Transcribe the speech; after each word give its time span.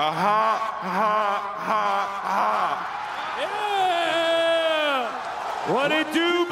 Aha, 0.00 0.62
aha, 0.80 1.42
aha, 1.58 2.06
aha. 2.30 2.86
Yeah! 3.42 5.10
What 5.74 5.90
it 5.90 6.12
do, 6.12 6.46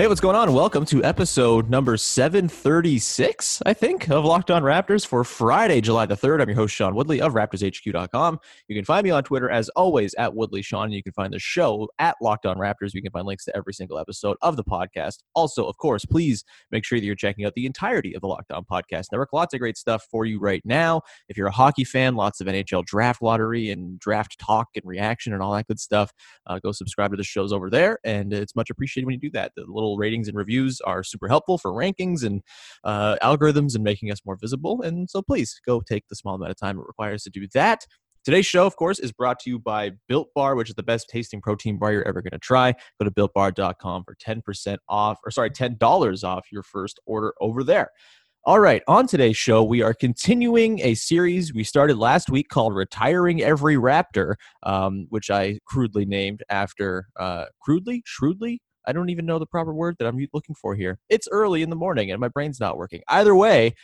Hey, 0.00 0.06
what's 0.06 0.18
going 0.18 0.34
on? 0.34 0.54
Welcome 0.54 0.86
to 0.86 1.04
episode 1.04 1.68
number 1.68 1.98
736, 1.98 3.62
I 3.66 3.74
think, 3.74 4.08
of 4.08 4.24
Locked 4.24 4.50
On 4.50 4.62
Raptors 4.62 5.06
for 5.06 5.24
Friday, 5.24 5.82
July 5.82 6.06
the 6.06 6.16
3rd. 6.16 6.40
I'm 6.40 6.48
your 6.48 6.56
host, 6.56 6.74
Sean 6.74 6.94
Woodley 6.94 7.20
of 7.20 7.34
RaptorsHQ.com. 7.34 8.40
You 8.68 8.74
can 8.74 8.86
find 8.86 9.04
me 9.04 9.10
on 9.10 9.24
Twitter, 9.24 9.50
as 9.50 9.68
always, 9.76 10.14
at 10.14 10.34
Woodley 10.34 10.62
Sean. 10.62 10.90
You 10.90 11.02
can 11.02 11.12
find 11.12 11.34
the 11.34 11.38
show 11.38 11.86
at 11.98 12.16
Locked 12.22 12.46
On 12.46 12.56
Raptors. 12.56 12.94
You 12.94 13.02
can 13.02 13.12
find 13.12 13.26
links 13.26 13.44
to 13.44 13.54
every 13.54 13.74
single 13.74 13.98
episode 13.98 14.38
of 14.40 14.56
the 14.56 14.64
podcast. 14.64 15.18
Also, 15.34 15.66
of 15.66 15.76
course, 15.76 16.06
please 16.06 16.44
make 16.70 16.86
sure 16.86 16.98
that 16.98 17.04
you're 17.04 17.14
checking 17.14 17.44
out 17.44 17.52
the 17.52 17.66
entirety 17.66 18.14
of 18.14 18.22
the 18.22 18.26
Locked 18.26 18.52
On 18.52 18.64
Podcast 18.64 19.08
Network. 19.12 19.34
Lots 19.34 19.52
of 19.52 19.60
great 19.60 19.76
stuff 19.76 20.06
for 20.10 20.24
you 20.24 20.40
right 20.40 20.62
now. 20.64 21.02
If 21.28 21.36
you're 21.36 21.48
a 21.48 21.52
hockey 21.52 21.84
fan, 21.84 22.14
lots 22.14 22.40
of 22.40 22.46
NHL 22.46 22.86
draft 22.86 23.20
lottery 23.20 23.68
and 23.68 24.00
draft 24.00 24.38
talk 24.38 24.68
and 24.76 24.84
reaction 24.86 25.34
and 25.34 25.42
all 25.42 25.52
that 25.52 25.66
good 25.66 25.78
stuff. 25.78 26.10
Uh, 26.46 26.58
go 26.58 26.72
subscribe 26.72 27.10
to 27.10 27.18
the 27.18 27.22
shows 27.22 27.52
over 27.52 27.68
there, 27.68 27.98
and 28.02 28.32
it's 28.32 28.56
much 28.56 28.70
appreciated 28.70 29.04
when 29.04 29.12
you 29.12 29.20
do 29.20 29.30
that. 29.32 29.52
The 29.56 29.66
little 29.68 29.89
ratings 29.98 30.28
and 30.28 30.36
reviews 30.36 30.80
are 30.80 31.02
super 31.02 31.28
helpful 31.28 31.58
for 31.58 31.72
rankings 31.72 32.24
and 32.24 32.42
uh, 32.84 33.16
algorithms 33.22 33.74
and 33.74 33.84
making 33.84 34.10
us 34.10 34.20
more 34.24 34.36
visible. 34.36 34.82
And 34.82 35.08
so 35.08 35.22
please 35.22 35.60
go 35.66 35.80
take 35.80 36.08
the 36.08 36.16
small 36.16 36.34
amount 36.34 36.50
of 36.50 36.56
time 36.56 36.78
it 36.78 36.86
requires 36.86 37.22
to 37.24 37.30
do 37.30 37.46
that. 37.54 37.86
Today's 38.22 38.44
show, 38.44 38.66
of 38.66 38.76
course, 38.76 38.98
is 38.98 39.12
brought 39.12 39.38
to 39.40 39.50
you 39.50 39.58
by 39.58 39.92
Built 40.06 40.28
Bar, 40.34 40.54
which 40.54 40.68
is 40.68 40.74
the 40.74 40.82
best 40.82 41.08
tasting 41.08 41.40
protein 41.40 41.78
bar 41.78 41.92
you're 41.92 42.06
ever 42.06 42.20
going 42.20 42.32
to 42.32 42.38
try. 42.38 42.74
Go 43.00 43.08
to 43.08 43.10
builtbar.com 43.10 44.04
for 44.04 44.14
10% 44.14 44.76
off, 44.90 45.18
or 45.24 45.30
sorry, 45.30 45.48
$10 45.48 46.24
off 46.24 46.46
your 46.52 46.62
first 46.62 47.00
order 47.06 47.32
over 47.40 47.64
there. 47.64 47.90
All 48.44 48.60
right, 48.60 48.82
on 48.88 49.06
today's 49.06 49.36
show, 49.36 49.62
we 49.62 49.82
are 49.82 49.92
continuing 49.94 50.80
a 50.80 50.94
series 50.94 51.52
we 51.52 51.64
started 51.64 51.98
last 51.98 52.30
week 52.30 52.48
called 52.48 52.74
Retiring 52.74 53.42
Every 53.42 53.76
Raptor, 53.76 54.34
um, 54.62 55.06
which 55.10 55.30
I 55.30 55.58
crudely 55.66 56.04
named 56.04 56.42
after, 56.50 57.08
uh, 57.18 57.46
crudely? 57.60 58.02
Shrewdly? 58.06 58.60
I 58.86 58.92
don't 58.92 59.10
even 59.10 59.26
know 59.26 59.38
the 59.38 59.46
proper 59.46 59.72
word 59.72 59.96
that 59.98 60.06
I'm 60.06 60.26
looking 60.32 60.54
for 60.54 60.74
here. 60.74 60.98
It's 61.08 61.28
early 61.30 61.62
in 61.62 61.70
the 61.70 61.76
morning 61.76 62.10
and 62.10 62.20
my 62.20 62.28
brain's 62.28 62.60
not 62.60 62.76
working. 62.76 63.02
Either 63.08 63.34
way, 63.34 63.74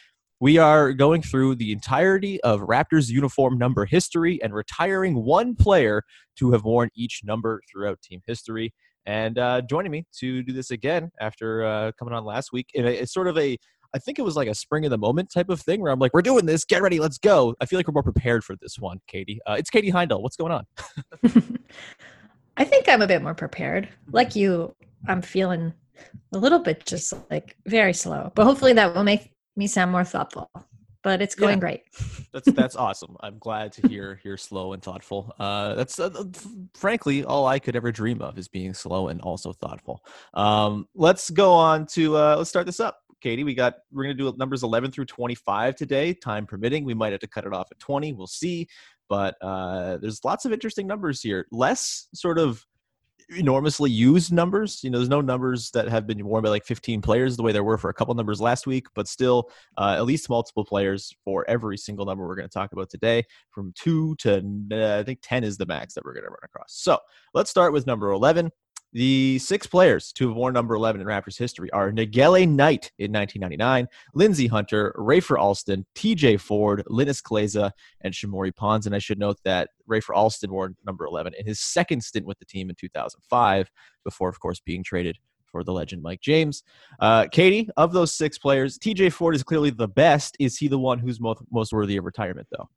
we 0.40 0.58
are 0.58 0.92
going 0.92 1.22
through 1.22 1.54
the 1.54 1.72
entirety 1.72 2.40
of 2.42 2.60
Raptors 2.60 3.08
uniform 3.08 3.56
number 3.56 3.86
history 3.86 4.42
and 4.42 4.52
retiring 4.52 5.24
one 5.24 5.54
player 5.54 6.02
to 6.38 6.52
have 6.52 6.64
worn 6.64 6.90
each 6.94 7.22
number 7.24 7.62
throughout 7.70 8.02
team 8.02 8.20
history. 8.26 8.74
And 9.06 9.38
uh, 9.38 9.62
joining 9.62 9.92
me 9.92 10.04
to 10.18 10.42
do 10.42 10.52
this 10.52 10.70
again 10.70 11.10
after 11.20 11.64
uh, 11.64 11.92
coming 11.98 12.12
on 12.12 12.24
last 12.24 12.52
week, 12.52 12.66
it's 12.74 13.14
sort 13.14 13.28
of 13.28 13.38
a 13.38 13.56
I 13.94 13.98
think 13.98 14.18
it 14.18 14.22
was 14.22 14.36
like 14.36 14.48
a 14.48 14.54
spring 14.54 14.84
of 14.84 14.90
the 14.90 14.98
moment 14.98 15.30
type 15.32 15.48
of 15.48 15.60
thing 15.60 15.80
where 15.80 15.90
I'm 15.90 15.98
like, 15.98 16.12
we're 16.12 16.20
doing 16.20 16.44
this, 16.44 16.64
get 16.64 16.82
ready, 16.82 16.98
let's 16.98 17.16
go. 17.16 17.54
I 17.62 17.66
feel 17.66 17.78
like 17.78 17.88
we're 17.88 17.94
more 17.94 18.02
prepared 18.02 18.44
for 18.44 18.54
this 18.60 18.78
one, 18.78 19.00
Katie. 19.06 19.40
Uh, 19.46 19.54
it's 19.54 19.70
Katie 19.70 19.90
Heindl. 19.90 20.20
What's 20.20 20.36
going 20.36 20.52
on? 20.52 20.66
I 22.58 22.64
think 22.64 22.88
I'm 22.90 23.00
a 23.00 23.06
bit 23.06 23.22
more 23.22 23.32
prepared. 23.32 23.88
Like 24.10 24.36
you, 24.36 24.74
I'm 25.08 25.22
feeling 25.22 25.72
a 26.32 26.38
little 26.38 26.58
bit 26.58 26.84
just 26.84 27.14
like 27.30 27.56
very 27.66 27.92
slow, 27.92 28.32
but 28.34 28.44
hopefully 28.44 28.72
that 28.74 28.94
will 28.94 29.04
make 29.04 29.32
me 29.56 29.66
sound 29.66 29.92
more 29.92 30.04
thoughtful. 30.04 30.50
But 31.02 31.22
it's 31.22 31.36
going 31.36 31.54
yeah. 31.54 31.60
great. 31.60 31.82
that's 32.32 32.50
that's 32.50 32.74
awesome. 32.86 33.16
I'm 33.20 33.38
glad 33.38 33.72
to 33.74 33.88
hear 33.88 34.20
you're 34.24 34.36
slow 34.36 34.72
and 34.72 34.82
thoughtful. 34.82 35.32
Uh, 35.38 35.74
that's 35.74 36.00
uh, 36.00 36.24
frankly 36.74 37.24
all 37.24 37.46
I 37.46 37.60
could 37.60 37.76
ever 37.76 37.92
dream 37.92 38.20
of 38.20 38.36
is 38.38 38.48
being 38.48 38.74
slow 38.74 39.08
and 39.08 39.20
also 39.20 39.52
thoughtful. 39.52 40.04
Um, 40.34 40.88
let's 40.96 41.30
go 41.30 41.52
on 41.52 41.86
to 41.88 42.16
uh, 42.16 42.36
let's 42.38 42.50
start 42.50 42.66
this 42.66 42.80
up. 42.80 42.98
Katie, 43.20 43.44
we 43.44 43.54
got 43.54 43.74
we're 43.92 44.02
gonna 44.02 44.14
do 44.14 44.34
numbers 44.36 44.64
11 44.64 44.90
through 44.90 45.06
25 45.06 45.76
today, 45.76 46.12
time 46.12 46.44
permitting. 46.44 46.84
We 46.84 46.94
might 46.94 47.12
have 47.12 47.20
to 47.20 47.28
cut 47.28 47.44
it 47.44 47.52
off 47.52 47.68
at 47.70 47.78
20. 47.78 48.12
We'll 48.12 48.26
see. 48.26 48.66
But 49.08 49.36
uh, 49.40 49.98
there's 49.98 50.24
lots 50.24 50.44
of 50.44 50.52
interesting 50.52 50.86
numbers 50.86 51.22
here. 51.22 51.46
Less 51.52 52.08
sort 52.12 52.38
of 52.38 52.66
enormously 53.30 53.90
used 53.90 54.32
numbers. 54.32 54.82
You 54.82 54.90
know, 54.90 54.98
there's 54.98 55.08
no 55.08 55.20
numbers 55.20 55.70
that 55.72 55.88
have 55.88 56.06
been 56.06 56.24
worn 56.24 56.44
by 56.44 56.50
like 56.50 56.64
15 56.64 57.02
players 57.02 57.36
the 57.36 57.42
way 57.42 57.52
there 57.52 57.64
were 57.64 57.78
for 57.78 57.90
a 57.90 57.94
couple 57.94 58.14
numbers 58.14 58.40
last 58.40 58.66
week, 58.66 58.86
but 58.94 59.08
still 59.08 59.50
uh, 59.76 59.94
at 59.96 60.04
least 60.04 60.28
multiple 60.28 60.64
players 60.64 61.12
for 61.24 61.44
every 61.48 61.76
single 61.76 62.06
number 62.06 62.26
we're 62.26 62.36
going 62.36 62.48
to 62.48 62.52
talk 62.52 62.72
about 62.72 62.90
today, 62.90 63.24
from 63.50 63.72
two 63.74 64.14
to 64.16 64.38
uh, 64.72 64.98
I 64.98 65.02
think 65.02 65.20
10 65.22 65.44
is 65.44 65.56
the 65.56 65.66
max 65.66 65.94
that 65.94 66.04
we're 66.04 66.14
going 66.14 66.24
to 66.24 66.30
run 66.30 66.38
across. 66.44 66.74
So 66.74 66.98
let's 67.34 67.50
start 67.50 67.72
with 67.72 67.86
number 67.86 68.10
11. 68.10 68.50
The 68.96 69.38
six 69.40 69.66
players 69.66 70.10
to 70.12 70.28
have 70.28 70.36
worn 70.38 70.54
number 70.54 70.74
11 70.74 71.02
in 71.02 71.06
Raptors 71.06 71.36
history 71.36 71.70
are 71.72 71.92
Negele 71.92 72.48
Knight 72.48 72.90
in 72.98 73.12
1999, 73.12 73.86
Lindsey 74.14 74.46
Hunter, 74.46 74.94
Rafer 74.96 75.38
Alston, 75.38 75.84
TJ 75.94 76.40
Ford, 76.40 76.82
Linas 76.88 77.20
Kleiza, 77.20 77.72
and 78.00 78.14
Shamorie 78.14 78.56
Ponds. 78.56 78.86
And 78.86 78.94
I 78.94 78.98
should 78.98 79.18
note 79.18 79.36
that 79.44 79.68
Rafer 79.86 80.16
Alston 80.16 80.50
wore 80.50 80.72
number 80.86 81.04
11 81.04 81.34
in 81.38 81.44
his 81.44 81.60
second 81.60 82.02
stint 82.04 82.24
with 82.24 82.38
the 82.38 82.46
team 82.46 82.70
in 82.70 82.74
2005, 82.74 83.70
before, 84.02 84.30
of 84.30 84.40
course, 84.40 84.60
being 84.60 84.82
traded 84.82 85.18
for 85.44 85.62
the 85.62 85.74
legend 85.74 86.00
Mike 86.00 86.22
James. 86.22 86.62
Uh, 86.98 87.26
Katie, 87.30 87.68
of 87.76 87.92
those 87.92 88.14
six 88.14 88.38
players, 88.38 88.78
TJ 88.78 89.12
Ford 89.12 89.34
is 89.34 89.42
clearly 89.42 89.68
the 89.68 89.88
best. 89.88 90.38
Is 90.40 90.56
he 90.56 90.68
the 90.68 90.78
one 90.78 90.98
who's 90.98 91.20
most, 91.20 91.42
most 91.52 91.70
worthy 91.70 91.98
of 91.98 92.06
retirement, 92.06 92.46
though? 92.50 92.70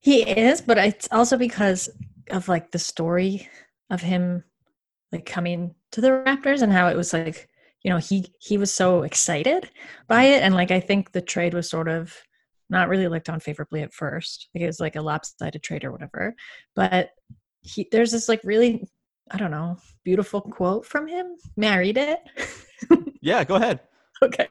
He 0.00 0.22
is, 0.22 0.62
but 0.62 0.78
it's 0.78 1.08
also 1.12 1.36
because 1.36 1.90
of 2.30 2.48
like 2.48 2.70
the 2.70 2.78
story 2.78 3.50
of 3.90 4.00
him 4.00 4.44
like 5.12 5.26
coming 5.26 5.74
to 5.92 6.00
the 6.00 6.08
Raptors 6.10 6.62
and 6.62 6.72
how 6.72 6.88
it 6.88 6.96
was 6.96 7.12
like, 7.12 7.48
you 7.82 7.90
know, 7.90 7.98
he 7.98 8.32
he 8.40 8.58
was 8.58 8.72
so 8.72 9.02
excited 9.02 9.70
by 10.08 10.24
it. 10.24 10.42
And 10.42 10.54
like 10.54 10.70
I 10.70 10.80
think 10.80 11.12
the 11.12 11.22
trade 11.22 11.54
was 11.54 11.70
sort 11.70 11.88
of 11.88 12.14
not 12.70 12.88
really 12.88 13.08
looked 13.08 13.28
on 13.28 13.40
favorably 13.40 13.82
at 13.82 13.94
first. 13.94 14.48
Like 14.54 14.62
it 14.62 14.66
was 14.66 14.80
like 14.80 14.96
a 14.96 15.02
lopsided 15.02 15.62
trade 15.62 15.84
or 15.84 15.92
whatever. 15.92 16.34
But 16.74 17.10
he 17.62 17.88
there's 17.90 18.12
this 18.12 18.28
like 18.28 18.40
really 18.44 18.88
I 19.30 19.36
don't 19.36 19.50
know, 19.50 19.76
beautiful 20.04 20.40
quote 20.40 20.86
from 20.86 21.06
him. 21.06 21.36
Married 21.56 21.98
it? 21.98 22.20
yeah, 23.20 23.44
go 23.44 23.56
ahead. 23.56 23.80
okay. 24.22 24.48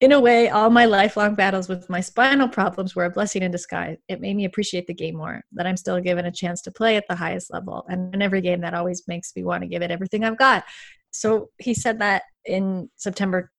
In 0.00 0.12
a 0.12 0.20
way, 0.20 0.48
all 0.48 0.70
my 0.70 0.86
lifelong 0.86 1.34
battles 1.34 1.68
with 1.68 1.90
my 1.90 2.00
spinal 2.00 2.48
problems 2.48 2.96
were 2.96 3.04
a 3.04 3.10
blessing 3.10 3.42
in 3.42 3.50
disguise. 3.50 3.98
It 4.08 4.20
made 4.20 4.34
me 4.34 4.46
appreciate 4.46 4.86
the 4.86 4.94
game 4.94 5.16
more, 5.16 5.42
that 5.52 5.66
I'm 5.66 5.76
still 5.76 6.00
given 6.00 6.24
a 6.24 6.32
chance 6.32 6.62
to 6.62 6.70
play 6.70 6.96
at 6.96 7.04
the 7.06 7.14
highest 7.14 7.52
level. 7.52 7.84
And 7.88 8.14
in 8.14 8.22
every 8.22 8.40
game, 8.40 8.62
that 8.62 8.72
always 8.72 9.06
makes 9.06 9.36
me 9.36 9.44
want 9.44 9.62
to 9.62 9.68
give 9.68 9.82
it 9.82 9.90
everything 9.90 10.24
I've 10.24 10.38
got. 10.38 10.64
So 11.10 11.50
he 11.58 11.74
said 11.74 11.98
that 11.98 12.22
in 12.46 12.88
September 12.96 13.50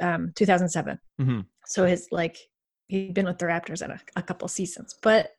um, 0.00 0.32
2007. 0.34 0.98
Mm-hmm. 1.20 1.40
So 1.66 1.86
his, 1.86 2.08
like, 2.10 2.36
he'd 2.88 3.14
been 3.14 3.26
with 3.26 3.38
the 3.38 3.46
Raptors 3.46 3.82
in 3.82 3.90
a, 3.92 4.00
a 4.16 4.22
couple 4.22 4.48
seasons. 4.48 4.94
But 5.00 5.30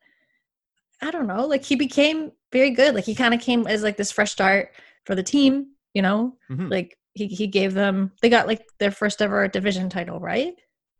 I 1.02 1.10
don't 1.10 1.26
know, 1.26 1.46
like, 1.46 1.64
he 1.64 1.76
became 1.76 2.32
very 2.52 2.70
good. 2.70 2.94
Like, 2.94 3.04
he 3.04 3.14
kind 3.14 3.34
of 3.34 3.40
came 3.40 3.66
as, 3.66 3.82
like, 3.82 3.96
this 3.96 4.12
fresh 4.12 4.32
start 4.32 4.70
for 5.04 5.14
the 5.14 5.22
team, 5.22 5.72
you 5.94 6.02
know? 6.02 6.36
Mm-hmm. 6.50 6.68
Like, 6.68 6.97
he 7.18 7.34
he 7.34 7.46
gave 7.46 7.74
them 7.74 8.12
they 8.22 8.28
got 8.28 8.46
like 8.46 8.64
their 8.78 8.90
first 8.90 9.20
ever 9.20 9.48
division 9.48 9.88
title, 9.88 10.20
right? 10.20 10.54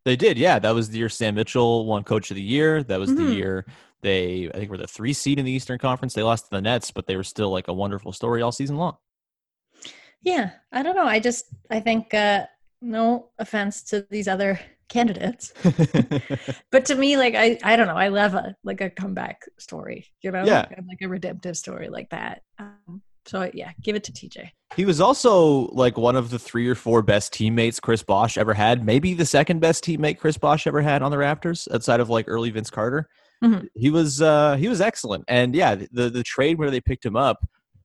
They 0.05 0.17
did, 0.17 0.39
yeah. 0.39 0.59
That 0.59 0.75
was 0.75 0.91
the 0.91 0.99
year 0.99 1.09
Sam 1.09 1.35
Mitchell 1.35 1.87
won 1.87 2.03
Coach 2.03 2.31
of 2.31 2.37
the 2.37 2.43
Year. 2.43 2.83
That 2.83 2.99
was 2.99 3.11
mm-hmm. 3.11 3.27
the 3.27 3.35
year 3.35 3.67
they 4.03 4.51
I 4.53 4.59
think 4.59 4.71
were 4.71 4.77
the 4.77 4.87
three 4.87 5.13
seed 5.13 5.39
in 5.39 5.45
the 5.45 5.53
Eastern 5.53 5.79
Conference. 5.79 6.15
They 6.15 6.23
lost 6.23 6.45
to 6.45 6.51
the 6.51 6.61
Nets, 6.61 6.91
but 6.91 7.07
they 7.07 7.17
were 7.17 7.25
still 7.25 7.51
like 7.51 7.69
a 7.69 7.73
wonderful 7.73 8.13
story 8.13 8.43
all 8.43 8.53
season 8.53 8.77
long. 8.77 8.97
Yeah, 10.23 10.51
I 10.73 10.83
don't 10.83 10.97
know. 10.97 11.07
I 11.07 11.21
just 11.21 11.47
I 11.71 11.81
think 11.81 12.13
uh 12.15 12.47
no 12.81 13.31
offense 13.39 13.83
to 13.83 14.07
these 14.11 14.29
other 14.29 14.59
candidates 14.89 15.53
but 16.71 16.87
to 16.87 16.95
me 16.95 17.19
like 17.19 17.35
i 17.35 17.59
i 17.63 17.77
don't 17.77 17.89
know 17.89 17.95
i 17.95 18.09
love 18.09 18.33
a 18.33 18.57
like 18.65 18.81
a 18.81 18.89
comeback 18.89 19.43
story 19.59 20.07
you 20.23 20.31
know 20.31 20.43
yeah 20.47 20.65
like 20.89 21.03
a 21.03 21.09
redemptive 21.09 21.59
story 21.59 21.91
like 21.91 22.09
that 22.09 22.41
um, 22.59 23.03
so 23.29 23.51
yeah, 23.53 23.73
give 23.83 23.95
it 23.95 24.05
to 24.05 24.13
TJ. 24.13 24.51
He 24.77 24.85
was 24.85 25.01
also 25.01 25.67
like 25.69 25.97
one 25.99 26.17
of 26.17 26.31
the 26.31 26.39
three 26.39 26.69
or 26.69 26.75
four 26.75 27.03
best 27.03 27.33
teammates 27.33 27.79
Chris 27.81 28.03
Bosh 28.03 28.39
ever 28.39 28.55
had. 28.55 28.85
Maybe 28.85 29.15
the 29.15 29.27
second 29.27 29.61
best 29.61 29.85
teammate 29.85 30.19
Chris 30.19 30.39
Bosh 30.39 30.67
ever 30.67 30.81
had 30.81 31.03
on 31.03 31.11
the 31.11 31.17
Raptors, 31.17 31.73
outside 31.73 32.01
of 32.01 32.09
like 32.09 32.27
early 32.29 32.51
Vince 32.51 32.71
Carter. 32.71 33.09
Mhm. 33.45 33.69
he 33.75 33.91
was 33.91 34.21
uh, 34.21 34.57
he 34.57 34.67
was 34.69 34.81
excellent. 34.81 35.25
And 35.29 35.55
yeah, 35.55 35.77
the 35.93 36.11
the 36.11 36.23
trade 36.25 36.59
where 36.59 36.71
they 36.71 36.81
picked 36.81 37.05
him 37.05 37.17
up, 37.17 37.39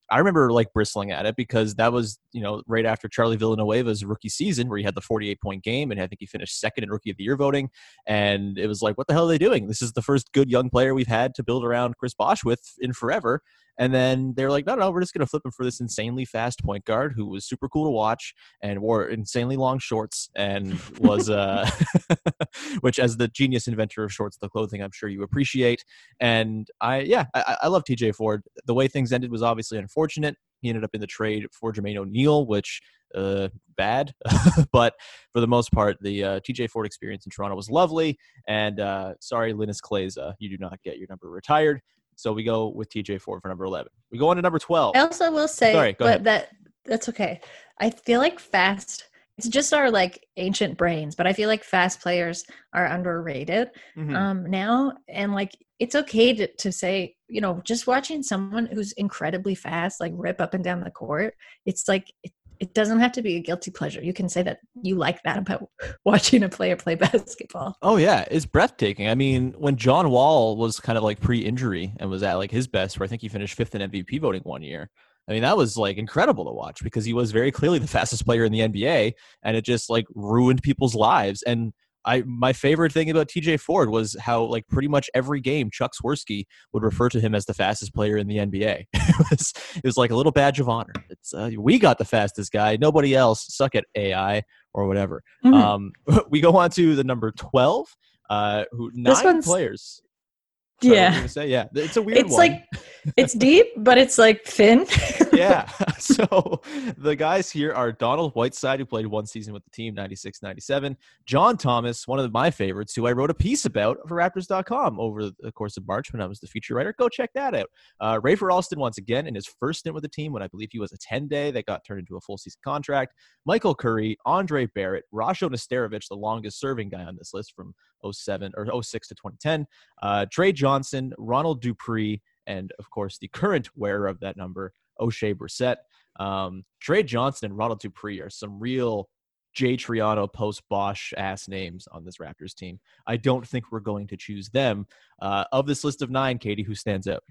I 0.10 0.18
remember 0.18 0.52
like 0.52 0.74
bristling 0.74 1.12
at 1.12 1.26
it 1.26 1.36
because 1.36 1.76
that 1.76 1.92
was 1.94 2.20
you 2.32 2.42
know 2.42 2.64
right 2.68 2.86
after 2.86 3.08
Charlie 3.08 3.38
Villanueva's 3.38 4.04
rookie 4.04 4.30
season 4.30 4.68
where 4.68 4.78
he 4.78 4.84
had 4.84 4.96
the 4.96 5.02
48 5.02 5.42
point 5.42 5.64
game 5.64 5.92
and 5.92 6.02
I 6.02 6.08
think 6.08 6.20
he 6.20 6.26
finished 6.26 6.60
second 6.60 6.84
in 6.86 6.90
rookie 6.90 7.12
of 7.12 7.18
the 7.18 7.24
year 7.24 7.36
voting. 7.36 7.70
And 8.08 8.58
it 8.58 8.68
was 8.68 8.82
like, 8.82 8.98
what 8.98 9.08
the 9.08 9.14
hell 9.14 9.26
are 9.26 9.32
they 9.32 9.38
doing? 9.38 9.68
This 9.68 9.82
is 9.82 9.92
the 9.94 10.02
first 10.02 10.32
good 10.32 10.50
young 10.50 10.70
player 10.70 10.94
we've 10.94 11.08
had 11.08 11.36
to 11.36 11.44
build 11.44 11.64
around 11.64 11.98
Chris 11.98 12.14
Bosh 12.14 12.44
with 12.44 12.62
in 12.80 12.94
forever. 12.94 13.42
And 13.78 13.94
then 13.94 14.34
they're 14.36 14.52
like, 14.52 14.66
no, 14.66 14.76
no, 14.76 14.92
we're 14.92 15.02
just 15.02 15.14
going 15.14 15.26
to 15.26 15.30
flip 15.30 15.46
him 15.46 15.52
for 15.52 15.64
this 15.64 15.80
insanely 15.80 16.26
fast 16.26 16.64
point 16.64 16.86
guard 16.86 17.14
who 17.16 17.26
was 17.26 17.46
super 17.46 17.68
cool 17.68 17.86
to 17.86 17.92
watch 17.92 18.34
and 18.62 18.82
wore 18.82 19.08
insanely 19.08 19.56
long 19.56 19.80
shorts 19.80 20.30
and 20.36 20.80
was, 21.00 21.30
uh, 21.30 21.70
which 22.82 23.00
as 23.00 23.18
the 23.18 23.28
genius 23.28 23.68
inventor 23.68 24.04
of 24.04 24.14
shorts, 24.14 24.38
the 24.38 24.50
clothing, 24.50 24.82
I'm 24.82 24.92
sure 24.92 25.10
you 25.10 25.24
appreciate. 25.24 25.84
And 26.20 26.68
I, 26.82 27.00
yeah, 27.02 27.26
I, 27.34 27.58
I 27.64 27.68
love 27.68 27.84
TJ 27.84 28.16
Ford. 28.16 28.44
The 28.66 28.74
way 28.74 28.88
things 28.88 29.12
ended 29.12 29.32
was 29.32 29.42
obviously 29.42 29.78
unfortunate. 29.78 30.38
He 30.62 30.70
ended 30.70 30.84
up 30.84 30.92
in 30.94 31.02
the 31.02 31.08
trade 31.08 31.48
for 31.52 31.74
Jermaine 31.74 31.98
O'Neal, 31.98 32.46
which 32.46 32.82
uh, 33.16 33.50
bad, 33.76 34.14
but 34.72 34.96
for 35.32 35.40
the 35.40 35.48
most 35.48 35.72
part, 35.72 35.98
the 36.02 36.24
uh, 36.24 36.40
TJ 36.40 36.70
Ford 36.70 36.86
experience 36.86 37.26
in 37.26 37.32
Toronto 37.32 37.56
was 37.56 37.70
lovely. 37.70 38.18
And 38.48 38.80
uh, 38.80 39.14
sorry, 39.20 39.54
Linas 39.54 39.82
Kleiza, 39.82 40.34
you 40.40 40.50
do 40.50 40.58
not 40.58 40.82
get 40.84 40.98
your 40.98 41.08
number 41.10 41.30
retired. 41.30 41.82
So 42.16 42.34
we 42.34 42.44
go 42.44 42.68
with 42.68 42.90
TJ 42.90 43.22
Ford 43.22 43.42
for 43.42 43.48
number 43.50 43.66
11. 43.66 43.90
We 44.12 44.18
go 44.18 44.30
on 44.30 44.36
to 44.38 44.42
number 44.42 44.60
12. 44.60 44.96
I 44.96 45.00
also 45.00 45.32
will 45.32 45.48
say, 45.48 45.72
Sorry, 45.74 45.94
go 45.94 46.06
but 46.06 46.08
ahead. 46.08 46.24
that 46.26 46.50
that's 46.86 47.10
okay. 47.10 47.42
I 47.80 47.90
feel 47.90 48.20
like 48.20 48.40
fast. 48.40 49.10
It's 49.38 49.48
just 49.48 49.74
our 49.74 49.90
like 49.90 50.24
ancient 50.38 50.78
brains, 50.78 51.16
but 51.16 51.26
I 51.26 51.34
feel 51.34 51.50
like 51.50 51.64
fast 51.64 52.02
players 52.02 52.46
are 52.74 52.86
underrated 52.86 53.70
Mhm. 53.98 54.16
um 54.16 54.46
now, 54.50 54.94
and 55.08 55.34
like 55.34 55.52
it's 55.80 55.96
okay 55.96 56.34
to, 56.34 56.48
to 56.58 56.72
say, 56.72 57.16
you 57.28 57.42
know, 57.42 57.60
just 57.66 57.88
watching 57.88 58.22
someone 58.24 58.68
who's 58.68 58.92
incredibly 58.94 59.56
fast, 59.56 60.00
like 60.00 60.14
rip 60.16 60.40
up 60.40 60.54
and 60.54 60.64
down 60.64 60.82
the 60.82 60.92
court. 60.92 61.34
It's 61.66 61.88
like 61.88 62.14
it, 62.24 62.32
it 62.64 62.74
doesn't 62.74 63.02
have 63.02 63.12
to 63.12 63.22
be 63.22 63.36
a 63.36 63.42
guilty 63.42 63.72
pleasure. 63.72 64.02
You 64.02 64.14
can 64.14 64.30
say 64.30 64.42
that 64.44 64.60
you 64.82 64.96
like 64.96 65.22
that 65.24 65.38
about 65.38 65.68
watching 66.06 66.44
a 66.44 66.50
player 66.50 66.78
play 66.78 66.96
basketball. 67.12 67.76
Oh 67.82 67.98
yeah, 67.98 68.24
it's 68.32 68.46
breathtaking. 68.46 69.10
I 69.10 69.16
mean, 69.16 69.54
when 69.58 69.76
John 69.76 70.10
Wall 70.10 70.56
was 70.56 70.80
kind 70.80 70.98
of 70.98 71.04
like 71.04 71.20
pre-injury 71.20 71.94
and 72.00 72.10
was 72.10 72.24
at 72.24 72.36
like 72.36 72.52
his 72.52 72.68
best, 72.68 72.98
where 72.98 73.04
I 73.04 73.10
think 73.10 73.22
he 73.22 73.28
finished 73.28 73.56
fifth 73.56 73.76
in 73.76 73.92
MVP 73.92 74.22
voting 74.22 74.44
one 74.44 74.62
year. 74.62 74.90
I 75.28 75.34
mean, 75.34 75.42
that 75.42 75.58
was 75.58 75.76
like 75.76 75.98
incredible 75.98 76.46
to 76.46 76.54
watch 76.54 76.82
because 76.82 77.04
he 77.04 77.12
was 77.12 77.34
very 77.34 77.52
clearly 77.52 77.80
the 77.80 77.88
fastest 77.88 78.26
player 78.26 78.46
in 78.46 78.54
the 78.54 78.60
NBA, 78.60 79.12
and 79.44 79.58
it 79.58 79.66
just 79.66 79.90
like 79.90 80.06
ruined 80.16 80.64
people's 80.64 80.96
lives. 80.96 81.44
And 81.44 81.74
I, 82.06 82.22
my 82.26 82.54
favorite 82.54 82.94
thing 82.94 83.10
about 83.10 83.28
TJ 83.28 83.60
Ford 83.60 83.90
was 83.90 84.16
how 84.20 84.44
like 84.44 84.68
pretty 84.70 84.88
much 84.88 85.10
every 85.14 85.42
game 85.42 85.70
Chuck 85.70 85.92
Swirsky 85.94 86.46
would 86.72 86.84
refer 86.84 87.10
to 87.10 87.20
him 87.20 87.36
as 87.36 87.46
the 87.46 87.54
fastest 87.54 87.94
player 87.94 88.18
in 88.18 88.28
the 88.28 88.38
NBA. 88.38 88.86
it 88.94 89.30
was 89.30 89.54
it 89.76 89.84
was 89.84 89.98
like 89.98 90.12
a 90.12 90.16
little 90.16 90.32
badge 90.32 90.60
of 90.60 90.70
honor. 90.70 90.94
Uh, 91.32 91.52
we 91.60 91.78
got 91.78 91.98
the 92.00 92.06
fastest 92.06 92.52
guy, 92.52 92.76
nobody 92.78 93.16
else. 93.16 93.46
Suck 93.56 93.76
at 93.76 93.86
AI 93.96 94.42
or 94.74 94.88
whatever. 94.88 95.22
Mhm. 95.46 95.54
Um, 95.54 95.92
we 96.30 96.42
go 96.42 96.58
on 96.58 96.72
to 96.72 96.96
the 96.96 97.04
number 97.04 97.32
twelve. 97.32 97.88
Uh, 98.30 98.64
who 98.72 98.90
This 98.92 99.18
nine 99.24 99.26
one's- 99.26 99.46
players? 99.46 100.02
Sorry, 100.02 100.02
what 100.02 100.54
were 100.54 100.60
you 100.60 100.72
yeah. 100.84 101.26
say 101.28 101.48
yeah, 101.48 101.68
it's 101.74 101.98
a 101.98 102.02
weird 102.02 102.18
It's 102.20 102.32
one. 102.32 102.38
like 102.38 102.66
it's 103.18 103.34
deep, 103.34 103.68
but 103.78 103.98
it's 103.98 104.18
like 104.18 104.44
thin. 104.46 104.86
yeah. 105.34 105.70
So 106.04 106.62
the 106.98 107.16
guys 107.16 107.50
here 107.50 107.72
are 107.74 107.94
Donald 107.94 108.34
Whiteside, 108.34 108.80
who 108.80 108.86
played 108.86 109.08
one 109.08 109.26
season 109.26 109.54
with 109.54 109.64
the 109.64 109.70
team, 109.70 109.96
96 109.96 110.42
97. 110.42 110.98
John 111.26 111.56
Thomas, 111.56 112.06
one 112.08 112.20
of 112.20 112.30
my 112.34 112.52
favorites, 112.52 112.94
who 112.94 113.08
I 113.08 113.14
wrote 113.14 113.30
a 113.30 113.34
piece 113.34 113.64
about 113.64 113.98
for 114.08 114.18
Raptors.com 114.18 115.00
over 115.00 115.32
the 115.40 115.52
course 115.54 115.78
of 115.78 115.88
March 115.88 116.12
when 116.12 116.22
I 116.22 116.26
was 116.26 116.42
the 116.42 116.48
feature 116.48 116.76
writer. 116.76 116.94
Go 117.00 117.08
check 117.08 117.30
that 117.36 117.56
out. 117.56 117.68
Uh, 118.02 118.20
Rafer 118.20 118.52
Alston, 118.52 118.80
once 118.80 118.98
again, 118.98 119.26
in 119.26 119.34
his 119.34 119.48
first 119.48 119.80
stint 119.80 119.94
with 119.94 120.04
the 120.04 120.10
team, 120.10 120.34
when 120.34 120.44
I 120.44 120.48
believe 120.48 120.70
he 120.72 120.80
was 120.80 120.92
a 120.92 120.98
10 120.98 121.30
day 121.30 121.52
that 121.52 121.66
got 121.66 121.86
turned 121.86 122.02
into 122.02 122.18
a 122.18 122.22
full 122.22 122.38
season 122.38 122.60
contract. 122.64 123.14
Michael 123.46 123.74
Curry, 123.76 124.18
Andre 124.26 124.66
Barrett, 124.66 125.06
Rasho 125.14 125.50
Nesterovic, 125.50 126.06
the 126.10 126.16
longest 126.16 126.60
serving 126.60 126.90
guy 126.90 127.04
on 127.04 127.16
this 127.16 127.34
list 127.34 127.54
from 127.56 127.74
07 128.12 128.52
or 128.56 128.84
06 128.84 129.08
to 129.08 129.16
2010. 129.16 129.66
Uh, 130.02 130.26
Trey 130.32 130.52
Johnson, 130.52 131.14
Ronald 131.18 131.62
Dupree, 131.62 132.22
and 132.48 132.72
of 132.80 132.90
course 132.90 133.18
the 133.18 133.28
current 133.30 133.70
wearer 133.76 134.08
of 134.08 134.20
that 134.20 134.38
number, 134.38 134.74
Oshae 135.00 135.36
Brissett. 135.36 135.78
Um, 136.20 136.64
Trey 136.80 137.04
Johnson 137.04 137.52
and 137.52 137.58
Ronald 137.58 137.80
Dupree 137.80 138.22
are 138.22 138.30
some 138.30 138.60
real 138.60 139.10
Jay 139.54 139.78
Triano 139.78 140.32
post 140.32 140.64
Bosh 140.70 141.14
ass 141.16 141.48
names 141.48 141.88
on 141.92 142.04
this 142.04 142.18
Raptors 142.18 142.56
team. 142.56 142.80
I 143.08 143.18
don't 143.18 143.48
think 143.48 143.72
we're 143.72 143.80
going 143.80 144.08
to 144.08 144.18
choose 144.18 144.50
them. 144.50 144.88
Uh, 145.22 145.46
of 145.52 145.68
this 145.68 145.84
list 145.84 146.02
of 146.02 146.10
nine, 146.10 146.40
Katie, 146.40 146.64
who 146.64 146.76
stands 146.76 147.08
out? 147.08 147.24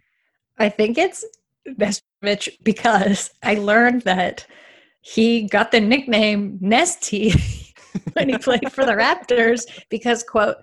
I 0.59 0.69
think 0.69 0.99
it's 0.99 1.25
Nestovich 1.69 2.49
because 2.63 3.31
I 3.43 3.55
learned 3.55 4.03
that 4.03 4.47
he 5.01 5.43
got 5.43 5.73
the 5.73 5.81
nickname 5.81 6.59
Nesty 6.61 7.33
when 8.15 8.29
he 8.29 8.39
played 8.39 8.73
for 8.73 8.85
the 8.85 8.93
Raptors 8.93 9.67
because, 9.91 10.23
quote, 10.23 10.57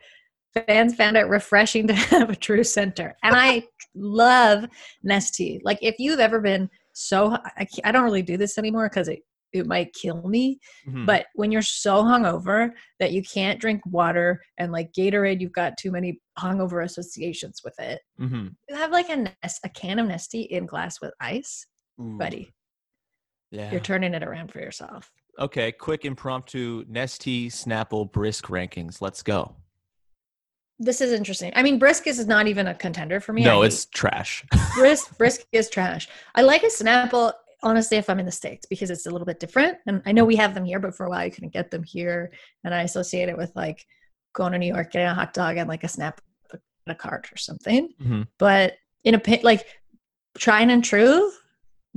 fans 0.53 0.95
found 0.95 1.17
it 1.17 1.27
refreshing 1.27 1.87
to 1.87 1.93
have 2.13 2.29
a 2.29 2.35
true 2.35 2.63
center. 2.63 3.15
And 3.23 3.35
I 3.35 3.63
love 3.95 4.65
Nesty. 5.03 5.61
Like, 5.63 5.79
if 5.81 5.95
you've 5.99 6.19
ever 6.19 6.39
been 6.39 6.69
so, 6.93 7.31
I, 7.57 7.67
I 7.83 7.91
don't 7.91 8.03
really 8.03 8.21
do 8.21 8.37
this 8.37 8.57
anymore 8.57 8.89
because 8.89 9.07
it, 9.07 9.19
it 9.53 9.65
might 9.65 9.93
kill 9.93 10.27
me. 10.27 10.59
Mhm. 10.87 11.05
But 11.05 11.25
when 11.33 11.51
you're 11.51 11.61
so 11.61 12.03
hungover 12.03 12.69
that 12.99 13.13
you 13.13 13.23
can't 13.23 13.59
drink 13.59 13.81
water 13.85 14.41
and 14.57 14.71
like 14.71 14.91
Gatorade, 14.97 15.41
you've 15.41 15.53
got 15.53 15.77
too 15.77 15.91
many 15.91 16.19
hungover 16.37 16.83
associations 16.83 17.61
with 17.63 17.73
it. 17.79 18.01
Mhm. 18.19 18.53
You 18.67 18.75
have 18.75 18.91
like 18.91 19.09
a 19.09 19.15
nest, 19.17 19.59
a 19.63 19.69
can 19.69 19.97
of 19.99 20.07
Nestea 20.07 20.47
in 20.47 20.65
glass 20.65 21.01
with 21.01 21.13
ice, 21.19 21.65
Ooh, 21.99 22.17
buddy. 22.17 22.51
Yeah. 23.51 23.71
You're 23.71 23.79
turning 23.79 24.13
it 24.13 24.23
around 24.23 24.51
for 24.51 24.59
yourself. 24.59 25.09
Okay, 25.39 25.71
quick 25.71 26.03
impromptu 26.03 26.83
Nestea 26.85 27.47
Snapple 27.47 28.11
Brisk 28.11 28.47
rankings. 28.47 29.01
Let's 29.01 29.23
go. 29.23 29.55
This 30.79 31.01
is 31.01 31.11
interesting. 31.11 31.51
I 31.55 31.63
mean, 31.63 31.79
Brisk 31.79 32.07
is 32.07 32.25
not 32.27 32.47
even 32.47 32.67
a 32.67 32.73
contender 32.75 33.19
for 33.19 33.33
me. 33.33 33.43
no, 33.43 33.63
I 33.63 33.67
it's 33.67 33.85
trash. 33.85 34.45
hate- 34.51 34.61
Brisk. 34.75 35.17
Brisk 35.17 35.41
is 35.51 35.69
trash. 35.69 36.07
I 36.35 36.41
like 36.41 36.63
a 36.63 36.67
Snapple. 36.67 37.33
Honestly, 37.61 37.97
if 37.97 38.09
I'm 38.09 38.19
in 38.19 38.25
the 38.25 38.31
states, 38.31 38.65
because 38.69 38.89
it's 38.89 39.05
a 39.05 39.09
little 39.11 39.25
bit 39.25 39.39
different, 39.41 39.77
and 39.85 40.01
I 40.05 40.13
know 40.13 40.23
we 40.23 40.37
have 40.37 40.53
them 40.53 40.63
here, 40.63 40.79
but 40.79 40.95
for 40.95 41.05
a 41.05 41.09
while 41.09 41.25
you 41.25 41.31
couldn't 41.31 41.51
get 41.51 41.69
them 41.71 41.83
here, 41.83 42.31
and 42.63 42.73
I 42.73 42.83
associate 42.83 43.27
it 43.27 43.35
with 43.37 43.53
like 43.53 43.85
going 44.33 44.53
to 44.53 44.57
New 44.57 44.73
York, 44.73 44.91
getting 44.93 45.09
a 45.09 45.13
hot 45.13 45.33
dog, 45.33 45.57
and 45.57 45.67
like 45.67 45.83
a 45.83 45.89
snap, 45.89 46.21
a 46.87 46.95
cart 46.95 47.27
or 47.33 47.37
something. 47.37 47.89
Mhm. 48.01 48.27
But 48.37 48.75
in 49.03 49.13
a 49.13 49.19
pit, 49.19 49.43
like 49.43 49.65
trying 50.37 50.71
and 50.71 50.81
true, 50.83 51.29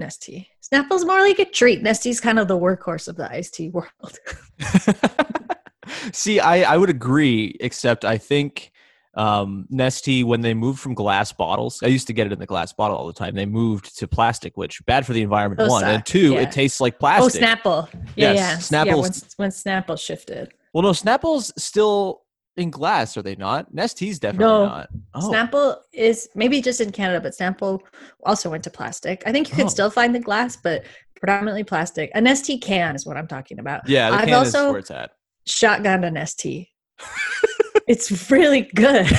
Nestea. 0.03 0.47
Snapple's 0.63 1.05
more 1.05 1.21
like 1.21 1.39
a 1.39 1.45
treat. 1.45 1.83
Nestea's 1.83 2.21
kind 2.21 2.39
of 2.39 2.49
the 2.49 2.59
workhorse 2.59 3.09
of 3.09 3.17
the 3.17 3.31
iced 3.31 3.55
tea 3.55 3.69
world. 3.71 4.19
See, 6.13 6.41
I, 6.41 6.75
I 6.75 6.77
would 6.77 6.91
agree, 6.91 7.57
except 7.61 8.05
I 8.05 8.19
think 8.19 8.73
um, 9.15 9.67
Nestea, 9.73 10.25
when 10.25 10.41
they 10.41 10.55
moved 10.55 10.81
from 10.81 10.95
glass 10.95 11.33
bottles, 11.33 11.83
I 11.83 11.87
used 11.89 12.07
to 12.07 12.13
get 12.13 12.27
it 12.27 12.33
in 12.33 12.39
the 12.39 12.47
glass 12.47 12.73
bottle 12.73 12.97
all 12.97 13.07
the 13.07 13.13
time. 13.13 13.35
They 13.35 13.47
moved 13.47 13.99
to 13.99 14.09
plastic, 14.09 14.57
which 14.57 14.85
bad 14.87 15.05
for 15.07 15.13
the 15.13 15.23
environment. 15.23 15.59
Those 15.59 15.71
one 15.71 15.85
and 15.85 16.05
two, 16.05 16.33
yeah. 16.33 16.41
it 16.41 16.53
tastes 16.53 16.81
like 16.81 16.99
plastic. 16.99 17.43
Oh. 17.43 17.47
Snapple. 17.47 17.89
Yeah, 18.17 18.33
Yes, 18.33 18.37
yeah. 18.37 18.57
Snapple's- 18.85 18.87
Yeah, 19.23 19.29
when, 19.37 19.49
when 19.49 19.51
Snapple 19.51 20.01
shifted. 20.01 20.53
Well, 20.73 20.83
no, 20.83 20.91
Snapple's 20.91 21.53
still 21.63 22.23
in 22.57 22.71
glass, 22.71 23.17
are 23.17 23.23
they 23.23 23.35
not? 23.37 23.75
Nestea's 23.75 24.19
definitely 24.19 24.47
No. 24.47 24.67
not. 24.67 24.89
Oh, 25.15 25.31
Snapple 25.31 25.77
is 25.93 26.29
maybe 26.35 26.61
just 26.61 26.81
in 26.81 26.93
Canada, 26.93 27.21
but 27.21 27.33
Snapple 27.33 27.81
also 28.25 28.51
went 28.51 28.65
to 28.65 28.71
plastic. 28.71 29.23
I 29.27 29.33
think 29.33 29.49
you 29.51 29.57
can 29.57 29.67
Oh. 29.67 29.71
still 29.71 29.91
find 29.91 30.15
the 30.15 30.21
glass, 30.21 30.57
but 30.57 30.85
predominantly 31.17 31.65
plastic. 31.65 32.11
An 32.15 32.27
ST 32.27 32.61
can 32.61 32.95
is 32.95 33.07
what 33.07 33.17
I'm 33.17 33.27
talking 33.29 33.59
about. 33.59 33.89
yeah, 33.89 34.11
the 34.11 34.17
I've 34.17 34.25
can 34.29 34.43
is 34.47 34.55
also 34.55 34.71
where 34.71 34.79
it's 34.81 34.91
at. 34.91 35.13
shotgunned 35.49 36.05
an 36.05 36.17
ST. 36.27 36.69
it's 37.89 38.31
really 38.31 38.63
good. 38.75 39.07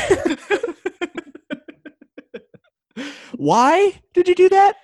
Why 3.35 3.99
did 4.13 4.27
you 4.27 4.35
do 4.35 4.49
that? 4.49 4.75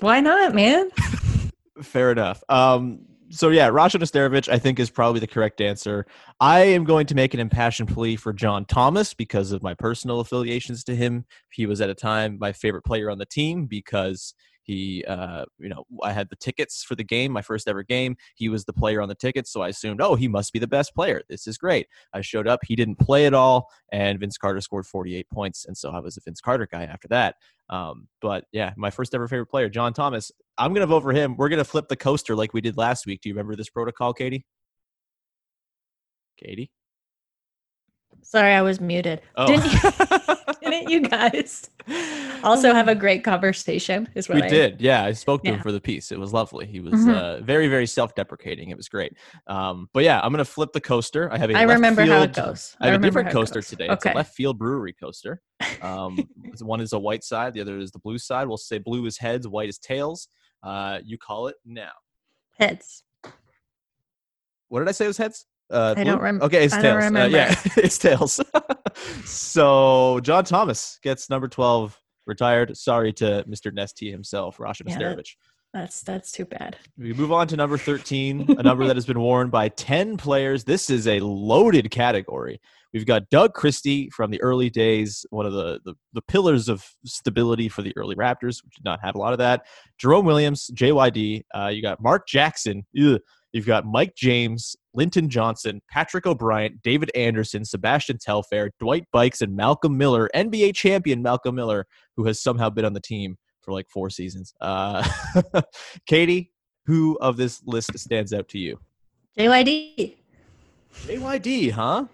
Why 0.00 0.20
not, 0.20 0.54
man? 0.54 0.90
Fair 1.82 2.10
enough. 2.12 2.42
Um, 2.48 3.00
so 3.30 3.50
yeah, 3.50 3.68
Rasho 3.68 4.00
Nesterovic, 4.00 4.48
I 4.48 4.58
think, 4.58 4.80
is 4.80 4.90
probably 4.90 5.20
the 5.20 5.26
correct 5.26 5.60
answer. 5.60 6.06
I 6.40 6.60
am 6.60 6.84
going 6.84 7.06
to 7.06 7.14
make 7.14 7.32
an 7.32 7.40
impassioned 7.40 7.88
plea 7.88 8.16
for 8.16 8.32
John 8.32 8.64
Thomas 8.64 9.14
because 9.14 9.52
of 9.52 9.62
my 9.62 9.74
personal 9.74 10.20
affiliations 10.20 10.84
to 10.84 10.96
him. 10.96 11.24
He 11.50 11.66
was 11.66 11.80
at 11.80 11.90
a 11.90 11.94
time 11.94 12.38
my 12.40 12.52
favorite 12.52 12.84
player 12.84 13.10
on 13.10 13.18
the 13.18 13.26
team 13.26 13.66
because 13.66 14.34
he, 14.70 15.04
uh, 15.04 15.44
you 15.58 15.68
know, 15.68 15.84
I 16.02 16.12
had 16.12 16.28
the 16.30 16.36
tickets 16.36 16.84
for 16.84 16.94
the 16.94 17.02
game, 17.02 17.32
my 17.32 17.42
first 17.42 17.66
ever 17.66 17.82
game. 17.82 18.16
He 18.36 18.48
was 18.48 18.64
the 18.64 18.72
player 18.72 19.00
on 19.00 19.08
the 19.08 19.14
tickets, 19.16 19.52
so 19.52 19.62
I 19.62 19.68
assumed, 19.68 20.00
oh, 20.00 20.14
he 20.14 20.28
must 20.28 20.52
be 20.52 20.60
the 20.60 20.68
best 20.68 20.94
player. 20.94 21.22
This 21.28 21.46
is 21.48 21.58
great. 21.58 21.88
I 22.12 22.20
showed 22.20 22.46
up, 22.46 22.60
he 22.64 22.76
didn't 22.76 22.96
play 22.96 23.26
at 23.26 23.34
all, 23.34 23.68
and 23.90 24.20
Vince 24.20 24.38
Carter 24.38 24.60
scored 24.60 24.86
48 24.86 25.28
points, 25.28 25.64
and 25.66 25.76
so 25.76 25.90
I 25.90 25.98
was 25.98 26.16
a 26.16 26.20
Vince 26.24 26.40
Carter 26.40 26.68
guy 26.70 26.84
after 26.84 27.08
that. 27.08 27.34
Um, 27.68 28.06
but 28.22 28.44
yeah, 28.52 28.72
my 28.76 28.90
first 28.90 29.12
ever 29.14 29.26
favorite 29.26 29.46
player, 29.46 29.68
John 29.68 29.92
Thomas. 29.92 30.30
I'm 30.56 30.72
gonna 30.72 30.86
vote 30.86 31.02
for 31.02 31.12
him. 31.12 31.36
We're 31.36 31.48
gonna 31.48 31.64
flip 31.64 31.88
the 31.88 31.96
coaster 31.96 32.36
like 32.36 32.54
we 32.54 32.60
did 32.60 32.76
last 32.76 33.06
week. 33.06 33.22
Do 33.22 33.28
you 33.28 33.34
remember 33.34 33.56
this 33.56 33.70
protocol, 33.70 34.12
Katie? 34.12 34.46
Katie? 36.36 36.70
Sorry, 38.22 38.52
I 38.52 38.62
was 38.62 38.80
muted. 38.80 39.22
Oh. 39.36 39.46
Didn't, 40.70 40.90
you, 40.90 41.00
guys 41.00 41.68
also 42.44 42.72
have 42.72 42.88
a 42.88 42.94
great 42.94 43.22
conversation. 43.24 44.08
Is 44.14 44.28
what 44.28 44.36
we 44.36 44.42
I, 44.42 44.48
did 44.48 44.80
yeah 44.80 45.04
i 45.04 45.12
spoke 45.12 45.42
to 45.44 45.52
him 45.52 45.60
for 45.60 45.72
the 45.72 45.80
piece 45.80 46.12
it 46.12 46.18
was 46.18 46.32
lovely 46.32 46.66
he 46.66 46.80
was 46.80 46.94
Mhm. 46.94 47.14
uh, 47.14 47.40
very 47.42 47.68
very 47.68 47.86
self-deprecating 47.86 48.70
it 48.70 48.76
was 48.76 48.88
great 48.88 49.12
um, 49.46 49.88
but 49.92 50.04
yeah 50.04 50.20
i'm 50.22 50.30
gonna 50.32 50.44
flip 50.44 50.72
the 50.72 50.80
coaster 50.80 51.30
i 51.32 51.38
have 51.38 51.50
a 51.50 51.54
I 51.56 51.62
remember 51.62 52.02
how 52.06 52.22
it 52.22 52.34
field- 52.34 52.46
goes. 52.46 52.76
I 52.80 52.86
have 52.88 53.00
a 53.00 53.04
different 53.04 53.30
coaster 53.30 53.60
today. 53.62 53.88
It's 53.90 54.06
a 54.06 54.12
left 54.12 54.34
field 54.34 54.58
brewery 54.58 54.92
coaster. 54.94 55.40
Um, 55.82 56.18
one 56.60 56.80
is 56.80 56.92
a 56.92 56.98
white 56.98 57.24
side, 57.24 57.54
the 57.54 57.60
other 57.62 57.78
is 57.78 57.90
the 57.90 57.98
blue 58.00 58.18
side. 58.18 58.46
We'll 58.48 58.56
say 58.58 58.78
blue 58.78 59.06
is 59.06 59.16
heads, 59.18 59.48
white 59.48 59.68
is 59.70 59.78
tails. 59.78 60.28
Uh, 60.62 60.98
you 61.04 61.16
call 61.16 61.48
it 61.48 61.56
now. 61.64 61.92
Heads. 62.58 63.02
What 64.68 64.80
did 64.80 64.88
I 64.88 64.92
say? 64.92 65.06
It 65.06 65.08
was 65.08 65.16
heads. 65.16 65.46
Uh, 65.70 65.94
I 65.96 66.04
don't 66.04 66.16
blue? 66.16 66.24
rem- 66.24 66.42
Okay, 66.42 66.64
it's 66.64 66.74
I 66.74 66.82
don't 66.82 67.00
tails. 67.14 67.16
Uh, 67.16 67.28
yeah, 67.36 67.54
it's 67.82 67.96
tails. 67.98 68.40
So 69.24 70.20
John 70.20 70.44
Thomas 70.44 70.98
gets 71.02 71.30
number 71.30 71.48
twelve 71.48 71.98
retired. 72.26 72.76
Sorry 72.76 73.12
to 73.14 73.44
Mr. 73.48 73.72
Nesty 73.72 74.10
himself, 74.10 74.58
Rasho 74.58 74.82
Yeah, 74.86 74.96
Nesterovic. 74.96 75.36
That's 75.72 76.02
that's 76.02 76.32
too 76.32 76.46
bad. 76.46 76.76
We 76.98 77.12
move 77.12 77.30
on 77.30 77.46
to 77.48 77.56
number 77.56 77.78
13, 77.78 78.56
a 78.58 78.62
number 78.62 78.86
that 78.86 78.96
has 78.96 79.06
been 79.06 79.20
worn 79.20 79.50
by 79.50 79.68
10 79.68 80.16
players. 80.16 80.64
This 80.64 80.90
is 80.90 81.06
a 81.06 81.20
loaded 81.20 81.92
category. 81.92 82.60
We've 82.92 83.06
got 83.06 83.30
Doug 83.30 83.54
Christie 83.54 84.10
from 84.10 84.32
the 84.32 84.42
early 84.42 84.68
days, 84.68 85.24
one 85.30 85.46
of 85.46 85.52
the, 85.52 85.78
the, 85.84 85.94
the 86.12 86.22
pillars 86.22 86.68
of 86.68 86.84
stability 87.04 87.68
for 87.68 87.82
the 87.82 87.96
early 87.96 88.16
Raptors, 88.16 88.64
which 88.64 88.74
did 88.74 88.84
not 88.84 88.98
have 89.00 89.14
a 89.14 89.18
lot 89.18 89.32
of 89.32 89.38
that. 89.38 89.62
Jerome 89.96 90.26
Williams, 90.26 90.72
JYD. 90.74 91.44
Uh, 91.54 91.68
you 91.68 91.82
got 91.82 92.02
Mark 92.02 92.26
Jackson. 92.26 92.84
Ugh. 93.00 93.20
You've 93.52 93.66
got 93.66 93.84
Mike 93.84 94.14
James, 94.16 94.76
Linton 94.94 95.28
Johnson, 95.28 95.80
Patrick 95.90 96.26
O'Brien, 96.26 96.80
David 96.82 97.10
Anderson, 97.14 97.64
Sebastian 97.64 98.18
Telfair, 98.18 98.70
Dwight 98.80 99.04
Buycks, 99.14 99.40
and 99.40 99.54
Malcolm 99.54 99.96
Miller, 99.96 100.28
NBA 100.34 100.74
champion 100.74 101.22
Malcolm 101.22 101.54
Miller, 101.54 101.86
who 102.16 102.26
has 102.26 102.42
somehow 102.42 102.70
been 102.70 102.84
on 102.84 102.92
the 102.92 103.00
team 103.00 103.36
for 103.62 103.72
like 103.72 103.88
four 103.88 104.10
seasons. 104.10 104.54
Uh, 104.60 105.08
Katie, 106.06 106.52
who 106.86 107.16
of 107.20 107.36
this 107.36 107.62
list 107.64 107.96
stands 107.98 108.32
out 108.32 108.48
to 108.48 108.58
you? 108.58 108.78
JYD. 109.38 110.16
JYD, 111.06 111.70
huh? 111.70 112.06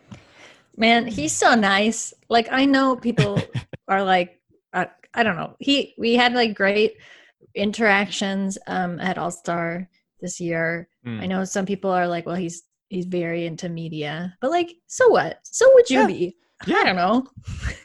Man, 0.76 1.06
he's 1.06 1.33
so 1.33 1.54
nice. 1.54 2.12
Like 2.28 2.49
I 2.50 2.66
know 2.66 2.97
people 2.97 3.40
are 3.88 4.04
like, 4.04 4.38
I, 4.73 4.88
I 5.14 5.23
don't 5.23 5.37
know. 5.37 5.56
He 5.59 5.95
we 5.97 6.14
had 6.14 6.35
like 6.35 6.54
great 6.54 6.97
interactions 7.54 8.59
um 8.66 9.00
at 9.00 9.16
All 9.16 9.30
Star 9.30 9.88
this 10.20 10.40
year. 10.40 10.88
Hmm. 11.04 11.20
I 11.20 11.26
know 11.26 11.44
some 11.44 11.66
people 11.66 11.90
are 11.90 12.06
like, 12.08 12.26
well, 12.26 12.37
he's 12.37 12.62
he's 12.88 13.06
very 13.06 13.46
into 13.46 13.68
media, 13.68 14.37
but 14.40 14.50
like, 14.50 14.73
so 14.87 15.08
what? 15.08 15.38
So 15.44 15.68
would 15.75 15.90
you 15.90 16.00
Yeah. 16.00 16.06
be? 16.06 16.37
Yeah. 16.66 16.76
I 16.76 16.85
don't 16.85 16.96
know. 16.96 17.26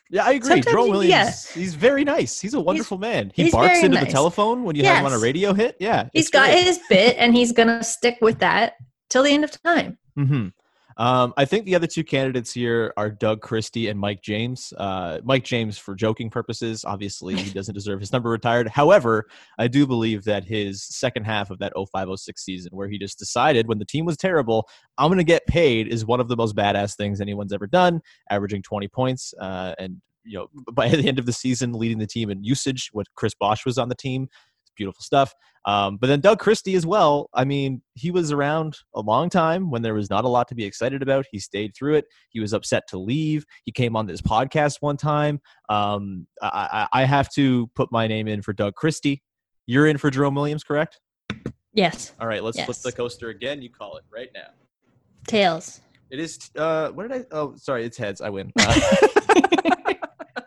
Yeah, 0.09 0.25
I 0.25 0.31
agree. 0.31 0.61
Sometimes 0.61 0.89
Williams, 0.89 1.09
yeah. 1.09 1.31
he's 1.61 1.75
very 1.75 2.05
nice. 2.05 2.39
He's 2.39 2.53
a 2.53 2.59
wonderful 2.59 2.97
man. 2.97 3.31
He 3.35 3.49
barks 3.51 3.83
into 3.83 3.97
the 3.99 4.05
telephone 4.05 4.63
when 4.63 4.75
you 4.75 4.83
have 4.85 4.99
him 4.99 5.05
on 5.07 5.13
a 5.13 5.19
radio 5.19 5.53
hit. 5.53 5.75
Yeah. 5.79 6.09
He's 6.13 6.29
got 6.29 6.49
his 6.49 6.79
bit, 6.89 7.17
and 7.17 7.33
he's 7.35 7.51
gonna 7.51 7.83
stick 7.83 8.17
with 8.21 8.39
that 8.39 8.73
till 9.09 9.23
the 9.23 9.31
end 9.31 9.43
of 9.43 9.51
time. 9.63 9.97
hmm 10.15 10.47
Um, 11.01 11.33
I 11.35 11.45
think 11.45 11.65
the 11.65 11.73
other 11.73 11.87
two 11.87 12.03
candidates 12.03 12.53
here 12.53 12.93
are 12.95 13.09
Doug 13.09 13.41
Christie 13.41 13.87
and 13.87 13.99
Mike 13.99 14.21
James. 14.21 14.71
Uh, 14.77 15.17
Mike 15.23 15.43
James, 15.43 15.79
for 15.79 15.95
joking 15.95 16.29
purposes, 16.29 16.85
obviously 16.85 17.35
he 17.35 17.49
doesn't 17.49 17.73
deserve 17.73 17.99
his 17.99 18.13
number 18.13 18.29
retired. 18.29 18.67
However, 18.67 19.25
I 19.57 19.67
do 19.67 19.87
believe 19.87 20.25
that 20.25 20.43
his 20.43 20.83
second 20.83 21.23
half 21.23 21.49
of 21.49 21.57
that 21.57 21.73
0506 21.75 22.45
season, 22.45 22.69
where 22.71 22.87
he 22.87 22.99
just 22.99 23.17
decided 23.17 23.67
when 23.67 23.79
the 23.79 23.85
team 23.85 24.05
was 24.05 24.15
terrible, 24.15 24.69
I'm 24.99 25.07
going 25.07 25.17
to 25.17 25.23
get 25.23 25.47
paid, 25.47 25.87
is 25.87 26.05
one 26.05 26.19
of 26.19 26.27
the 26.27 26.37
most 26.37 26.55
badass 26.55 26.95
things 26.95 27.19
anyone's 27.19 27.51
ever 27.51 27.65
done, 27.65 28.01
averaging 28.29 28.61
20 28.61 28.87
points. 28.89 29.33
Uh, 29.41 29.73
and, 29.79 30.03
you 30.23 30.37
know, 30.37 30.49
by 30.71 30.87
the 30.89 31.07
end 31.07 31.17
of 31.17 31.25
the 31.25 31.33
season, 31.33 31.73
leading 31.73 31.97
the 31.97 32.05
team 32.05 32.29
in 32.29 32.43
usage 32.43 32.91
when 32.93 33.05
Chris 33.15 33.33
Bosh 33.33 33.65
was 33.65 33.79
on 33.79 33.89
the 33.89 33.95
team. 33.95 34.29
Beautiful 34.75 35.01
stuff. 35.01 35.33
Um, 35.65 35.97
but 35.97 36.07
then 36.07 36.21
Doug 36.21 36.39
Christie 36.39 36.75
as 36.75 36.85
well. 36.85 37.29
I 37.33 37.45
mean, 37.45 37.81
he 37.93 38.09
was 38.09 38.31
around 38.31 38.77
a 38.95 39.01
long 39.01 39.29
time 39.29 39.69
when 39.69 39.81
there 39.83 39.93
was 39.93 40.09
not 40.09 40.25
a 40.25 40.27
lot 40.27 40.47
to 40.47 40.55
be 40.55 40.65
excited 40.65 41.03
about. 41.03 41.25
He 41.31 41.39
stayed 41.39 41.75
through 41.75 41.95
it. 41.95 42.05
He 42.29 42.39
was 42.39 42.53
upset 42.53 42.83
to 42.89 42.97
leave. 42.97 43.45
He 43.65 43.71
came 43.71 43.95
on 43.95 44.07
this 44.07 44.21
podcast 44.21 44.77
one 44.79 44.97
time. 44.97 45.39
Um, 45.69 46.25
I, 46.41 46.87
I 46.93 47.01
I 47.01 47.05
have 47.05 47.29
to 47.33 47.67
put 47.75 47.91
my 47.91 48.07
name 48.07 48.27
in 48.27 48.41
for 48.41 48.53
Doug 48.53 48.75
Christie. 48.75 49.21
You're 49.67 49.87
in 49.87 49.97
for 49.97 50.09
Jerome 50.09 50.35
Williams, 50.35 50.63
correct? 50.63 50.99
Yes, 51.73 52.11
All 52.19 52.27
right, 52.27 52.43
let's 52.43 52.61
flip 52.61 52.77
the 52.77 52.91
coaster 52.91 53.29
again. 53.29 53.61
You 53.61 53.69
call 53.69 53.95
it 53.95 54.03
right 54.11 54.29
now. 54.33 54.49
tails. 55.27 55.79
It 56.09 56.19
is. 56.19 56.51
Uh, 56.57 56.89
what 56.89 57.07
did 57.07 57.21
I? 57.21 57.25
Oh, 57.31 57.55
sorry. 57.55 57.85
It's 57.85 57.97
heads. 57.97 58.19
I 58.19 58.29
win. 58.29 58.51
Uh, 58.59 58.79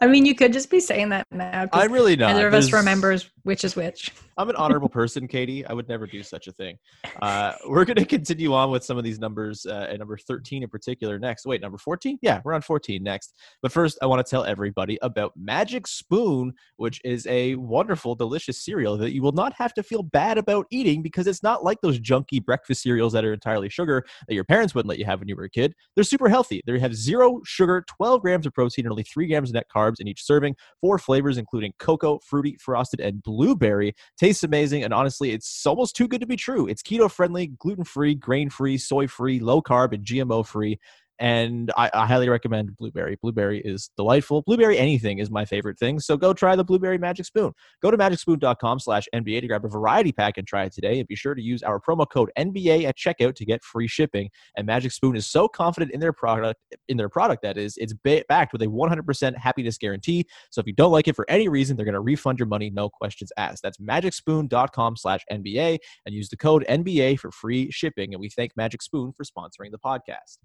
I 0.05 0.07
mean, 0.07 0.27
you 0.27 0.35
could 0.35 0.53
just 0.53 0.69
be 0.69 0.81
saying 0.81 1.09
that 1.09 1.27
now. 1.31 1.67
I'm 1.73 1.91
really 1.91 2.15
not. 2.15 2.35
Neither 2.35 2.47
of 2.47 2.53
us 2.53 2.71
remembers 2.75 3.31
which 3.45 3.63
is 3.63 3.77
which. 3.77 4.11
I'm 4.37 4.51
an 4.51 4.57
honorable 4.57 4.89
person, 4.89 5.29
Katie. 5.29 5.65
I 5.65 5.73
would 5.75 5.87
never 5.89 6.07
do 6.07 6.23
such 6.23 6.49
a 6.49 6.53
thing. 6.53 6.77
Uh, 7.23 7.53
we're 7.69 7.85
going 7.85 7.97
to 7.97 8.05
continue 8.05 8.53
on 8.53 8.71
with 8.71 8.83
some 8.83 8.99
of 8.99 9.05
these 9.05 9.19
numbers, 9.19 9.65
uh, 9.65 9.87
and 9.89 9.99
number 9.99 10.17
13 10.17 10.63
in 10.63 10.69
particular 10.69 11.19
next. 11.19 11.47
Wait, 11.47 11.61
number 11.61 11.79
14? 11.79 12.19
Yeah, 12.21 12.41
we're 12.45 12.55
on 12.55 12.63
14 12.63 13.03
next. 13.03 13.35
But 13.63 13.71
first, 13.71 13.99
I 14.03 14.07
want 14.07 14.27
to 14.27 14.29
tell 14.29 14.45
everybody 14.45 14.99
about 15.03 15.33
Magic 15.37 15.87
Spoon, 15.87 16.53
which 16.77 17.01
is 17.05 17.27
a 17.29 17.55
wonderful, 17.57 18.15
delicious 18.15 18.65
cereal 18.65 18.97
that 18.97 19.13
you 19.13 19.23
will 19.23 19.33
not 19.33 19.53
have 19.55 19.73
to 19.75 19.83
feel 19.83 20.03
bad 20.03 20.37
about 20.37 20.67
eating 20.71 21.03
because 21.03 21.27
it's 21.27 21.43
not 21.43 21.63
like 21.63 21.81
those 21.83 22.01
junky 22.01 22.45
breakfast 22.45 22.83
cereals 22.83 23.13
that 23.13 23.25
are 23.25 23.33
entirely 23.33 23.69
sugar 23.69 24.05
that 24.27 24.35
your 24.35 24.45
parents 24.45 24.75
wouldn't 24.75 24.89
let 24.89 24.99
you 24.99 25.05
have 25.05 25.21
when 25.21 25.29
you 25.29 25.37
were 25.37 25.45
a 25.45 25.51
kid. 25.51 25.75
They're 25.95 26.05
super 26.05 26.29
healthy. 26.29 26.63
They 26.67 26.79
have 26.79 26.95
zero 26.95 27.41
sugar, 27.45 27.85
12 27.89 28.23
grams 28.23 28.47
of 28.47 28.55
protein, 28.55 28.87
and 28.87 28.91
only 28.91 29.05
three 29.05 29.27
grams 29.27 29.51
of 29.51 29.55
net 29.55 29.67
carbs 29.75 29.94
in 30.01 30.09
each 30.09 30.25
serving. 30.25 30.57
Four 30.81 30.99
flavors, 30.99 31.39
including 31.39 31.73
cocoa, 31.79 32.19
fruity, 32.21 32.57
frosted, 32.61 33.01
and 33.01 33.23
blueberry. 33.23 33.95
Tastes 34.19 34.43
amazing, 34.43 34.85
and 34.85 34.95
honestly, 34.95 35.33
it's 35.33 35.67
almost 35.67 35.97
too 35.97 36.09
good 36.09 36.21
to 36.21 36.27
be 36.27 36.37
true. 36.37 36.67
It's 36.67 36.83
keto 36.83 37.11
friendly, 37.11 37.49
gluten 37.59 37.85
free, 37.85 38.15
grain 38.15 38.51
free, 38.51 38.79
soy 38.79 39.07
free, 39.07 39.41
low 39.41 39.63
carb, 39.63 39.93
and 39.93 40.05
GMO 40.05 40.47
free. 40.47 40.79
And 41.19 41.71
I, 41.77 41.91
I 41.95 42.07
highly 42.07 42.29
recommend 42.29 42.77
blueberry. 42.77 43.17
Blueberry 43.21 43.61
is 43.61 43.91
delightful. 43.97 44.43
Blueberry 44.43 44.79
anything 44.79 45.19
is 45.19 45.31
my 45.31 45.45
favorite 45.45 45.79
thing. 45.79 46.01
So 46.01 46.17
go 46.17 46.33
try 46.33 46.57
the 46.57 46.65
blueberry 46.65 46.99
magic 46.99 47.27
spoon. 47.27 47.53
Go 47.83 47.91
to 47.91 47.97
magicspoon.com 47.97 48.81
slash 48.81 49.07
NBA 49.15 49.43
to 49.43 49.47
grab 49.47 49.65
a 49.65 49.69
variety 49.69 50.13
pack 50.13 50.39
and 50.39 50.47
try 50.47 50.65
it 50.65 50.73
today. 50.73 50.99
And 50.99 51.07
be 51.07 51.15
sure 51.15 51.35
to 51.35 51.43
use 51.43 51.63
our 51.63 51.81
promo 51.81 52.09
code 52.09 52.31
NBA 52.39 52.85
at 52.85 52.97
checkout 52.97 53.35
to 53.37 53.45
get 53.45 53.63
free 53.63 53.87
shipping. 53.87 54.31
And 54.57 54.67
Magic 54.67 54.93
Spoon 54.93 55.17
is 55.17 55.27
so 55.27 55.49
confident 55.49 55.93
in 55.93 56.01
their 56.01 56.13
product, 56.13 56.61
in 56.89 56.97
their 56.97 57.09
product 57.09 57.43
that 57.43 57.57
is, 57.57 57.77
it's 57.77 57.93
ba- 57.93 58.25
backed 58.29 58.53
with 58.53 58.63
a 58.63 58.67
100% 58.67 59.37
happiness 59.37 59.79
guarantee. 59.79 60.27
So 60.51 60.61
if 60.61 60.67
you 60.67 60.73
don't 60.73 60.93
like 60.93 61.09
it 61.09 61.17
for 61.17 61.27
any 61.29 61.49
reason, 61.49 61.77
they're 61.77 61.87
going 61.87 61.95
to 61.95 62.01
refund 62.01 62.39
your 62.39 62.49
money, 62.49 62.71
no 62.71 62.89
questions 62.89 63.33
asked. 63.37 63.63
That's 63.63 63.79
magicspoon.com 63.79 64.97
slash 64.97 65.21
NBA 65.31 65.79
and 66.07 66.15
use 66.15 66.29
the 66.29 66.37
code 66.37 66.65
NBA 66.69 67.19
for 67.19 67.31
free 67.31 67.71
shipping. 67.71 68.15
And 68.15 68.21
we 68.21 68.29
thank 68.29 68.57
Magic 68.57 68.83
Spoon 68.83 69.13
for 69.13 69.25
sponsoring 69.25 69.71
the 69.71 69.79
podcast. 69.79 70.39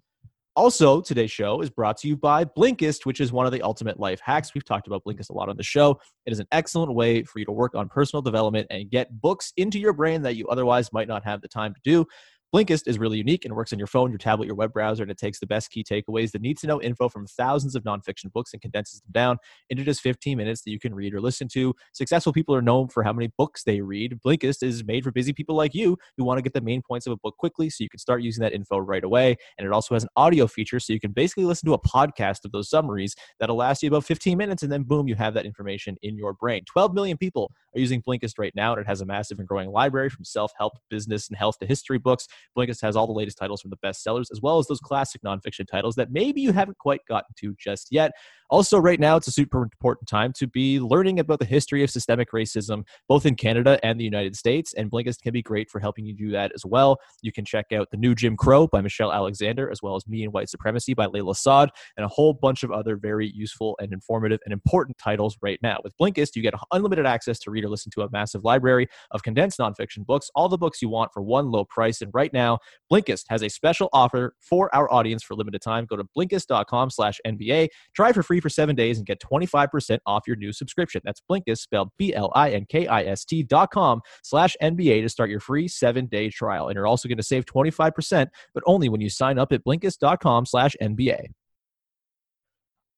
Also, 0.59 0.99
today's 0.99 1.31
show 1.31 1.61
is 1.61 1.69
brought 1.69 1.95
to 1.95 2.09
you 2.09 2.17
by 2.17 2.43
Blinkist, 2.43 3.05
which 3.05 3.21
is 3.21 3.31
one 3.31 3.45
of 3.45 3.53
the 3.53 3.61
ultimate 3.61 3.97
life 3.97 4.19
hacks. 4.19 4.53
We've 4.53 4.65
talked 4.65 4.87
about 4.87 5.05
Blinkist 5.05 5.29
a 5.29 5.33
lot 5.33 5.47
on 5.47 5.55
the 5.55 5.63
show. 5.63 6.01
It 6.25 6.33
is 6.33 6.39
an 6.39 6.47
excellent 6.51 6.93
way 6.93 7.23
for 7.23 7.39
you 7.39 7.45
to 7.45 7.51
work 7.53 7.75
on 7.75 7.87
personal 7.87 8.21
development 8.21 8.67
and 8.69 8.91
get 8.91 9.21
books 9.21 9.53
into 9.55 9.79
your 9.79 9.93
brain 9.93 10.21
that 10.23 10.35
you 10.35 10.49
otherwise 10.49 10.91
might 10.91 11.07
not 11.07 11.23
have 11.23 11.39
the 11.39 11.47
time 11.47 11.73
to 11.73 11.79
do. 11.85 12.05
Blinkist 12.53 12.87
is 12.87 12.97
really 12.97 13.19
unique 13.19 13.45
and 13.45 13.53
works 13.53 13.71
on 13.73 13.77
your 13.77 13.87
phone, 13.87 14.09
your 14.09 14.17
tablet, 14.17 14.47
your 14.47 14.55
web 14.55 14.73
browser, 14.73 15.03
and 15.03 15.11
it 15.11 15.19
takes 15.19 15.39
the 15.39 15.45
best 15.45 15.69
key 15.69 15.83
takeaways, 15.83 16.31
the 16.31 16.39
need 16.39 16.57
to 16.57 16.65
know 16.65 16.81
info 16.81 17.07
from 17.07 17.27
thousands 17.27 17.75
of 17.75 17.83
nonfiction 17.83 18.31
books 18.33 18.53
and 18.53 18.61
condenses 18.61 19.01
them 19.01 19.11
down 19.11 19.37
into 19.69 19.83
just 19.83 20.01
15 20.01 20.35
minutes 20.35 20.63
that 20.63 20.71
you 20.71 20.79
can 20.79 20.95
read 20.95 21.13
or 21.13 21.21
listen 21.21 21.47
to. 21.49 21.75
Successful 21.93 22.33
people 22.33 22.55
are 22.55 22.61
known 22.61 22.87
for 22.87 23.03
how 23.03 23.13
many 23.13 23.31
books 23.37 23.63
they 23.63 23.81
read. 23.81 24.19
Blinkist 24.25 24.63
is 24.63 24.83
made 24.83 25.03
for 25.03 25.11
busy 25.11 25.31
people 25.31 25.55
like 25.55 25.75
you 25.75 25.95
who 26.17 26.23
want 26.23 26.39
to 26.39 26.41
get 26.41 26.53
the 26.53 26.61
main 26.61 26.81
points 26.81 27.05
of 27.05 27.13
a 27.13 27.17
book 27.17 27.37
quickly 27.37 27.69
so 27.69 27.83
you 27.83 27.89
can 27.89 27.99
start 27.99 28.23
using 28.23 28.41
that 28.41 28.53
info 28.53 28.79
right 28.79 29.03
away. 29.03 29.37
And 29.59 29.67
it 29.67 29.71
also 29.71 29.93
has 29.93 30.03
an 30.03 30.09
audio 30.15 30.47
feature 30.47 30.79
so 30.79 30.91
you 30.91 30.99
can 30.99 31.11
basically 31.11 31.45
listen 31.45 31.67
to 31.67 31.73
a 31.73 31.79
podcast 31.79 32.45
of 32.45 32.51
those 32.51 32.67
summaries 32.67 33.15
that'll 33.39 33.57
last 33.57 33.83
you 33.83 33.89
about 33.89 34.05
15 34.05 34.35
minutes 34.35 34.63
and 34.63 34.71
then 34.71 34.81
boom, 34.81 35.07
you 35.07 35.13
have 35.13 35.35
that 35.35 35.45
information 35.45 35.97
in 36.01 36.17
your 36.17 36.33
brain. 36.33 36.63
12 36.65 36.95
million 36.95 37.15
people 37.15 37.51
are 37.75 37.79
using 37.79 38.01
Blinkist 38.01 38.39
right 38.39 38.55
now 38.55 38.71
and 38.71 38.81
it 38.81 38.87
has 38.87 39.01
a 39.01 39.05
massive 39.05 39.37
and 39.37 39.47
growing 39.47 39.69
library 39.69 40.09
from 40.09 40.25
self-help, 40.25 40.73
business, 40.89 41.27
and 41.29 41.37
health 41.37 41.59
to 41.59 41.67
history 41.67 41.99
books. 41.99 42.27
Blinkist 42.57 42.81
has 42.81 42.95
all 42.95 43.07
the 43.07 43.13
latest 43.13 43.37
titles 43.37 43.61
from 43.61 43.69
the 43.69 43.77
bestsellers, 43.77 44.31
as 44.31 44.41
well 44.41 44.59
as 44.59 44.67
those 44.67 44.79
classic 44.79 45.21
nonfiction 45.21 45.67
titles 45.67 45.95
that 45.95 46.11
maybe 46.11 46.41
you 46.41 46.51
haven't 46.51 46.77
quite 46.77 47.01
gotten 47.07 47.33
to 47.39 47.55
just 47.57 47.87
yet. 47.91 48.11
Also, 48.49 48.79
right 48.79 48.99
now, 48.99 49.15
it's 49.15 49.27
a 49.27 49.31
super 49.31 49.61
important 49.61 50.07
time 50.07 50.33
to 50.33 50.47
be 50.47 50.79
learning 50.79 51.19
about 51.19 51.39
the 51.39 51.45
history 51.45 51.83
of 51.83 51.89
systemic 51.89 52.31
racism, 52.31 52.83
both 53.07 53.25
in 53.25 53.35
Canada 53.35 53.79
and 53.83 53.99
the 53.99 54.03
United 54.03 54.35
States. 54.35 54.73
And 54.73 54.89
Blinkist 54.89 55.21
can 55.21 55.33
be 55.33 55.41
great 55.41 55.69
for 55.69 55.79
helping 55.79 56.05
you 56.05 56.13
do 56.13 56.31
that 56.31 56.51
as 56.55 56.65
well. 56.65 56.97
You 57.21 57.31
can 57.31 57.45
check 57.45 57.67
out 57.71 57.91
The 57.91 57.97
New 57.97 58.15
Jim 58.15 58.35
Crow 58.35 58.67
by 58.67 58.81
Michelle 58.81 59.11
Alexander, 59.11 59.69
as 59.69 59.81
well 59.83 59.95
as 59.95 60.07
Me 60.07 60.23
and 60.23 60.33
White 60.33 60.49
Supremacy 60.49 60.93
by 60.93 61.05
Layla 61.05 61.35
Saad, 61.35 61.69
and 61.95 62.05
a 62.05 62.09
whole 62.09 62.33
bunch 62.33 62.63
of 62.63 62.71
other 62.71 62.95
very 62.95 63.31
useful 63.31 63.77
and 63.79 63.93
informative 63.93 64.39
and 64.45 64.53
important 64.53 64.97
titles 64.97 65.37
right 65.41 65.59
now. 65.61 65.77
With 65.83 65.93
Blinkist, 65.97 66.35
you 66.35 66.41
get 66.41 66.55
unlimited 66.71 67.05
access 67.05 67.37
to 67.39 67.51
read 67.51 67.65
or 67.65 67.69
listen 67.69 67.91
to 67.91 68.01
a 68.01 68.09
massive 68.11 68.43
library 68.43 68.87
of 69.11 69.21
condensed 69.21 69.59
nonfiction 69.59 70.05
books, 70.05 70.31
all 70.33 70.49
the 70.49 70.57
books 70.57 70.81
you 70.81 70.89
want 70.89 71.13
for 71.13 71.21
one 71.21 71.51
low 71.51 71.65
price. 71.65 72.01
And 72.01 72.11
right 72.13 72.33
now, 72.33 72.59
Blinkist 72.91 73.25
has 73.29 73.43
a 73.43 73.49
special 73.49 73.89
offer 73.93 74.33
for 74.39 74.73
our 74.75 74.91
audience 74.91 75.21
for 75.21 75.35
limited 75.35 75.61
time. 75.61 75.85
Go 75.85 75.97
to 75.97 76.05
blinkist.com 76.17 76.89
slash 76.89 77.19
NBA. 77.27 77.67
Try 77.93 78.11
for 78.11 78.23
free 78.23 78.38
free 78.39 78.49
for 78.49 78.53
seven 78.53 78.75
days 78.75 78.97
and 78.97 79.05
get 79.05 79.19
25% 79.19 79.99
off 80.05 80.23
your 80.27 80.35
new 80.35 80.51
subscription. 80.51 81.01
That's 81.03 81.21
Blinkist, 81.29 81.59
spelled 81.59 81.89
B-L-I-N-K-I-S-T 81.97 83.43
dot 83.43 83.71
com 83.71 84.01
slash 84.23 84.55
NBA 84.61 85.01
to 85.01 85.09
start 85.09 85.29
your 85.29 85.39
free 85.39 85.67
seven-day 85.67 86.29
trial. 86.29 86.67
And 86.67 86.75
you're 86.75 86.87
also 86.87 87.07
going 87.07 87.17
to 87.17 87.23
save 87.23 87.45
25%, 87.45 88.27
but 88.53 88.63
only 88.65 88.89
when 88.89 89.01
you 89.01 89.09
sign 89.09 89.37
up 89.37 89.51
at 89.51 89.63
Blinkist.com 89.63 90.45
slash 90.45 90.75
NBA. 90.81 91.27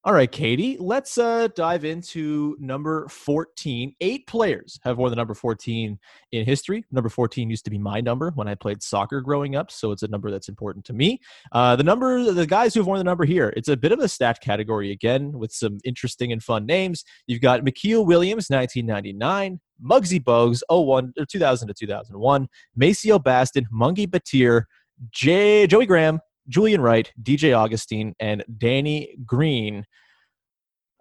All 0.03 0.13
right, 0.13 0.31
Katie, 0.31 0.77
let's 0.79 1.19
uh, 1.19 1.47
dive 1.55 1.85
into 1.85 2.57
number 2.59 3.07
14. 3.07 3.93
Eight 4.01 4.25
players 4.25 4.79
have 4.83 4.97
worn 4.97 5.11
the 5.11 5.15
number 5.15 5.35
14 5.35 5.99
in 6.31 6.45
history. 6.45 6.83
Number 6.91 7.07
14 7.07 7.51
used 7.51 7.65
to 7.65 7.69
be 7.69 7.77
my 7.77 8.01
number 8.01 8.31
when 8.33 8.47
I 8.47 8.55
played 8.55 8.81
soccer 8.81 9.21
growing 9.21 9.55
up, 9.55 9.69
so 9.69 9.91
it's 9.91 10.01
a 10.01 10.07
number 10.07 10.31
that's 10.31 10.49
important 10.49 10.85
to 10.85 10.93
me. 10.93 11.19
Uh, 11.51 11.75
the 11.75 11.83
number, 11.83 12.31
the 12.31 12.47
guys 12.47 12.73
who've 12.73 12.87
worn 12.87 12.97
the 12.97 13.03
number 13.03 13.25
here, 13.25 13.53
it's 13.55 13.67
a 13.67 13.77
bit 13.77 13.91
of 13.91 13.99
a 13.99 14.07
stat 14.07 14.39
category 14.41 14.91
again 14.91 15.33
with 15.33 15.51
some 15.51 15.77
interesting 15.83 16.31
and 16.31 16.41
fun 16.41 16.65
names. 16.65 17.03
You've 17.27 17.41
got 17.41 17.61
McKeel 17.61 18.03
Williams, 18.03 18.47
1999. 18.49 19.59
Muggsy 19.83 20.23
Bogues, 20.23 20.63
01, 20.67 21.13
or 21.19 21.25
2000 21.27 21.67
to 21.67 21.73
2001. 21.75 22.47
Maceo 22.75 23.19
Baston, 23.19 23.67
Mengke 23.71 24.09
Bateer, 24.09 24.65
J- 25.11 25.67
Joey 25.67 25.85
Graham, 25.85 26.21
Julian 26.47 26.81
Wright, 26.81 27.11
DJ 27.21 27.55
Augustin, 27.57 28.15
and 28.19 28.43
Danny 28.57 29.15
Green. 29.25 29.85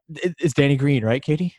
It's 0.09 0.55
Danny 0.55 0.77
Green, 0.77 1.05
right, 1.05 1.23
Katie? 1.23 1.55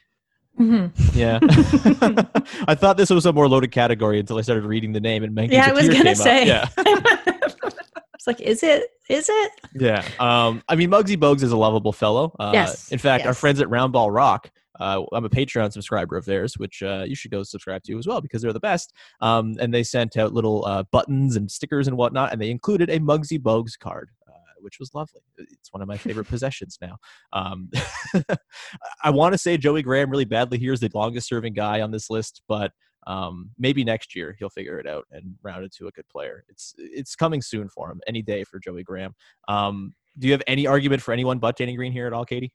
Mhm. 0.60 0.92
Yeah. 1.16 1.40
I 2.68 2.76
thought 2.76 2.98
this 2.98 3.10
was 3.10 3.26
a 3.26 3.32
more 3.34 3.48
loaded 3.48 3.72
category 3.72 4.20
until 4.20 4.38
I 4.38 4.42
started 4.42 4.66
reading 4.66 4.92
the 4.92 5.00
name 5.00 5.24
and 5.24 5.36
Menke 5.36 5.52
Yeah, 5.52 5.68
I 5.70 5.72
was 5.72 5.88
gonna 5.88 6.16
say. 6.16 6.50
up. 6.52 6.70
Yeah. 6.78 6.84
it's 8.14 8.28
like, 8.28 8.42
is 8.42 8.62
it? 8.62 8.90
Is 9.10 9.30
it? 9.30 9.52
Yeah. 9.74 10.06
Um, 10.20 10.62
I 10.68 10.76
mean, 10.76 10.90
Muggsy 10.92 11.16
Bogues 11.18 11.42
is 11.42 11.52
a 11.52 11.58
lovable 11.58 11.94
fellow. 11.94 12.36
Uh, 12.38 12.52
Yes, 12.54 12.92
In 12.92 13.00
fact, 13.00 13.26
our 13.26 13.34
friends 13.34 13.62
at 13.62 13.68
Roundball 13.68 14.14
Rock, 14.14 14.52
uh, 14.80 15.04
I'm 15.12 15.26
a 15.26 15.30
Patreon 15.30 15.72
subscriber 15.72 16.18
of 16.18 16.26
theirs, 16.26 16.58
which 16.58 16.82
uh, 16.84 17.04
you 17.08 17.16
should 17.16 17.32
go 17.32 17.44
subscribe 17.44 17.84
to 17.84 17.98
as 17.98 18.08
well 18.08 18.22
because 18.22 18.42
they're 18.42 18.54
the 18.54 18.60
best. 18.60 18.94
Um, 19.20 19.56
and 19.60 19.74
they 19.74 19.84
sent 19.84 20.18
out 20.18 20.34
little 20.34 20.66
uh, 20.66 20.84
buttons 20.92 21.36
and 21.36 21.52
stickers 21.52 21.88
and 21.88 21.98
whatnot, 21.98 22.32
and 22.32 22.42
they 22.42 22.50
included 22.50 22.90
a 22.90 23.00
Muggsy 23.00 23.40
Bogues 23.40 23.78
card. 23.80 24.10
Uh, 24.28 24.34
which 24.60 24.80
was 24.80 24.94
lovely. 24.94 25.22
It's 25.40 25.74
one 25.74 25.82
of 25.82 25.88
my 25.88 25.98
favorite 25.98 26.28
possessions 26.28 26.78
now. 26.80 26.98
Um, 27.34 27.72
I 29.04 29.10
want 29.10 29.34
to 29.34 29.38
say 29.38 29.58
Joey 29.58 29.82
Graham 29.82 30.12
really 30.12 30.26
badly 30.26 30.60
here 30.60 30.72
is 30.72 30.80
the 30.80 30.90
longest 30.94 31.28
serving 31.28 31.54
guy 31.54 31.82
on 31.82 31.90
this 31.90 32.12
list, 32.12 32.44
but 32.48 32.72
um, 33.08 33.50
maybe 33.58 33.84
next 33.84 34.16
year 34.16 34.36
he'll 34.38 34.50
figure 34.50 34.80
it 34.80 34.88
out 34.88 35.06
and 35.12 35.36
round 35.42 35.64
into 35.64 35.88
a 35.88 35.92
good 35.92 36.08
player. 36.10 36.46
It's 36.48 36.76
it's 36.78 37.16
coming 37.16 37.42
soon 37.42 37.70
for 37.70 37.92
him. 37.92 38.02
Any 38.08 38.22
day 38.22 38.44
for 38.44 38.60
Joey 38.60 38.84
Graham. 38.84 39.16
Um, 39.48 39.94
do 40.18 40.28
you 40.28 40.34
have 40.34 40.44
any 40.46 40.68
argument 40.68 41.02
for 41.02 41.12
anyone 41.14 41.40
but 41.40 41.58
Danny 41.58 41.76
Green 41.76 41.92
here 41.92 42.06
at 42.06 42.14
all, 42.14 42.26
Katie? 42.26 42.52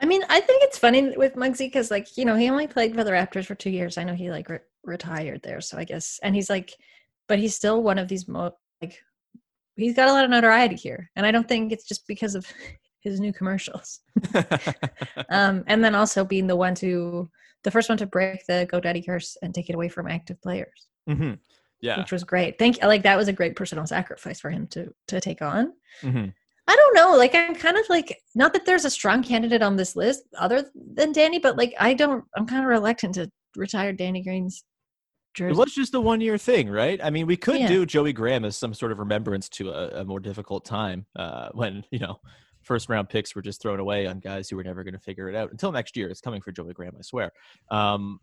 I 0.00 0.06
mean, 0.06 0.22
I 0.28 0.40
think 0.40 0.62
it's 0.62 0.78
funny 0.78 1.16
with 1.16 1.36
Muggsy 1.36 1.66
because, 1.66 1.90
like, 1.90 2.16
you 2.16 2.24
know, 2.24 2.36
he 2.36 2.50
only 2.50 2.66
played 2.66 2.94
for 2.94 3.04
the 3.04 3.10
Raptors 3.12 3.46
for 3.46 3.54
two 3.54 3.70
years. 3.70 3.98
I 3.98 4.04
know 4.04 4.14
he 4.14 4.30
like 4.30 4.48
re- 4.48 4.58
retired 4.84 5.42
there, 5.42 5.60
so 5.60 5.78
I 5.78 5.84
guess, 5.84 6.18
and 6.22 6.34
he's 6.34 6.50
like, 6.50 6.74
but 7.28 7.38
he's 7.38 7.54
still 7.54 7.82
one 7.82 7.98
of 7.98 8.08
these 8.08 8.26
mo- 8.28 8.56
like, 8.80 9.00
he's 9.76 9.94
got 9.96 10.08
a 10.08 10.12
lot 10.12 10.24
of 10.24 10.30
notoriety 10.30 10.74
here, 10.76 11.10
and 11.16 11.24
I 11.24 11.30
don't 11.30 11.48
think 11.48 11.72
it's 11.72 11.86
just 11.86 12.06
because 12.06 12.34
of 12.34 12.46
his 13.00 13.20
new 13.20 13.32
commercials. 13.32 14.00
um, 15.30 15.64
and 15.66 15.84
then 15.84 15.94
also 15.94 16.24
being 16.24 16.46
the 16.46 16.56
one 16.56 16.74
to, 16.76 17.30
the 17.64 17.70
first 17.70 17.88
one 17.88 17.98
to 17.98 18.06
break 18.06 18.44
the 18.46 18.68
GoDaddy 18.72 19.06
curse 19.06 19.36
and 19.42 19.54
take 19.54 19.68
it 19.70 19.74
away 19.74 19.88
from 19.88 20.08
active 20.08 20.40
players, 20.42 20.88
hmm 21.06 21.34
Yeah. 21.80 21.98
which 21.98 22.12
was 22.12 22.24
great. 22.24 22.58
Thank, 22.58 22.82
like, 22.82 23.02
that 23.04 23.16
was 23.16 23.28
a 23.28 23.32
great 23.32 23.56
personal 23.56 23.86
sacrifice 23.86 24.40
for 24.40 24.50
him 24.50 24.66
to 24.68 24.92
to 25.08 25.20
take 25.20 25.42
on. 25.42 25.72
hmm 26.00 26.26
I 26.68 26.76
don't 26.76 26.94
know. 26.94 27.16
Like 27.16 27.34
I'm 27.34 27.54
kind 27.54 27.76
of 27.76 27.84
like 27.88 28.18
not 28.34 28.52
that 28.52 28.66
there's 28.66 28.84
a 28.84 28.90
strong 28.90 29.22
candidate 29.22 29.62
on 29.62 29.76
this 29.76 29.96
list 29.96 30.22
other 30.38 30.70
than 30.74 31.12
Danny, 31.12 31.38
but 31.38 31.56
like 31.56 31.74
I 31.78 31.94
don't. 31.94 32.24
I'm 32.36 32.46
kind 32.46 32.62
of 32.62 32.68
reluctant 32.68 33.14
to 33.16 33.30
retire 33.56 33.92
Danny 33.92 34.22
Green's 34.22 34.64
jersey. 35.34 35.52
It 35.52 35.56
was 35.56 35.74
just 35.74 35.94
a 35.94 36.00
one 36.00 36.20
year 36.20 36.38
thing, 36.38 36.68
right? 36.70 37.00
I 37.02 37.10
mean, 37.10 37.26
we 37.26 37.36
could 37.36 37.60
Yeah. 37.60 37.68
do 37.68 37.86
Joey 37.86 38.12
Graham 38.12 38.44
as 38.44 38.56
some 38.56 38.74
sort 38.74 38.92
of 38.92 38.98
remembrance 38.98 39.48
to 39.50 39.70
a, 39.70 40.00
a 40.00 40.04
more 40.04 40.20
difficult 40.20 40.64
time 40.64 41.06
uh, 41.16 41.48
when, 41.52 41.84
you 41.90 41.98
know, 41.98 42.20
first 42.62 42.88
round 42.88 43.08
picks 43.08 43.34
were 43.34 43.42
just 43.42 43.60
thrown 43.60 43.80
away 43.80 44.06
on 44.06 44.20
guys 44.20 44.48
who 44.48 44.56
were 44.56 44.64
never 44.64 44.84
going 44.84 44.94
to 44.94 45.00
figure 45.00 45.28
it 45.28 45.34
out. 45.34 45.50
Until 45.50 45.72
next 45.72 45.96
year, 45.96 46.08
it's 46.08 46.20
coming 46.20 46.40
for 46.40 46.52
Joey 46.52 46.72
Graham, 46.72 46.94
I 46.98 47.02
swear. 47.02 47.32
Um, 47.70 48.20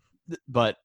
but 0.48 0.76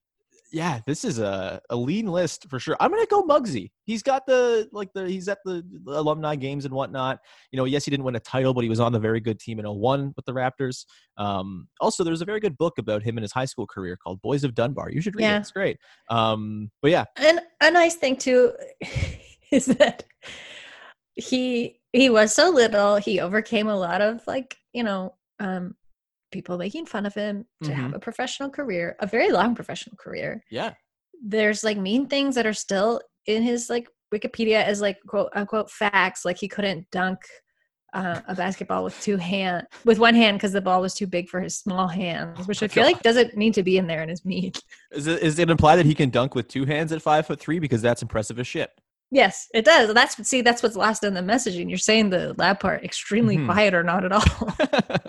yeah, 0.51 0.79
this 0.85 1.03
is 1.03 1.19
a, 1.19 1.59
a 1.69 1.75
lean 1.75 2.07
list 2.07 2.47
for 2.49 2.59
sure. 2.59 2.77
I'm 2.79 2.91
gonna 2.91 3.05
go 3.07 3.23
Muggsy. 3.23 3.71
He's 3.85 4.03
got 4.03 4.25
the 4.25 4.69
like 4.71 4.93
the 4.93 5.07
he's 5.09 5.27
at 5.27 5.39
the 5.45 5.63
alumni 5.87 6.35
games 6.35 6.65
and 6.65 6.73
whatnot. 6.73 7.19
You 7.51 7.57
know, 7.57 7.65
yes, 7.65 7.85
he 7.85 7.91
didn't 7.91 8.03
win 8.05 8.15
a 8.15 8.19
title, 8.19 8.53
but 8.53 8.63
he 8.63 8.69
was 8.69 8.79
on 8.79 8.91
the 8.91 8.99
very 8.99 9.19
good 9.19 9.39
team 9.39 9.59
in 9.59 9.65
01 9.65 10.13
with 10.15 10.25
the 10.25 10.33
Raptors. 10.33 10.85
Um, 11.17 11.67
also, 11.81 12.03
there's 12.03 12.21
a 12.21 12.25
very 12.25 12.39
good 12.39 12.57
book 12.57 12.77
about 12.77 13.03
him 13.03 13.17
in 13.17 13.21
his 13.21 13.31
high 13.31 13.45
school 13.45 13.67
career 13.67 13.97
called 13.97 14.21
Boys 14.21 14.43
of 14.43 14.53
Dunbar. 14.55 14.91
You 14.91 15.01
should 15.01 15.15
read 15.15 15.23
Yeah. 15.23 15.37
it. 15.37 15.41
It's 15.41 15.51
great. 15.51 15.77
Um, 16.09 16.71
but 16.81 16.91
yeah, 16.91 17.05
and 17.17 17.41
a 17.61 17.71
nice 17.71 17.95
thing 17.95 18.15
too 18.15 18.53
is 19.51 19.65
that 19.65 20.03
he 21.15 21.79
he 21.93 22.09
was 22.09 22.33
so 22.33 22.49
little. 22.49 22.97
He 22.97 23.19
overcame 23.19 23.67
a 23.67 23.77
lot 23.77 24.01
of 24.01 24.25
like 24.27 24.55
you 24.73 24.83
know 24.83 25.15
um 25.39 25.75
people 26.35 26.57
making 26.57 26.85
fun 26.85 27.05
of 27.05 27.13
him 27.23 27.45
to 27.63 27.73
have 27.73 27.93
a 27.93 27.99
professional 28.07 28.49
career, 28.49 28.95
a 28.99 29.07
very 29.07 29.31
long 29.31 29.55
professional 29.55 29.95
career. 30.05 30.31
yeah. 30.51 30.71
there's 31.35 31.63
like 31.63 31.77
mean 31.77 32.03
things 32.07 32.35
that 32.35 32.45
are 32.45 32.53
still 32.65 32.91
in 33.25 33.41
his 33.41 33.69
like 33.69 33.87
Wikipedia 34.13 34.59
as 34.71 34.81
like 34.81 34.97
quote 35.07 35.29
unquote 35.39 35.69
facts. 35.71 36.25
Like 36.27 36.37
he 36.37 36.47
couldn't 36.55 36.81
dunk 36.91 37.19
uh, 37.99 38.19
a 38.27 38.35
basketball 38.35 38.83
with 38.83 38.99
two 39.01 39.15
hand 39.17 39.65
with 39.85 39.97
one 40.07 40.13
hand 40.15 40.37
because 40.37 40.51
the 40.51 40.61
ball 40.69 40.81
was 40.81 40.93
too 40.93 41.07
big 41.07 41.29
for 41.29 41.39
his 41.39 41.57
small 41.57 41.87
hands, 41.87 42.45
which 42.49 42.61
I 42.61 42.67
feel 42.75 42.83
like 42.83 43.01
doesn't 43.01 43.35
need 43.37 43.53
to 43.55 43.63
be 43.63 43.77
in 43.77 43.87
there 43.87 44.01
and 44.03 44.11
is 44.11 44.23
mean. 44.25 44.51
Is 44.91 45.07
it, 45.07 45.23
is 45.23 45.39
it 45.39 45.49
implied 45.49 45.77
that 45.77 45.85
he 45.85 45.95
can 45.95 46.09
dunk 46.09 46.35
with 46.35 46.47
two 46.49 46.65
hands 46.65 46.91
at 46.91 47.01
five 47.01 47.25
foot 47.25 47.39
three? 47.39 47.59
Because 47.59 47.81
that's 47.81 48.01
impressive 48.01 48.37
as 48.39 48.47
shit. 48.47 48.69
Yes, 49.11 49.47
it 49.53 49.63
does. 49.65 49.93
That's 49.93 50.15
see, 50.27 50.41
that's 50.41 50.61
what's 50.63 50.75
lost 50.75 51.03
in 51.05 51.13
the 51.13 51.21
messaging. 51.21 51.69
You're 51.69 51.77
saying 51.77 52.09
the 52.09 52.33
lab 52.37 52.59
part 52.59 52.83
extremely 52.83 53.37
Mhm. 53.37 53.45
quiet 53.45 53.73
or 53.73 53.83
not 53.83 54.03
at 54.03 54.11
all. 54.11 55.05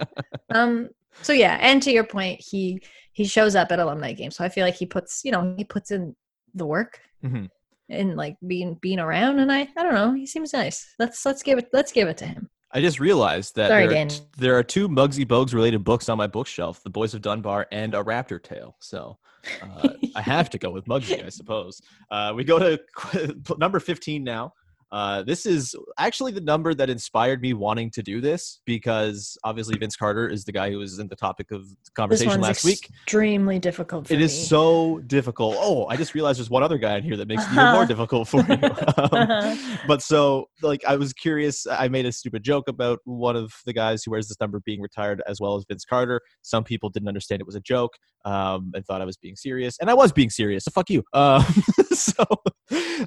um. 0.55 0.89
So 1.23 1.33
yeah, 1.33 1.59
and 1.61 1.83
to 1.83 1.91
your 1.93 2.05
point, 2.05 2.41
he 2.41 2.81
he 3.13 3.25
shows 3.25 3.55
up 3.57 3.73
at 3.73 3.79
alumni 3.79 4.13
games. 4.13 4.37
So 4.37 4.45
I 4.45 4.49
feel 4.49 4.65
like 4.65 4.75
he 4.77 4.87
puts 4.87 5.23
you 5.25 5.33
know 5.33 5.55
he 5.57 5.65
puts 5.65 5.91
in 5.91 6.15
the 6.55 6.67
work 6.67 7.01
Mhm. 7.25 7.49
and 7.89 8.17
like 8.17 8.37
being 8.47 8.75
being 8.81 8.99
around. 8.99 9.39
And 9.39 9.51
I 9.51 9.69
I 9.77 9.83
don't 9.83 9.95
know. 9.95 10.13
He 10.15 10.27
seems 10.27 10.53
nice. 10.53 10.95
Let's 10.99 11.25
let's 11.27 11.43
give 11.43 11.59
it 11.59 11.69
let's 11.73 11.93
give 11.93 12.09
it 12.09 12.17
to 12.19 12.27
him. 12.27 12.49
I 12.73 12.81
just 12.81 13.01
realized 13.01 13.55
that 13.57 13.69
Sorry, 13.69 13.87
there, 13.87 14.05
are 14.07 14.11
there 14.39 14.59
are 14.59 14.63
two 14.63 14.89
Muggsy 14.89 15.25
Bogues 15.25 15.55
related 15.55 15.83
books 15.85 16.09
on 16.09 16.19
my 16.19 16.27
bookshelf: 16.27 16.83
The 16.83 16.91
Boys 16.91 17.15
of 17.15 17.23
Dunbar 17.23 17.67
and 17.73 17.95
A 17.95 18.03
Raptor 18.05 18.43
Tale. 18.43 18.77
So 18.81 19.17
uh, 19.63 19.89
I 20.15 20.21
have 20.21 20.51
to 20.51 20.59
go 20.59 20.71
with 20.71 20.85
Muggsy, 20.87 21.25
I 21.25 21.29
suppose. 21.31 21.81
Uh, 22.11 22.33
we 22.37 22.45
go 22.45 22.59
to 22.59 22.79
qu- 22.97 23.41
number 23.57 23.81
fifteen 23.81 24.25
now. 24.25 24.53
Uh, 24.93 25.23
this 25.23 25.47
is 25.47 25.75
actually 25.99 26.33
the 26.33 26.41
number 26.41 26.73
that 26.73 26.89
inspired 26.89 27.41
me 27.43 27.53
wanting 27.53 27.91
to 27.91 28.03
do 28.03 28.21
this 28.21 28.61
because 28.67 29.37
obviously 29.43 29.77
Vince 29.79 29.97
Carter 29.97 30.29
is 30.29 30.45
the 30.45 30.53
guy 30.53 30.71
who 30.71 30.79
was 30.79 30.99
in 30.99 31.09
the 31.09 31.17
topic 31.17 31.51
of 31.51 31.67
conversation 31.97 32.41
last 32.41 32.65
week. 32.65 32.89
extremely 33.05 33.59
difficult 33.59 34.07
for 34.07 34.15
It 34.15 34.19
me. 34.19 34.25
is 34.25 34.49
so 34.49 35.01
difficult. 35.07 35.57
Oh, 35.59 35.87
I 35.87 35.97
just 35.97 36.15
realized 36.15 36.39
there's 36.39 36.51
one 36.51 36.63
other 36.63 36.79
guy 36.79 36.97
in 36.97 37.03
here 37.05 37.17
that 37.17 37.27
makes 37.27 37.43
it 37.47 37.53
even 37.53 37.65
more 37.73 37.83
Uh-huh. 37.83 37.85
difficult 37.87 38.29
for 38.29 38.45
you. 38.49 38.57
Um, 38.99 39.09
Uh-huh. 39.13 39.77
but 39.87 40.03
so, 40.03 40.47
like, 40.63 40.85
I 40.87 40.97
was 40.97 41.13
curious. 41.13 41.67
I 41.69 41.89
made 41.89 42.07
a 42.07 42.13
stupid 42.13 42.43
joke 42.45 42.69
about 42.69 43.01
one 43.05 43.37
of 43.37 43.53
the 43.67 43.73
guys 43.73 44.03
who 44.05 44.11
wears 44.13 44.29
this 44.29 44.39
number 44.41 44.61
being 44.65 44.81
retired, 44.81 45.23
as 45.27 45.41
well 45.41 45.57
as 45.57 45.65
Vince 45.69 45.85
Carter. 45.85 46.21
Some 46.43 46.65
people 46.65 46.89
didn't 46.91 47.09
understand 47.09 47.41
it 47.41 47.47
was 47.47 47.57
a 47.57 47.61
joke 47.61 47.95
um, 48.25 48.71
and 48.75 48.85
thought 48.87 49.01
I 49.03 49.05
was 49.05 49.17
being 49.17 49.37
serious, 49.37 49.77
and 49.81 49.91
I 49.91 49.95
was 49.95 50.13
being 50.13 50.31
serious. 50.31 50.65
So 50.65 50.71
fuck 50.71 50.89
you. 50.91 51.03
Um, 51.13 51.43
so, 51.93 52.25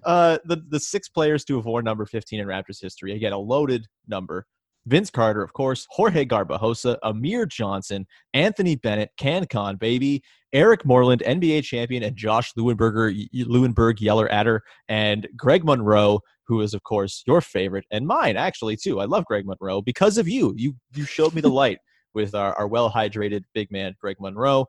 uh, 0.05 0.37
the 0.45 0.61
the 0.69 0.79
six 0.79 1.09
players 1.09 1.43
to 1.45 1.55
have 1.57 1.65
number 1.77 2.05
15 2.05 2.39
in 2.39 2.47
Raptors 2.47 2.81
history. 2.81 3.13
Again, 3.13 3.33
a 3.33 3.37
loaded 3.37 3.85
number. 4.07 4.45
Vince 4.85 5.09
Carter, 5.09 5.43
of 5.43 5.53
course, 5.53 5.85
Jorge 5.91 6.25
Garbajosa, 6.25 6.97
Amir 7.03 7.45
Johnson, 7.45 8.07
Anthony 8.33 8.75
Bennett, 8.75 9.11
CanCon, 9.19 9.77
baby, 9.77 10.23
Eric 10.51 10.85
Moreland, 10.85 11.21
NBA 11.25 11.63
champion, 11.63 12.01
and 12.03 12.15
Josh 12.15 12.53
Lewinberger, 12.57 13.29
Lewinberg, 13.33 14.01
Yeller 14.01 14.31
Adder, 14.31 14.63
and 14.87 15.27
Greg 15.35 15.63
Monroe, 15.63 16.21
who 16.47 16.61
is, 16.61 16.73
of 16.73 16.81
course, 16.83 17.23
your 17.27 17.41
favorite 17.41 17.85
and 17.91 18.07
mine, 18.07 18.35
actually, 18.35 18.75
too. 18.75 18.99
I 18.99 19.05
love 19.05 19.25
Greg 19.25 19.45
Monroe 19.45 19.81
because 19.81 20.17
of 20.17 20.27
you. 20.27 20.53
You 20.57 20.75
you 20.95 21.05
showed 21.05 21.35
me 21.35 21.41
the 21.41 21.49
light 21.49 21.77
with 22.13 22.33
our, 22.33 22.53
our 22.55 22.67
well 22.67 22.89
hydrated 22.89 23.43
big 23.53 23.71
man, 23.71 23.95
Greg 24.01 24.17
Monroe. 24.19 24.65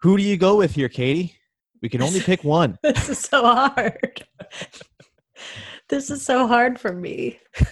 Who 0.00 0.16
do 0.16 0.22
you 0.22 0.36
go 0.36 0.56
with 0.56 0.74
here, 0.74 0.88
Katie? 0.88 1.36
We 1.80 1.88
can 1.88 2.02
only 2.02 2.20
pick 2.30 2.42
one. 2.42 2.78
this 2.82 3.08
is 3.08 3.18
so 3.20 3.42
hard. 3.42 4.26
this 5.88 6.10
is 6.10 6.24
so 6.24 6.46
hard 6.46 6.78
for 6.78 6.92
me. 6.92 7.38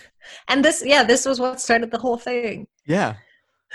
And 0.49 0.65
this, 0.65 0.83
yeah, 0.85 1.05
this 1.05 1.25
was 1.25 1.39
what 1.39 1.61
started 1.61 1.93
the 1.93 1.99
whole 1.99 2.19
thing. 2.19 2.67
Yeah. 2.85 3.15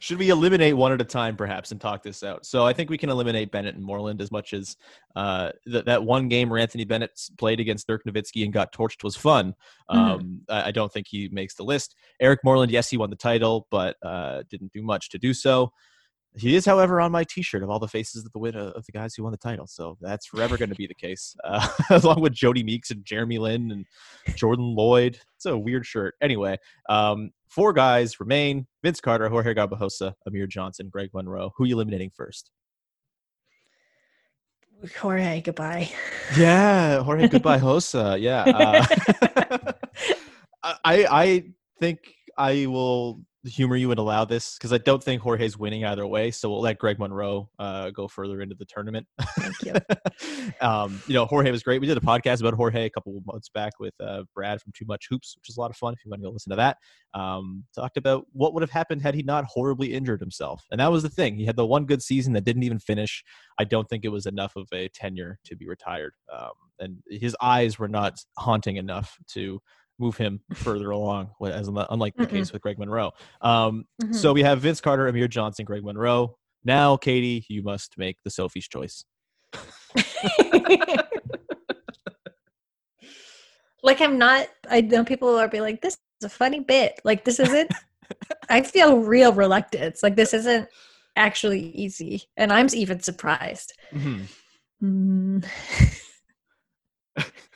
Should 0.00 0.18
we 0.18 0.30
eliminate 0.30 0.76
one 0.76 0.92
at 0.92 1.00
a 1.00 1.04
time, 1.04 1.36
perhaps, 1.36 1.70
and 1.72 1.80
talk 1.80 2.02
this 2.02 2.22
out? 2.22 2.44
So 2.46 2.66
I 2.66 2.72
think 2.72 2.90
we 2.90 2.98
can 2.98 3.10
eliminate 3.10 3.52
Bennett 3.52 3.74
and 3.76 3.84
Moreland 3.84 4.20
as 4.20 4.32
much 4.32 4.54
as 4.54 4.76
uh, 5.14 5.52
th- 5.70 5.84
that 5.84 6.02
one 6.02 6.28
game 6.28 6.48
where 6.48 6.58
Anthony 6.58 6.84
Bennett 6.84 7.20
played 7.38 7.60
against 7.60 7.86
Dirk 7.86 8.02
Nowitzki 8.04 8.44
and 8.44 8.52
got 8.52 8.72
torched 8.72 9.04
was 9.04 9.14
fun. 9.14 9.54
Um, 9.88 10.40
I, 10.48 10.68
I 10.68 10.70
don't 10.70 10.92
think 10.92 11.06
he 11.08 11.28
makes 11.30 11.54
the 11.54 11.64
list. 11.64 11.94
Eric 12.18 12.40
Moreland, 12.44 12.72
yes, 12.72 12.88
he 12.90 12.96
won 12.96 13.10
the 13.10 13.16
title, 13.16 13.68
but 13.70 13.96
uh, 14.02 14.42
didn't 14.50 14.72
do 14.72 14.82
much 14.82 15.10
to 15.10 15.18
do 15.18 15.34
so. 15.34 15.72
He 16.38 16.54
is, 16.54 16.64
however, 16.64 17.00
on 17.00 17.12
my 17.12 17.24
T-shirt 17.24 17.62
of 17.62 17.70
all 17.70 17.78
the 17.78 17.88
faces 17.88 18.24
of 18.24 18.32
the 18.32 18.38
win 18.38 18.54
of 18.54 18.84
the 18.86 18.92
guys 18.92 19.14
who 19.14 19.24
won 19.24 19.32
the 19.32 19.38
title. 19.38 19.66
So 19.66 19.96
that's 20.00 20.26
forever 20.26 20.56
going 20.56 20.68
to 20.68 20.74
be 20.74 20.86
the 20.86 20.94
case, 20.94 21.36
uh, 21.44 21.66
along 21.90 22.20
with 22.20 22.34
Jodie 22.34 22.64
Meeks 22.64 22.90
and 22.90 23.04
Jeremy 23.04 23.38
Lin 23.38 23.70
and 23.70 23.86
Jordan 24.36 24.74
Loyd. 24.76 25.18
It's 25.36 25.46
a 25.46 25.56
weird 25.56 25.84
shirt. 25.84 26.14
Anyway, 26.20 26.56
um, 26.88 27.30
four 27.48 27.72
guys 27.72 28.20
remain: 28.20 28.66
Vince 28.82 29.00
Carter, 29.00 29.28
Jorge 29.28 29.54
Garbajosa, 29.54 30.14
Amir 30.26 30.46
Johnson, 30.46 30.88
Greg 30.88 31.10
Monroe. 31.12 31.52
Who 31.56 31.64
are 31.64 31.66
you 31.66 31.74
eliminating 31.74 32.10
first? 32.14 32.50
Jorge, 35.00 35.40
goodbye. 35.40 35.90
Yeah, 36.36 37.02
Jorge 37.02 37.28
Goodbye 37.28 37.58
Hosa. 37.58 38.20
Yeah, 38.20 38.44
uh, 38.44 39.72
I 40.84 41.06
I 41.10 41.44
think 41.80 41.98
I 42.36 42.66
will 42.66 43.20
humor 43.48 43.76
you 43.76 43.90
and 43.90 43.98
allow 43.98 44.24
this 44.24 44.56
because 44.56 44.72
I 44.72 44.78
don't 44.78 45.02
think 45.02 45.22
Jorge's 45.22 45.58
winning 45.58 45.84
either 45.84 46.06
way. 46.06 46.30
So 46.30 46.48
we'll 46.50 46.60
let 46.60 46.78
Greg 46.78 46.98
Monroe 46.98 47.48
uh, 47.58 47.90
go 47.90 48.08
further 48.08 48.40
into 48.40 48.54
the 48.54 48.64
tournament. 48.64 49.06
Thank 49.38 49.62
you. 49.62 50.52
um, 50.60 51.02
you 51.06 51.14
know, 51.14 51.26
Jorge 51.26 51.50
was 51.50 51.62
great. 51.62 51.80
We 51.80 51.86
did 51.86 51.96
a 51.96 52.00
podcast 52.00 52.40
about 52.40 52.54
Jorge 52.54 52.84
a 52.84 52.90
couple 52.90 53.16
of 53.16 53.26
months 53.26 53.48
back 53.48 53.80
with 53.80 53.94
uh, 54.00 54.24
Brad 54.34 54.60
from 54.60 54.72
Too 54.76 54.84
Much 54.86 55.06
Hoops, 55.10 55.36
which 55.36 55.48
is 55.48 55.56
a 55.56 55.60
lot 55.60 55.70
of 55.70 55.76
fun. 55.76 55.94
If 55.94 56.04
you 56.04 56.10
want 56.10 56.22
to 56.22 56.28
go 56.28 56.32
listen 56.32 56.50
to 56.50 56.56
that, 56.56 56.76
um, 57.14 57.64
talked 57.74 57.96
about 57.96 58.26
what 58.32 58.54
would 58.54 58.62
have 58.62 58.70
happened 58.70 59.02
had 59.02 59.14
he 59.14 59.22
not 59.22 59.44
horribly 59.44 59.94
injured 59.94 60.20
himself, 60.20 60.64
and 60.70 60.80
that 60.80 60.92
was 60.92 61.02
the 61.02 61.08
thing. 61.08 61.36
He 61.36 61.46
had 61.46 61.56
the 61.56 61.66
one 61.66 61.86
good 61.86 62.02
season 62.02 62.32
that 62.34 62.44
didn't 62.44 62.62
even 62.62 62.78
finish. 62.78 63.24
I 63.58 63.64
don't 63.64 63.88
think 63.88 64.04
it 64.04 64.08
was 64.08 64.26
enough 64.26 64.54
of 64.56 64.68
a 64.72 64.88
tenure 64.88 65.38
to 65.44 65.56
be 65.56 65.66
retired, 65.66 66.12
um, 66.32 66.52
and 66.78 66.98
his 67.08 67.36
eyes 67.40 67.78
were 67.78 67.88
not 67.88 68.18
haunting 68.36 68.76
enough 68.76 69.18
to 69.32 69.60
move 69.98 70.16
him 70.16 70.40
further 70.54 70.90
along, 70.90 71.30
as 71.44 71.68
unlike 71.68 72.14
the 72.16 72.26
Mm-mm. 72.26 72.30
case 72.30 72.52
with 72.52 72.62
Greg 72.62 72.78
Monroe. 72.78 73.12
Um, 73.40 73.86
Mhm. 74.02 74.14
so 74.14 74.32
we 74.32 74.42
have 74.42 74.60
Vince 74.60 74.80
Carter, 74.80 75.08
Amir 75.08 75.28
Johnson, 75.28 75.64
Greg 75.64 75.84
Monroe. 75.84 76.36
Now, 76.64 76.96
Katie, 76.96 77.44
you 77.48 77.62
must 77.62 77.96
make 77.98 78.16
the 78.24 78.30
Sophie's 78.30 78.68
choice. 78.68 79.04
like 83.82 84.00
I'm 84.00 84.18
not. 84.18 84.48
I 84.70 84.80
know 84.80 85.04
people 85.04 85.28
are 85.36 85.48
be 85.48 85.60
like, 85.60 85.80
"This 85.82 85.98
is 86.20 86.26
a 86.26 86.28
funny 86.28 86.60
bit." 86.60 87.00
Like 87.04 87.24
this 87.24 87.40
isn't. 87.40 87.70
I 88.50 88.62
feel 88.62 88.98
real 89.00 89.32
reluctance. 89.32 90.02
Like 90.02 90.16
this 90.16 90.34
isn't 90.34 90.68
actually 91.16 91.60
easy, 91.70 92.24
and 92.36 92.52
I'm 92.52 92.68
even 92.72 93.00
surprised. 93.00 93.72
Mm. 94.82 95.44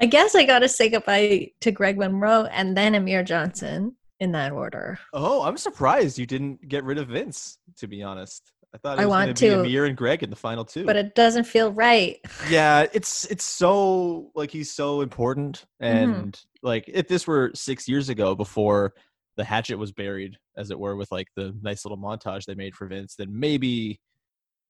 I 0.00 0.06
guess 0.06 0.34
I 0.34 0.44
gotta 0.44 0.68
say 0.68 0.88
goodbye 0.88 1.50
to 1.60 1.70
Greg 1.70 1.98
Monroe 1.98 2.44
and 2.46 2.76
then 2.76 2.94
Amir 2.94 3.22
Johnson 3.22 3.96
in 4.18 4.32
that 4.32 4.52
order. 4.52 4.98
Oh, 5.12 5.42
I'm 5.42 5.56
surprised 5.56 6.18
you 6.18 6.26
didn't 6.26 6.68
get 6.68 6.84
rid 6.84 6.98
of 6.98 7.08
Vince. 7.08 7.58
To 7.78 7.86
be 7.88 8.02
honest, 8.02 8.52
I 8.74 8.78
thought 8.78 8.98
it 8.98 9.02
I 9.02 9.06
was 9.06 9.10
want 9.10 9.36
to 9.36 9.46
be. 9.46 9.52
Amir 9.52 9.84
and 9.86 9.96
Greg 9.96 10.22
in 10.22 10.30
the 10.30 10.36
final 10.36 10.64
two. 10.64 10.84
But 10.84 10.96
it 10.96 11.14
doesn't 11.14 11.44
feel 11.44 11.72
right. 11.72 12.18
yeah, 12.50 12.86
it's 12.92 13.24
it's 13.26 13.44
so 13.44 14.30
like 14.34 14.50
he's 14.50 14.72
so 14.72 15.00
important, 15.00 15.64
Mm-hmm. 15.82 16.12
and 16.12 16.40
like 16.62 16.84
if 16.88 17.08
this 17.08 17.26
were 17.26 17.50
six 17.54 17.88
years 17.88 18.08
ago 18.10 18.34
before 18.34 18.92
the 19.36 19.44
hatchet 19.44 19.76
was 19.78 19.92
buried, 19.92 20.36
as 20.56 20.70
it 20.70 20.78
were, 20.78 20.96
with 20.96 21.10
like 21.10 21.28
the 21.36 21.54
nice 21.62 21.84
little 21.84 21.96
montage 21.98 22.44
they 22.44 22.54
made 22.54 22.74
for 22.74 22.86
Vince, 22.86 23.14
then 23.16 23.28
maybe 23.30 23.98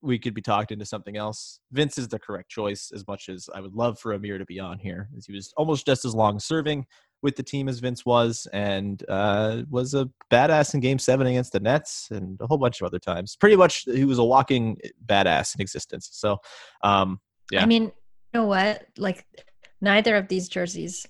we 0.03 0.19
could 0.19 0.35
be 0.35 0.43
talked 0.43 0.73
into 0.73 0.85
something 0.85 1.17
else. 1.17 1.61
Vince 1.73 1.99
is 1.99 2.09
the 2.09 2.19
correct 2.19 2.49
choice, 2.49 2.91
as 2.95 3.07
much 3.07 3.29
as 3.29 3.49
I 3.55 3.61
would 3.61 3.75
love 3.75 3.99
for 3.99 4.13
Amir 4.13 4.39
to 4.39 4.47
be 4.47 4.59
on 4.59 4.79
here, 4.79 5.09
as 5.17 5.27
he 5.27 5.33
was 5.33 5.53
almost 5.57 5.87
just 5.87 6.05
as 6.05 6.15
long 6.15 6.39
serving 6.39 6.87
with 7.23 7.37
the 7.37 7.43
team 7.43 7.69
as 7.69 7.81
Vince 7.81 8.07
was, 8.07 8.47
and 8.53 9.05
uh, 9.09 9.63
was 9.69 9.93
a 9.95 10.09
badass 10.33 10.73
in 10.73 10.81
Game 10.81 10.99
Seven 10.99 11.27
against 11.27 11.53
the 11.53 11.61
Nets, 11.61 12.09
and 12.11 12.41
a 12.41 12.47
whole 12.47 12.59
bunch 12.59 12.81
of 12.81 12.87
other 12.87 12.99
times. 12.99 13.37
Pretty 13.37 13.57
much, 13.57 13.83
he 13.85 14.05
was 14.05 14.19
a 14.19 14.25
walking 14.25 14.79
badass 15.05 15.55
in 15.55 15.61
existence. 15.61 16.09
So, 16.13 16.39
um, 16.83 17.21
Yeah. 17.51 17.63
I 17.63 17.67
mean, 17.67 17.85
you 17.85 17.93
know 18.33 18.47
what? 18.47 18.87
Like, 18.97 19.27
neither 19.81 20.17
of 20.17 20.29
these 20.29 20.49
jerseys 20.49 21.07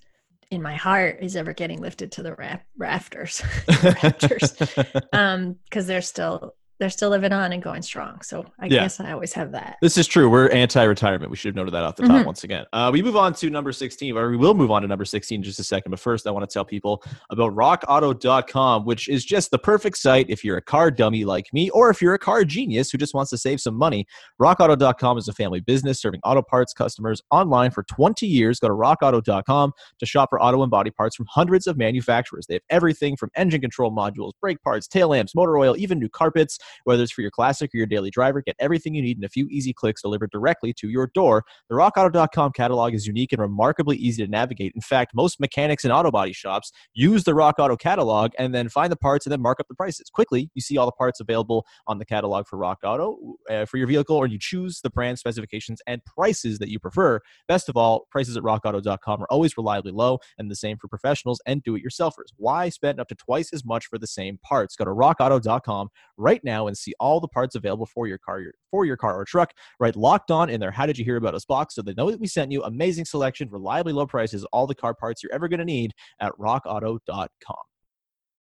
in 0.50 0.62
my 0.62 0.74
heart 0.74 1.18
is 1.20 1.36
ever 1.36 1.52
getting 1.52 1.80
lifted 1.80 2.10
to 2.12 2.24
the 2.24 2.34
ra- 2.34 2.58
rafters, 2.76 3.42
rafters, 3.84 4.56
um, 5.12 5.56
because 5.64 5.86
they're 5.86 6.02
still 6.02 6.54
they're 6.80 6.90
still 6.90 7.10
living 7.10 7.32
on 7.32 7.52
and 7.52 7.62
going 7.62 7.82
strong. 7.82 8.20
So 8.22 8.44
I 8.58 8.66
Yeah. 8.66 8.80
guess 8.80 8.98
I 8.98 9.12
always 9.12 9.32
have 9.34 9.52
that. 9.52 9.76
This 9.82 9.96
is 9.98 10.06
true. 10.08 10.28
We're 10.30 10.48
anti-retirement. 10.48 11.30
We 11.30 11.36
should 11.36 11.50
have 11.50 11.56
noted 11.56 11.72
that 11.74 11.84
off 11.84 11.96
the 11.96 12.02
top 12.08 12.22
Mhm. 12.22 12.26
once 12.26 12.42
again. 12.42 12.64
Uh, 12.72 12.90
we 12.92 13.02
move 13.02 13.16
on 13.16 13.34
to 13.34 13.50
number 13.50 13.70
16, 13.70 14.16
or 14.16 14.30
we 14.30 14.36
will 14.38 14.54
move 14.54 14.70
on 14.70 14.82
to 14.82 14.88
number 14.88 15.04
16 15.04 15.36
in 15.40 15.42
just 15.44 15.60
a 15.60 15.64
second. 15.64 15.90
But 15.90 16.00
first, 16.00 16.26
I 16.26 16.30
want 16.30 16.48
to 16.48 16.52
tell 16.52 16.64
people 16.64 17.02
about 17.28 17.54
rockauto.com, 17.54 18.84
which 18.84 19.08
is 19.08 19.24
just 19.24 19.50
the 19.50 19.58
perfect 19.58 19.98
site 19.98 20.26
if 20.28 20.42
you're 20.44 20.56
a 20.56 20.62
car 20.62 20.90
dummy 20.90 21.24
like 21.24 21.52
me, 21.52 21.70
or 21.70 21.90
if 21.90 22.00
you're 22.00 22.14
a 22.14 22.18
car 22.18 22.44
genius 22.44 22.90
who 22.90 22.98
just 22.98 23.14
wants 23.14 23.30
to 23.30 23.38
save 23.38 23.60
some 23.60 23.74
money. 23.76 24.06
Rockauto.com 24.40 25.18
is 25.18 25.28
a 25.28 25.32
family 25.32 25.60
business 25.60 26.00
serving 26.00 26.20
auto 26.24 26.42
parts 26.42 26.72
customers 26.72 27.22
online 27.30 27.70
for 27.70 27.82
20 27.82 28.26
years. 28.26 28.58
Go 28.58 28.68
to 28.68 28.74
rockauto.com 28.74 29.72
to 29.98 30.06
shop 30.06 30.30
for 30.30 30.40
auto 30.42 30.62
and 30.62 30.70
body 30.70 30.90
parts 30.90 31.14
from 31.16 31.26
hundreds 31.28 31.66
of 31.66 31.76
manufacturers. 31.76 32.46
They 32.46 32.54
have 32.54 32.62
everything 32.70 33.16
from 33.16 33.30
engine 33.36 33.60
control 33.60 33.90
modules, 33.92 34.32
brake 34.40 34.62
parts, 34.62 34.88
tail 34.88 35.08
lamps, 35.08 35.34
motor 35.34 35.58
oil, 35.58 35.76
even 35.76 35.98
new 35.98 36.08
carpets. 36.08 36.58
Whether 36.84 37.02
it's 37.02 37.12
for 37.12 37.22
your 37.22 37.30
classic 37.30 37.70
or 37.74 37.78
your 37.78 37.86
daily 37.86 38.10
driver, 38.10 38.42
get 38.42 38.56
everything 38.58 38.94
you 38.94 39.02
need 39.02 39.18
in 39.18 39.24
a 39.24 39.28
few 39.28 39.46
easy 39.48 39.72
clicks 39.72 40.02
delivered 40.02 40.30
directly 40.30 40.72
to 40.74 40.88
your 40.88 41.10
door. 41.14 41.44
The 41.68 41.74
rockauto.com 41.74 42.52
catalog 42.52 42.94
is 42.94 43.06
unique 43.06 43.32
and 43.32 43.40
remarkably 43.40 43.96
easy 43.96 44.24
to 44.24 44.30
navigate. 44.30 44.72
In 44.74 44.80
fact, 44.80 45.12
most 45.14 45.40
mechanics 45.40 45.84
and 45.84 45.92
auto 45.92 46.10
body 46.10 46.32
shops 46.32 46.72
use 46.94 47.24
the 47.24 47.34
Rock 47.34 47.56
Auto 47.58 47.76
catalog 47.76 48.32
and 48.38 48.54
then 48.54 48.68
find 48.68 48.90
the 48.90 48.96
parts 48.96 49.26
and 49.26 49.32
then 49.32 49.40
mark 49.40 49.60
up 49.60 49.68
the 49.68 49.74
prices. 49.74 50.10
Quickly, 50.12 50.50
you 50.54 50.60
see 50.60 50.76
all 50.76 50.86
the 50.86 50.92
parts 50.92 51.20
available 51.20 51.66
on 51.86 51.98
the 51.98 52.04
catalog 52.04 52.46
for 52.46 52.58
Rock 52.58 52.78
Auto 52.84 53.36
uh, 53.50 53.64
for 53.64 53.76
your 53.76 53.86
vehicle, 53.86 54.16
or 54.16 54.26
you 54.26 54.38
choose 54.38 54.80
the 54.80 54.90
brand 54.90 55.18
specifications 55.18 55.80
and 55.86 56.04
prices 56.04 56.58
that 56.58 56.70
you 56.70 56.78
prefer. 56.78 57.20
Best 57.48 57.68
of 57.68 57.76
all, 57.76 58.06
prices 58.10 58.36
at 58.36 58.42
rockauto.com 58.42 59.22
are 59.22 59.26
always 59.30 59.56
reliably 59.56 59.92
low 59.92 60.18
and 60.38 60.50
the 60.50 60.56
same 60.56 60.76
for 60.76 60.88
professionals 60.88 61.40
and 61.46 61.62
do 61.62 61.74
it 61.74 61.82
yourselfers. 61.84 62.32
Why 62.36 62.68
spend 62.68 63.00
up 63.00 63.08
to 63.08 63.14
twice 63.14 63.52
as 63.52 63.64
much 63.64 63.86
for 63.86 63.98
the 63.98 64.06
same 64.06 64.38
parts? 64.42 64.76
Go 64.76 64.84
to 64.84 64.90
rockauto.com 64.90 65.88
right 66.16 66.42
now 66.44 66.59
and 66.66 66.76
see 66.76 66.94
all 67.00 67.20
the 67.20 67.28
parts 67.28 67.54
available 67.54 67.86
for 67.86 68.06
your 68.06 68.18
car, 68.18 68.40
your, 68.40 68.52
for 68.70 68.84
your 68.84 68.96
car 68.96 69.18
or 69.18 69.24
truck. 69.24 69.52
Right, 69.78 69.94
locked 69.96 70.30
on 70.30 70.50
in 70.50 70.60
their 70.60 70.70
How 70.70 70.86
Did 70.86 70.98
You 70.98 71.04
Hear 71.04 71.16
About 71.16 71.34
Us 71.34 71.44
box 71.44 71.74
so 71.74 71.82
they 71.82 71.94
know 71.94 72.10
that 72.10 72.20
we 72.20 72.26
sent 72.26 72.52
you. 72.52 72.62
Amazing 72.62 73.04
selection, 73.04 73.48
reliably 73.50 73.92
low 73.92 74.06
prices, 74.06 74.44
all 74.52 74.66
the 74.66 74.74
car 74.74 74.94
parts 74.94 75.22
you're 75.22 75.32
ever 75.32 75.48
going 75.48 75.58
to 75.58 75.64
need 75.64 75.92
at 76.20 76.32
rockauto.com. 76.38 77.56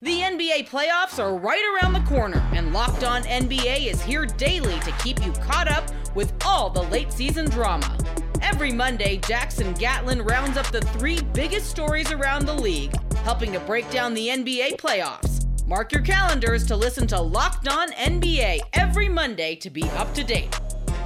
The 0.03 0.21
NBA 0.21 0.69
playoffs 0.69 1.19
are 1.19 1.39
right 1.39 1.65
around 1.75 1.95
the 1.95 2.01
corner, 2.01 2.47
and 2.53 2.75
Locked 2.75 3.03
On 3.03 3.23
NBA 3.23 3.87
is 3.87 4.03
here 4.03 4.27
daily 4.27 4.79
to 4.81 4.93
keep 5.03 5.25
you 5.25 5.33
caught 5.33 5.69
up 5.69 5.91
with 6.15 6.35
all 6.45 6.69
the 6.69 6.83
late 6.83 7.11
season 7.11 7.49
drama. 7.49 7.97
Every 8.43 8.73
Monday, 8.73 9.17
Jackson 9.27 9.73
Gatlin 9.73 10.21
rounds 10.21 10.59
up 10.59 10.67
the 10.71 10.83
three 10.83 11.23
biggest 11.33 11.71
stories 11.71 12.13
around 12.13 12.45
the 12.45 12.53
league, 12.53 12.95
helping 13.17 13.53
to 13.53 13.61
break 13.61 13.91
down 13.91 14.13
the 14.13 14.29
NBA 14.29 14.77
playoffs. 14.77 15.36
Mark 15.69 15.91
your 15.91 16.03
calendars 16.03 16.65
to 16.65 16.77
listen 16.77 17.09
to 17.09 17.21
Locked 17.21 17.67
On 17.67 17.91
NBA 17.91 18.61
every 18.75 19.09
Monday 19.09 19.57
to 19.57 19.69
be 19.69 19.83
up 19.97 20.15
to 20.15 20.23
date. 20.23 20.57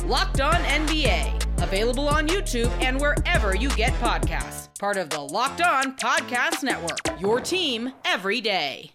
Locked 0.04 0.42
On 0.42 0.52
NBA, 0.52 1.62
available 1.62 2.06
on 2.06 2.28
YouTube 2.28 2.70
and 2.82 3.00
wherever 3.00 3.56
you 3.56 3.70
get 3.70 3.94
podcasts. 3.94 4.68
Part 4.78 4.98
of 4.98 5.08
the 5.08 5.18
Locked 5.18 5.62
On 5.62 5.96
Podcast 5.96 6.62
Network, 6.62 6.98
your 7.18 7.40
team 7.40 7.90
every 8.04 8.42
day. 8.42 8.92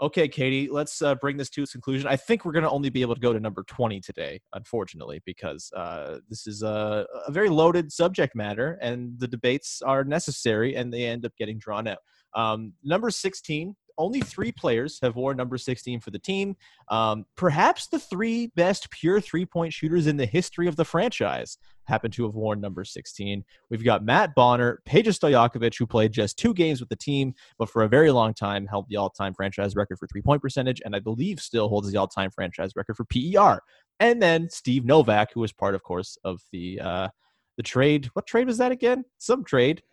Okay, 0.00 0.28
Katie, 0.28 0.68
let's 0.70 1.02
uh, 1.02 1.14
bring 1.16 1.36
this 1.36 1.50
to 1.50 1.62
its 1.62 1.72
conclusion. 1.72 2.08
I 2.08 2.16
think 2.16 2.46
we're 2.46 2.52
going 2.52 2.64
to 2.64 2.70
only 2.70 2.88
be 2.88 3.02
able 3.02 3.14
to 3.14 3.20
go 3.20 3.34
to 3.34 3.38
number 3.38 3.64
20 3.64 4.00
today, 4.00 4.40
unfortunately, 4.54 5.20
because 5.26 5.70
uh, 5.76 6.20
this 6.30 6.46
is 6.46 6.62
a, 6.62 7.06
a 7.26 7.30
very 7.30 7.50
loaded 7.50 7.92
subject 7.92 8.34
matter 8.34 8.78
and 8.80 9.20
the 9.20 9.28
debates 9.28 9.82
are 9.82 10.04
necessary 10.04 10.74
and 10.74 10.90
they 10.92 11.04
end 11.04 11.26
up 11.26 11.32
getting 11.36 11.58
drawn 11.58 11.86
out. 11.86 11.98
Um, 12.34 12.72
number 12.82 13.10
16, 13.10 13.76
only 13.98 14.20
three 14.20 14.52
players 14.52 14.98
have 15.02 15.16
worn 15.16 15.36
number 15.36 15.58
16 15.58 16.00
for 16.00 16.10
the 16.10 16.18
team. 16.18 16.56
Um, 16.88 17.24
perhaps 17.36 17.88
the 17.88 17.98
three 17.98 18.48
best 18.54 18.90
pure 18.90 19.20
three 19.20 19.46
point 19.46 19.72
shooters 19.72 20.06
in 20.06 20.16
the 20.16 20.26
history 20.26 20.66
of 20.66 20.76
the 20.76 20.84
franchise 20.84 21.58
happen 21.84 22.10
to 22.12 22.24
have 22.24 22.34
worn 22.34 22.60
number 22.60 22.84
16. 22.84 23.44
We've 23.70 23.84
got 23.84 24.04
Matt 24.04 24.34
Bonner, 24.34 24.82
Peja 24.88 25.08
Stojakovic, 25.08 25.78
who 25.78 25.86
played 25.86 26.12
just 26.12 26.38
two 26.38 26.54
games 26.54 26.80
with 26.80 26.88
the 26.88 26.96
team, 26.96 27.34
but 27.58 27.68
for 27.68 27.82
a 27.82 27.88
very 27.88 28.10
long 28.10 28.34
time 28.34 28.66
held 28.66 28.86
the 28.88 28.96
all 28.96 29.10
time 29.10 29.34
franchise 29.34 29.76
record 29.76 29.98
for 29.98 30.06
three 30.06 30.22
point 30.22 30.42
percentage, 30.42 30.80
and 30.84 30.94
I 30.94 31.00
believe 31.00 31.40
still 31.40 31.68
holds 31.68 31.90
the 31.90 31.98
all 31.98 32.08
time 32.08 32.30
franchise 32.30 32.72
record 32.76 32.96
for 32.96 33.04
PER. 33.04 33.60
And 34.00 34.20
then 34.20 34.48
Steve 34.50 34.84
Novak, 34.84 35.32
who 35.32 35.40
was 35.40 35.52
part, 35.52 35.74
of 35.74 35.82
course, 35.82 36.18
of 36.24 36.40
the 36.50 36.80
uh, 36.80 37.08
the 37.56 37.62
trade. 37.62 38.06
What 38.14 38.26
trade 38.26 38.46
was 38.46 38.58
that 38.58 38.72
again? 38.72 39.04
Some 39.18 39.44
trade. 39.44 39.82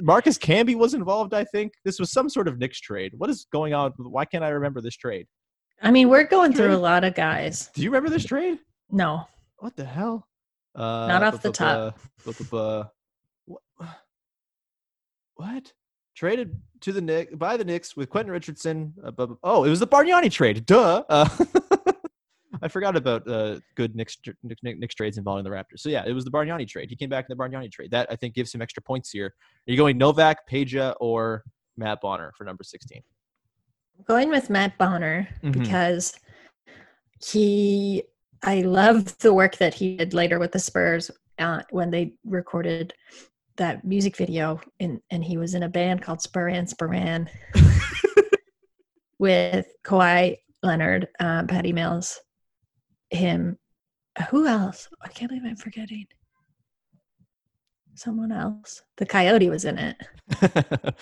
Marcus 0.00 0.38
Camby 0.38 0.74
was 0.76 0.94
involved. 0.94 1.34
I 1.34 1.44
think 1.44 1.74
this 1.84 1.98
was 1.98 2.10
some 2.10 2.28
sort 2.28 2.48
of 2.48 2.58
Knicks 2.58 2.80
trade. 2.80 3.12
What 3.16 3.30
is 3.30 3.46
going 3.52 3.74
on? 3.74 3.92
Why 3.98 4.24
can't 4.24 4.44
I 4.44 4.48
remember 4.48 4.80
this 4.80 4.96
trade? 4.96 5.26
I 5.82 5.90
mean, 5.90 6.08
we're 6.08 6.24
going 6.24 6.52
through 6.52 6.74
a 6.74 6.76
lot 6.78 7.04
of 7.04 7.14
guys. 7.14 7.70
Do 7.74 7.82
you 7.82 7.90
remember 7.90 8.10
this 8.10 8.24
trade? 8.24 8.58
No, 8.90 9.26
What 9.58 9.76
the 9.76 9.84
hell? 9.84 10.26
Uh, 10.74 11.06
Not 11.08 11.22
off 11.22 11.42
the 11.42 11.50
bu- 11.50 11.52
bu- 11.52 11.52
top. 11.52 11.98
What? 13.46 13.88
What? 15.34 15.72
Traded 16.14 16.60
to 16.82 16.92
the 16.92 17.00
Knicks 17.00 17.34
by 17.34 17.56
the 17.56 17.64
Knicks 17.64 17.96
with 17.96 18.10
Quentin 18.10 18.30
Richardson. 18.32 18.92
Uh, 19.02 19.10
bu- 19.10 19.26
bu- 19.28 19.38
oh, 19.42 19.64
it 19.64 19.70
was 19.70 19.80
the 19.80 19.86
Bargnani 19.86 20.30
trade. 20.30 20.66
Duh. 20.66 21.02
Uh, 21.08 21.28
I 22.62 22.68
forgot 22.68 22.96
about 22.96 23.28
uh, 23.28 23.60
good 23.74 23.94
Knicks, 23.96 24.18
Knicks 24.62 24.94
trades 24.94 25.18
involving 25.18 25.44
the 25.44 25.50
Raptors. 25.50 25.78
So 25.78 25.88
yeah, 25.88 26.04
it 26.06 26.12
was 26.12 26.24
the 26.24 26.30
Bargnani 26.30 26.68
trade. 26.68 26.90
He 26.90 26.96
came 26.96 27.08
back 27.08 27.26
in 27.28 27.36
the 27.36 27.42
Bargnani 27.42 27.70
trade. 27.70 27.90
That 27.90 28.06
I 28.10 28.16
think 28.16 28.34
gives 28.34 28.54
him 28.54 28.62
extra 28.62 28.82
points 28.82 29.10
here. 29.10 29.26
Are 29.26 29.70
you 29.70 29.76
going 29.76 29.98
Novak, 29.98 30.48
Peja, 30.50 30.94
or 31.00 31.42
Matt 31.76 32.00
Bonner 32.00 32.32
for 32.36 32.44
number 32.44 32.62
sixteen? 32.62 33.02
I'm 33.98 34.04
going 34.06 34.28
with 34.28 34.50
Matt 34.50 34.76
Bonner 34.78 35.28
Mhm. 35.42 35.52
because 35.52 36.14
he. 37.24 38.02
I 38.42 38.62
love 38.62 39.18
the 39.18 39.34
work 39.34 39.56
that 39.58 39.74
he 39.74 39.98
did 39.98 40.14
later 40.14 40.38
with 40.38 40.52
the 40.52 40.58
Spurs 40.58 41.10
uh, 41.38 41.60
when 41.70 41.90
they 41.90 42.14
recorded 42.24 42.94
that 43.56 43.84
music 43.84 44.16
video, 44.16 44.58
in, 44.78 44.98
and 45.10 45.22
he 45.22 45.36
was 45.36 45.54
in 45.54 45.62
a 45.64 45.68
band 45.68 46.00
called 46.00 46.20
Spurran 46.20 46.66
Spurran 46.72 47.28
with 49.18 49.66
Kawhi 49.84 50.38
Leonard, 50.62 51.08
uh, 51.20 51.44
Patty 51.44 51.72
Mills, 51.74 52.18
him. 53.10 53.58
Who 54.30 54.46
else? 54.46 54.88
I 55.02 55.08
can't 55.08 55.30
believe 55.30 55.44
I'm 55.46 55.56
forgetting. 55.56 56.06
Someone 57.94 58.32
else. 58.32 58.82
The 58.96 59.06
Coyote 59.06 59.50
was 59.50 59.64
in 59.64 59.78
it. 59.78 59.96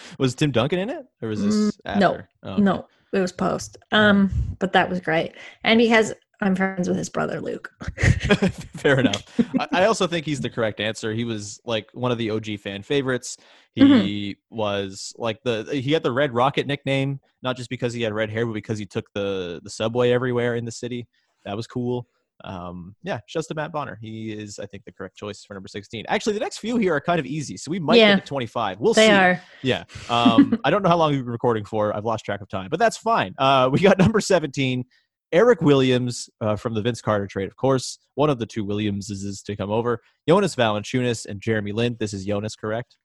was 0.18 0.34
Tim 0.34 0.50
Duncan 0.50 0.78
in 0.80 0.90
it, 0.90 1.06
or 1.22 1.28
was 1.28 1.42
this 1.44 1.78
Mm, 1.86 2.00
no. 2.00 2.26
Oh, 2.42 2.52
okay. 2.52 2.62
No, 2.62 2.88
it 3.12 3.20
was 3.20 3.32
post. 3.32 3.76
Um, 3.92 4.30
but 4.58 4.72
that 4.72 4.88
was 4.90 5.00
great. 5.00 5.32
And 5.64 5.80
he 5.80 5.88
has 5.88 6.14
I'm 6.40 6.54
friends 6.54 6.88
with 6.88 6.96
his 6.96 7.08
brother 7.08 7.40
Luke. 7.40 7.70
Fair 8.76 8.98
enough. 9.00 9.24
I, 9.58 9.66
I 9.72 9.84
also 9.86 10.06
think 10.06 10.24
he's 10.24 10.40
the 10.40 10.50
correct 10.50 10.80
answer. 10.80 11.12
He 11.12 11.24
was 11.24 11.60
like 11.64 11.88
one 11.94 12.12
of 12.12 12.18
the 12.18 12.30
OG 12.30 12.58
fan 12.60 12.82
favorites. 12.82 13.36
He 13.74 13.84
Mm-hmm. 13.84 14.56
was 14.56 15.12
like 15.18 15.42
the 15.42 15.64
he 15.70 15.92
had 15.92 16.02
the 16.02 16.12
Red 16.12 16.32
Rocket 16.34 16.66
nickname, 16.66 17.20
not 17.42 17.56
just 17.56 17.70
because 17.70 17.92
he 17.92 18.02
had 18.02 18.12
red 18.12 18.30
hair, 18.30 18.46
but 18.46 18.52
because 18.52 18.78
he 18.78 18.86
took 18.86 19.12
the 19.14 19.60
the 19.62 19.70
subway 19.70 20.10
everywhere 20.12 20.54
in 20.54 20.64
the 20.64 20.72
city. 20.72 21.06
That 21.48 21.56
was 21.56 21.66
cool. 21.66 22.06
Um, 22.44 22.94
yeah, 23.02 23.18
just 23.28 23.48
to 23.48 23.54
Matt 23.54 23.72
Bonner. 23.72 23.98
He 24.00 24.32
is, 24.32 24.58
I 24.60 24.66
think, 24.66 24.84
the 24.84 24.92
correct 24.92 25.16
choice 25.16 25.42
for 25.44 25.54
number 25.54 25.66
16. 25.68 26.04
Actually, 26.08 26.34
the 26.34 26.40
next 26.40 26.58
few 26.58 26.76
here 26.76 26.94
are 26.94 27.00
kind 27.00 27.18
of 27.18 27.26
easy, 27.26 27.56
so 27.56 27.70
we 27.70 27.80
might 27.80 27.96
Yeah. 27.96 28.14
get 28.14 28.24
to 28.24 28.28
25. 28.28 28.78
We'll 28.78 28.94
they 28.94 29.06
see. 29.08 29.12
are. 29.12 29.42
Yeah. 29.62 29.84
Um, 30.08 30.56
I 30.64 30.70
don't 30.70 30.82
know 30.82 30.88
how 30.88 30.96
long 30.98 31.10
we've 31.10 31.24
been 31.24 31.32
recording 31.32 31.64
for. 31.64 31.96
I've 31.96 32.04
lost 32.04 32.24
track 32.24 32.40
of 32.40 32.48
time, 32.48 32.68
but 32.70 32.78
that's 32.78 32.96
fine. 32.96 33.34
Uh, 33.38 33.68
we 33.72 33.80
got 33.80 33.98
number 33.98 34.20
17, 34.20 34.84
Eric 35.32 35.62
Williams 35.62 36.30
uh, 36.40 36.54
from 36.54 36.74
the 36.74 36.80
Vince 36.82 37.00
Carter 37.02 37.26
trade, 37.26 37.48
of 37.48 37.56
course. 37.56 37.98
One 38.14 38.30
of 38.30 38.38
the 38.38 38.46
two 38.46 38.62
Williamses 38.64 39.24
is 39.24 39.42
to 39.42 39.56
come 39.56 39.70
over. 39.70 40.00
Jonas 40.28 40.54
Valanciunas 40.54 41.26
and 41.26 41.40
Jeremy 41.40 41.72
Lin. 41.72 41.96
This 41.98 42.14
is 42.14 42.24
Jonas, 42.24 42.54
correct? 42.54 42.96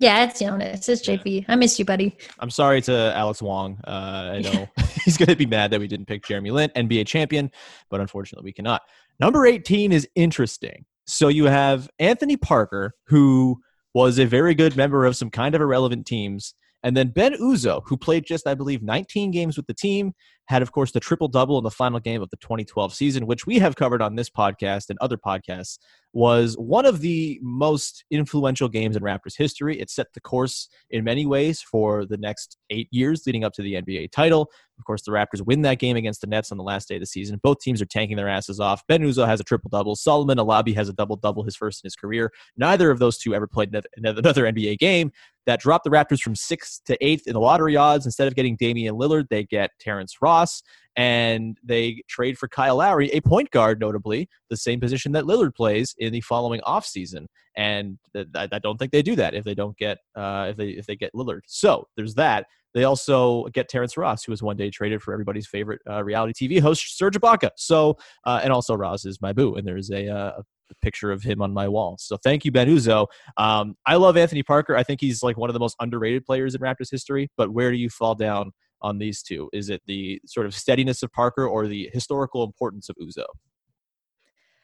Yeah, 0.00 0.24
it's 0.24 0.38
Jonas. 0.38 0.88
It's 0.88 1.06
JP. 1.06 1.46
I 1.48 1.56
miss 1.56 1.78
you, 1.78 1.84
buddy. 1.84 2.16
I'm 2.38 2.50
sorry 2.50 2.80
to 2.82 3.12
Alex 3.16 3.42
Wong. 3.42 3.80
Uh, 3.84 4.32
I 4.34 4.40
know 4.40 4.68
he's 5.04 5.16
going 5.16 5.28
to 5.28 5.36
be 5.36 5.46
mad 5.46 5.72
that 5.72 5.80
we 5.80 5.88
didn't 5.88 6.06
pick 6.06 6.24
Jeremy 6.24 6.52
Lin, 6.52 6.70
NBA 6.76 7.06
champion, 7.06 7.50
but 7.90 8.00
unfortunately 8.00 8.44
we 8.44 8.52
cannot. 8.52 8.82
Number 9.18 9.44
18 9.44 9.90
is 9.90 10.08
interesting. 10.14 10.84
So 11.06 11.28
you 11.28 11.46
have 11.46 11.88
Anthony 11.98 12.36
Parker, 12.36 12.92
who 13.06 13.60
was 13.92 14.18
a 14.18 14.26
very 14.26 14.54
good 14.54 14.76
member 14.76 15.04
of 15.04 15.16
some 15.16 15.30
kind 15.30 15.54
of 15.54 15.60
irrelevant 15.60 16.06
teams. 16.06 16.54
And 16.84 16.96
then 16.96 17.08
Ben 17.08 17.34
Uzoh, 17.34 17.82
who 17.86 17.96
played 17.96 18.24
just, 18.24 18.46
I 18.46 18.54
believe, 18.54 18.82
19 18.84 19.32
games 19.32 19.56
with 19.56 19.66
the 19.66 19.74
team, 19.74 20.12
had, 20.46 20.62
of 20.62 20.70
course, 20.70 20.92
the 20.92 21.00
triple 21.00 21.26
double 21.26 21.58
in 21.58 21.64
the 21.64 21.72
final 21.72 21.98
game 21.98 22.22
of 22.22 22.30
the 22.30 22.36
2012 22.36 22.94
season, 22.94 23.26
which 23.26 23.46
we 23.46 23.58
have 23.58 23.74
covered 23.74 24.00
on 24.00 24.14
this 24.14 24.30
podcast 24.30 24.88
and 24.90 24.98
other 25.00 25.16
podcasts, 25.16 25.78
was 26.18 26.56
one 26.58 26.84
of 26.84 27.00
the 27.00 27.38
most 27.44 28.04
influential 28.10 28.68
games 28.68 28.96
in 28.96 29.02
Raptors 29.04 29.38
history. 29.38 29.80
It 29.80 29.88
set 29.88 30.12
the 30.14 30.20
course 30.20 30.68
in 30.90 31.04
many 31.04 31.26
ways 31.26 31.62
for 31.62 32.04
the 32.06 32.16
next 32.16 32.56
eight 32.70 32.88
years 32.90 33.22
leading 33.24 33.44
up 33.44 33.52
to 33.52 33.62
the 33.62 33.74
NBA 33.74 34.10
title. 34.10 34.50
Of 34.80 34.84
course, 34.84 35.02
the 35.02 35.12
Raptors 35.12 35.46
win 35.46 35.62
that 35.62 35.78
game 35.78 35.96
against 35.96 36.20
the 36.20 36.26
Nets 36.26 36.50
on 36.50 36.58
the 36.58 36.64
last 36.64 36.88
day 36.88 36.96
of 36.96 37.02
the 37.02 37.06
season. 37.06 37.38
Both 37.40 37.60
teams 37.60 37.80
are 37.80 37.86
tanking 37.86 38.16
their 38.16 38.28
asses 38.28 38.58
off. 38.58 38.84
Ben 38.88 39.02
Uzoh 39.02 39.28
has 39.28 39.38
a 39.38 39.44
triple 39.44 39.68
double. 39.70 39.94
Solomon 39.94 40.38
Alabi 40.38 40.74
has 40.74 40.88
a 40.88 40.92
double 40.92 41.14
double, 41.14 41.44
his 41.44 41.54
first 41.54 41.84
in 41.84 41.86
his 41.86 41.94
career. 41.94 42.32
Neither 42.56 42.90
of 42.90 42.98
those 42.98 43.16
two 43.16 43.32
ever 43.32 43.46
played 43.46 43.72
another 43.96 44.44
NBA 44.44 44.78
game. 44.78 45.12
That 45.46 45.60
dropped 45.60 45.84
the 45.84 45.90
Raptors 45.90 46.20
from 46.20 46.34
sixth 46.34 46.82
to 46.86 46.98
eighth 47.02 47.28
in 47.28 47.32
the 47.32 47.40
lottery 47.40 47.76
odds. 47.76 48.06
Instead 48.06 48.26
of 48.26 48.34
getting 48.34 48.56
Damian 48.56 48.96
Lillard, 48.96 49.28
they 49.30 49.44
get 49.44 49.70
Terrence 49.78 50.16
Ross 50.20 50.62
and 50.98 51.56
they 51.62 52.02
trade 52.08 52.36
for 52.36 52.48
Kyle 52.48 52.76
Lowry, 52.76 53.08
a 53.10 53.20
point 53.20 53.52
guard, 53.52 53.78
notably, 53.78 54.28
the 54.50 54.56
same 54.56 54.80
position 54.80 55.12
that 55.12 55.24
Lillard 55.24 55.54
plays 55.54 55.94
in 55.98 56.12
the 56.12 56.20
following 56.20 56.60
offseason. 56.62 57.26
And 57.56 57.98
I, 58.34 58.48
I 58.50 58.58
don't 58.58 58.78
think 58.78 58.90
they 58.90 59.02
do 59.02 59.14
that 59.14 59.32
if 59.32 59.44
they 59.44 59.54
don't 59.54 59.76
get 59.78 59.98
uh, 60.16 60.48
if 60.50 60.56
they 60.56 60.70
if 60.70 60.86
they 60.86 60.96
get 60.96 61.14
Lillard. 61.14 61.42
So 61.46 61.86
there's 61.96 62.14
that. 62.16 62.46
They 62.74 62.82
also 62.82 63.44
get 63.54 63.68
Terrence 63.68 63.96
Ross, 63.96 64.24
who 64.24 64.32
was 64.32 64.42
one 64.42 64.56
day 64.56 64.70
traded 64.70 65.00
for 65.00 65.12
everybody's 65.12 65.46
favorite 65.46 65.80
uh, 65.88 66.02
reality 66.02 66.48
TV 66.48 66.60
host, 66.60 66.98
Serge 66.98 67.14
Ibaka. 67.14 67.50
So 67.56 67.96
uh, 68.24 68.40
and 68.42 68.52
also 68.52 68.74
Ross 68.74 69.04
is 69.04 69.22
my 69.22 69.32
boo, 69.32 69.54
and 69.54 69.66
there's 69.66 69.90
a, 69.90 70.08
uh, 70.08 70.32
a 70.38 70.74
picture 70.82 71.12
of 71.12 71.22
him 71.22 71.40
on 71.40 71.54
my 71.54 71.68
wall. 71.68 71.96
So 72.00 72.16
thank 72.16 72.44
you, 72.44 72.50
Ben 72.50 72.68
Uzoh. 72.68 73.06
Um, 73.36 73.76
I 73.86 73.94
love 73.96 74.16
Anthony 74.16 74.42
Parker. 74.42 74.76
I 74.76 74.82
think 74.82 75.00
he's 75.00 75.22
like 75.22 75.36
one 75.36 75.48
of 75.48 75.54
the 75.54 75.60
most 75.60 75.76
underrated 75.80 76.24
players 76.24 76.56
in 76.56 76.60
Raptors 76.60 76.90
history. 76.90 77.30
But 77.36 77.52
where 77.52 77.70
do 77.70 77.76
you 77.76 77.88
fall 77.88 78.16
down 78.16 78.50
on 78.80 78.98
these 78.98 79.22
two? 79.22 79.48
Is 79.52 79.70
it 79.70 79.82
the 79.86 80.20
sort 80.26 80.46
of 80.46 80.54
steadiness 80.54 81.02
of 81.02 81.12
Parker 81.12 81.46
or 81.46 81.66
the 81.66 81.90
historical 81.92 82.44
importance 82.44 82.88
of 82.88 82.96
Uzoh? 82.96 83.24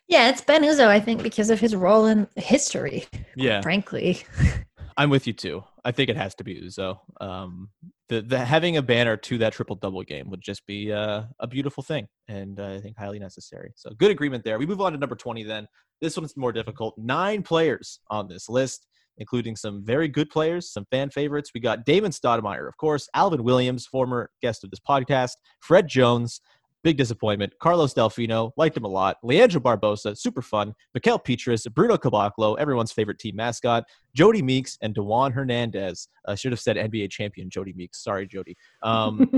Yeah, 0.07 0.29
it's 0.29 0.43
Ben 0.43 0.63
Uzoh, 0.63 0.87
I 0.87 1.01
think, 1.01 1.23
because 1.23 1.51
of 1.51 1.61
his 1.61 1.75
role 1.75 2.07
in 2.07 2.29
history, 2.37 3.07
Yeah, 3.37 3.63
frankly. 3.63 4.23
I'm 4.97 5.11
with 5.11 5.27
you 5.27 5.33
too. 5.33 5.65
I 5.85 5.91
think 5.93 6.09
it 6.09 6.17
has 6.17 6.35
to 6.37 6.45
be 6.45 6.61
Uzoh. 6.61 6.99
Um, 7.21 7.71
the 8.09 8.21
the 8.21 8.39
having 8.39 8.77
a 8.77 8.83
banner 8.83 9.17
to 9.17 9.39
that 9.39 9.53
triple 9.53 9.77
double 9.77 10.03
game 10.03 10.31
would 10.31 10.41
just 10.41 10.65
be 10.67 10.93
uh, 10.93 11.25
a 11.41 11.47
beautiful 11.47 11.83
thing, 11.83 12.07
and 12.29 12.61
uh, 12.61 12.75
I 12.75 12.81
think 12.81 12.97
highly 12.97 13.19
necessary. 13.19 13.73
So 13.77 13.91
good 13.91 14.11
agreement 14.11 14.45
there. 14.45 14.59
We 14.59 14.67
move 14.67 14.81
on 14.81 14.93
to 14.93 14.99
number 14.99 15.17
twenty. 15.17 15.43
Then 15.43 15.67
this 16.01 16.17
one's 16.17 16.37
more 16.37 16.53
difficult. 16.53 16.97
Nine 16.97 17.43
players 17.43 17.99
on 18.11 18.29
this 18.29 18.49
list, 18.49 18.87
including 19.19 19.57
some 19.57 19.85
very 19.85 20.09
good 20.09 20.31
players, 20.31 20.71
some 20.71 20.87
fan 20.91 21.11
favorites. 21.11 21.51
We 21.55 21.61
got 21.61 21.85
Damon 21.85 22.13
Stoudamire, 22.13 22.69
of 22.69 22.77
course, 22.77 23.09
Alvin 23.15 23.45
Williams, 23.45 23.87
former 23.87 24.31
guest 24.43 24.65
of 24.65 24.71
this 24.71 24.81
podcast, 24.81 25.33
Fred 25.61 25.89
Jones. 25.89 26.41
Big 26.83 26.99
disappointment. 26.99 27.55
Carlos 27.61 27.95
Delfino, 27.95 28.51
liked 28.59 28.77
him 28.77 28.85
a 28.85 28.89
lot. 28.89 29.17
Leandro 29.23 29.59
Barbosa, 29.59 30.15
super 30.19 30.43
fun. 30.43 30.75
Mickaël 30.95 31.25
Piétrus, 31.25 31.67
Bruno 31.73 31.97
Caboclo, 31.97 32.59
everyone's 32.59 32.93
favorite 32.93 33.19
team 33.19 33.37
mascot. 33.37 33.85
Jodie 34.15 34.43
Meeks 34.43 34.77
and 34.83 34.95
Dewan 34.95 35.33
Hernandez. 35.33 36.09
I 36.29 36.35
should 36.35 36.53
have 36.53 36.61
said 36.61 36.77
NBA 36.77 37.11
champion 37.11 37.49
Jodie 37.49 37.75
Meeks. 37.75 38.05
Sorry, 38.05 38.29
Jodie. 38.29 38.55
Um, 38.83 39.31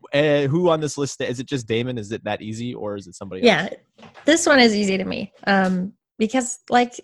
eh, 0.12 0.46
who 0.46 0.70
on 0.70 0.78
this 0.78 0.96
list? 0.96 1.20
Is 1.20 1.40
it 1.40 1.48
just 1.48 1.66
Damon? 1.66 1.98
Is 1.98 2.12
it 2.12 2.22
that 2.22 2.40
easy, 2.40 2.72
or 2.72 2.94
is 2.94 3.08
it 3.08 3.16
somebody 3.16 3.48
else? 3.48 3.72
Yeah, 3.98 4.04
this 4.24 4.46
one 4.46 4.60
is 4.60 4.72
easy 4.72 4.96
to 4.96 5.04
me 5.04 5.32
um, 5.48 5.92
because, 6.18 6.60
like, 6.70 7.00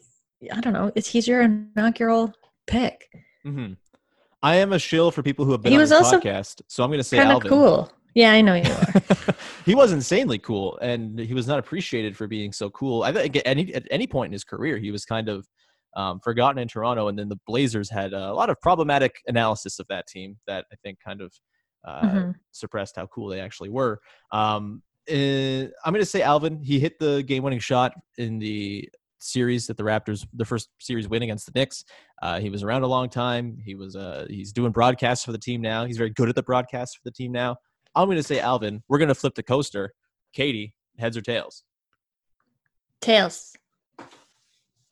I 0.51 0.61
don't 0.61 0.73
know, 0.73 0.91
it's 0.95 1.09
he's 1.09 1.29
your 1.29 1.43
inaugural 1.43 2.33
pick. 2.67 3.09
hmm 3.45 3.73
I 4.45 4.57
am 4.57 4.73
a 4.73 4.79
shill 4.79 5.13
for 5.13 5.23
people 5.23 5.45
who 5.45 5.53
have 5.53 5.63
been 5.63 5.71
He 5.73 5.77
on 5.77 5.81
was 5.83 5.91
this 5.91 5.99
also 6.03 6.19
podcast, 6.19 6.63
so 6.67 6.83
I'm 6.83 6.91
going 6.91 6.99
to 6.99 7.05
say 7.05 7.17
Kind 7.19 7.31
of 7.31 7.35
Alvin. 7.37 7.49
cool. 7.49 7.93
Yeah, 8.15 8.33
I 8.33 8.41
know 8.41 8.55
you 8.55 8.63
are. 8.73 9.35
he 9.65 9.75
was 9.77 9.93
insanely 9.93 10.39
cool, 10.39 10.79
and 10.83 11.17
he 11.19 11.33
was 11.33 11.47
not 11.47 11.59
appreciated 11.61 12.17
for 12.17 12.27
being 12.27 12.53
so 12.53 12.69
cool. 12.71 13.05
I 13.05 13.13
think 13.13 13.37
at 13.37 13.47
any 13.47 13.73
at 13.73 13.87
any 13.91 14.07
point 14.09 14.27
in 14.31 14.33
his 14.33 14.43
career, 14.45 14.79
he 14.79 14.91
was 14.91 15.05
kind 15.05 15.29
of 15.29 15.47
um, 15.97 16.19
forgotten 16.25 16.59
in 16.59 16.67
Toronto, 16.69 17.07
and 17.09 17.17
then 17.19 17.29
the 17.29 17.39
Blazers 17.47 17.89
had 17.89 18.13
a 18.15 18.35
lot 18.35 18.51
of 18.51 18.61
problematic 18.61 19.15
analysis 19.29 19.79
of 19.79 19.87
that 19.89 20.07
team 20.09 20.37
that 20.49 20.67
I 20.73 20.77
think 20.83 20.99
kind 21.07 21.21
of 21.21 21.33
uh, 21.87 22.03
Mhm. 22.03 22.35
suppressed 22.51 22.97
how 22.97 23.07
cool 23.07 23.29
they 23.29 23.41
actually 23.41 23.69
were. 23.71 24.01
Um, 24.33 24.83
eh, 25.09 25.67
I'm 25.85 25.93
going 25.93 26.03
to 26.03 26.07
say 26.07 26.23
Alvin. 26.23 26.61
He 26.63 26.79
hit 26.81 26.99
the 26.99 27.23
game-winning 27.23 27.61
shot 27.61 27.93
in 28.19 28.39
the 28.41 28.89
series 29.23 29.67
that 29.69 29.77
the 29.77 29.83
Raptors, 29.83 30.27
the 30.35 30.45
first 30.45 30.69
series 30.81 31.09
win 31.09 31.23
against 31.23 31.47
the 31.47 31.53
Knicks. 31.55 31.85
Uh, 32.21 32.41
he 32.41 32.51
was 32.51 32.63
around 32.63 32.83
a 32.83 32.87
long 32.87 33.09
time. 33.09 33.57
He 33.65 33.75
was 33.75 33.97
uh, 33.97 34.27
he's 34.29 34.53
doing 34.53 34.73
broadcasts 34.73 35.25
for 35.25 35.33
the 35.33 35.39
team 35.39 35.61
now. 35.61 35.85
He's 35.85 35.97
very 35.97 36.11
good 36.11 36.29
at 36.29 36.35
the 36.35 36.43
broadcasts 36.43 36.95
for 36.97 37.03
the 37.05 37.11
team 37.13 37.33
now. 37.33 37.57
I'm 37.95 38.07
going 38.07 38.17
to 38.17 38.23
say 38.23 38.41
Alvin. 38.41 38.83
We're 38.89 38.99
going 38.99 39.09
to 39.09 39.15
flip 39.15 39.35
the 39.35 39.43
coaster. 39.43 39.93
Katie, 40.33 40.75
heads 40.99 41.17
or 41.17 41.21
tails? 41.21 41.63
Tails. 43.01 43.55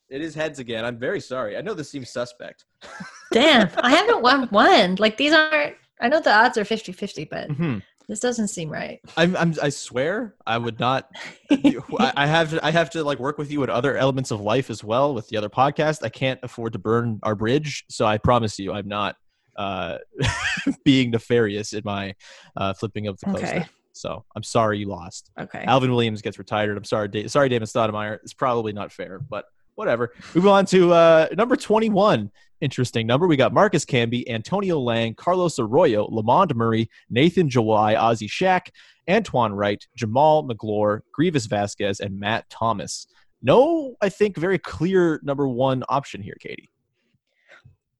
It 0.08 0.20
is 0.20 0.34
heads 0.34 0.58
again. 0.58 0.84
I'm 0.84 0.98
very 0.98 1.20
sorry. 1.20 1.56
I 1.56 1.60
know 1.60 1.72
this 1.72 1.88
seems 1.90 2.10
suspect. 2.10 2.64
Damn, 3.32 3.70
I 3.76 3.90
haven't 3.90 4.22
won 4.22 4.48
one. 4.48 4.96
Like 4.96 5.16
these 5.16 5.32
aren't. 5.32 5.76
I 6.00 6.08
know 6.08 6.20
the 6.20 6.32
odds 6.34 6.58
are 6.58 6.64
50-50, 6.64 7.28
but 7.30 7.48
Mhm. 7.50 7.82
This 8.10 8.18
doesn't 8.18 8.48
seem 8.48 8.70
right. 8.70 9.00
I'm, 9.16 9.36
I'm 9.36 9.54
I 9.62 9.68
swear 9.68 10.34
I 10.44 10.58
would 10.58 10.80
not. 10.80 11.08
I, 11.50 12.12
I 12.16 12.26
have 12.26 12.50
to, 12.50 12.66
I 12.66 12.72
have 12.72 12.90
to 12.90 13.04
like 13.04 13.20
work 13.20 13.38
with 13.38 13.52
you 13.52 13.62
in 13.62 13.70
other 13.70 13.96
elements 13.96 14.32
of 14.32 14.40
life 14.40 14.68
as 14.68 14.82
well 14.82 15.14
with 15.14 15.28
the 15.28 15.36
other 15.36 15.48
podcast. 15.48 16.02
I 16.02 16.08
can't 16.08 16.40
afford 16.42 16.72
to 16.72 16.80
burn 16.80 17.20
our 17.22 17.36
bridge, 17.36 17.84
so 17.88 18.06
I 18.06 18.18
promise 18.18 18.58
you, 18.58 18.72
I'm 18.72 18.88
not 18.88 19.14
uh, 19.56 19.98
being 20.84 21.12
nefarious 21.12 21.72
in 21.72 21.82
my 21.84 22.16
uh, 22.56 22.72
flipping 22.72 23.06
of 23.06 23.20
the 23.20 23.26
coaster. 23.26 23.46
Okay. 23.46 23.66
So 23.92 24.24
I'm 24.34 24.42
sorry 24.42 24.80
you 24.80 24.86
lost. 24.86 25.30
Okay. 25.38 25.62
Alvin 25.62 25.92
Williams 25.92 26.20
gets 26.20 26.36
retired. 26.36 26.76
I'm 26.76 26.82
sorry, 26.82 27.06
da- 27.06 27.28
sorry, 27.28 27.48
Damon 27.48 27.68
Stoudamire. 27.68 28.18
It's 28.24 28.34
probably 28.34 28.72
not 28.72 28.90
fair, 28.90 29.20
but 29.20 29.44
whatever. 29.76 30.12
We 30.34 30.40
move 30.40 30.50
on 30.50 30.66
to 30.66 30.92
uh, 30.92 31.28
number 31.36 31.54
21. 31.54 32.32
Interesting 32.60 33.06
number. 33.06 33.26
We 33.26 33.36
got 33.36 33.54
Marcus 33.54 33.84
Camby, 33.84 34.28
Antonio 34.28 34.78
Lang, 34.78 35.14
Carlos 35.14 35.58
Arroyo, 35.58 36.06
Lamond 36.10 36.54
Murray, 36.54 36.90
Nathan 37.08 37.48
Jawai, 37.48 37.96
Ozzy 37.96 38.30
Shack, 38.30 38.72
Antoine 39.08 39.52
Wright, 39.52 39.86
Jamaal 39.98 40.46
Magloire, 40.46 41.00
Greivis 41.18 41.48
Vasquez, 41.48 42.00
and 42.00 42.18
Matt 42.18 42.48
Thomas. 42.50 43.06
No, 43.42 43.96
I 44.02 44.10
think 44.10 44.36
very 44.36 44.58
clear 44.58 45.20
number 45.22 45.48
one 45.48 45.82
option 45.88 46.22
here, 46.22 46.36
Katie. 46.38 46.70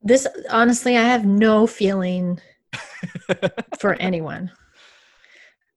This 0.02 0.26
honestly, 0.50 0.96
I 0.96 1.02
have 1.02 1.24
no 1.24 1.66
feeling 1.66 2.38
for 3.78 3.94
anyone. 3.94 4.50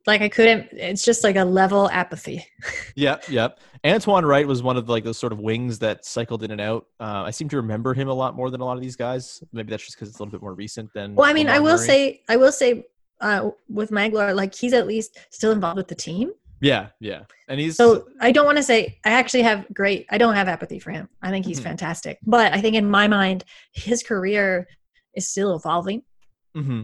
Like 0.05 0.21
I 0.21 0.29
couldn't. 0.29 0.67
It's 0.73 1.03
just 1.03 1.23
like 1.23 1.35
a 1.37 1.45
level 1.45 1.89
apathy. 1.89 2.45
Yep, 2.95 3.23
yep. 3.29 3.59
Antoine 3.83 4.23
Wright 4.23 4.47
was 4.47 4.61
one 4.61 4.77
of 4.77 4.87
like 4.87 5.03
those 5.03 5.17
sort 5.17 5.33
of 5.33 5.39
wings 5.39 5.79
that 5.79 6.05
cycled 6.05 6.43
in 6.43 6.51
and 6.51 6.61
out. 6.61 6.85
Uh, 6.99 7.23
I 7.25 7.31
seem 7.31 7.49
to 7.49 7.55
remember 7.57 7.95
him 7.95 8.07
a 8.07 8.13
lot 8.13 8.35
more 8.35 8.51
than 8.51 8.61
a 8.61 8.65
lot 8.65 8.77
of 8.77 8.83
these 8.83 8.95
guys. 8.95 9.43
Maybe 9.51 9.71
that's 9.71 9.83
just 9.83 9.97
because 9.97 10.09
it's 10.09 10.19
a 10.19 10.21
little 10.21 10.31
bit 10.31 10.41
more 10.43 10.53
recent 10.53 10.93
than. 10.93 11.15
Well, 11.15 11.27
I 11.27 11.33
mean, 11.33 11.49
I 11.49 11.59
will 11.59 11.77
Murray. 11.77 11.87
say, 11.87 12.21
I 12.29 12.35
will 12.37 12.51
say, 12.51 12.83
uh, 13.19 13.49
with 13.67 13.89
Magloire, 13.91 14.35
like 14.35 14.53
he's 14.53 14.73
at 14.73 14.85
least 14.85 15.17
still 15.31 15.51
involved 15.51 15.77
with 15.77 15.87
the 15.87 15.95
team. 15.95 16.33
Yeah, 16.61 16.89
yeah, 16.99 17.21
and 17.49 17.59
he's 17.59 17.75
So 17.77 18.07
I 18.21 18.31
don't 18.31 18.45
want 18.45 18.57
to 18.57 18.63
say 18.63 18.99
I 19.03 19.09
actually 19.09 19.41
have 19.41 19.65
great. 19.73 20.05
I 20.11 20.17
don't 20.19 20.35
have 20.35 20.47
apathy 20.47 20.77
for 20.79 20.91
him. 20.91 21.09
I 21.23 21.29
think 21.31 21.45
he's 21.47 21.59
Mhm. 21.59 21.63
fantastic. 21.63 22.19
But 22.25 22.53
I 22.53 22.61
think 22.61 22.75
in 22.75 22.87
my 22.89 23.07
mind, 23.07 23.43
his 23.73 24.03
career 24.03 24.67
is 25.15 25.27
still 25.27 25.55
evolving. 25.55 26.03
hmm 26.53 26.83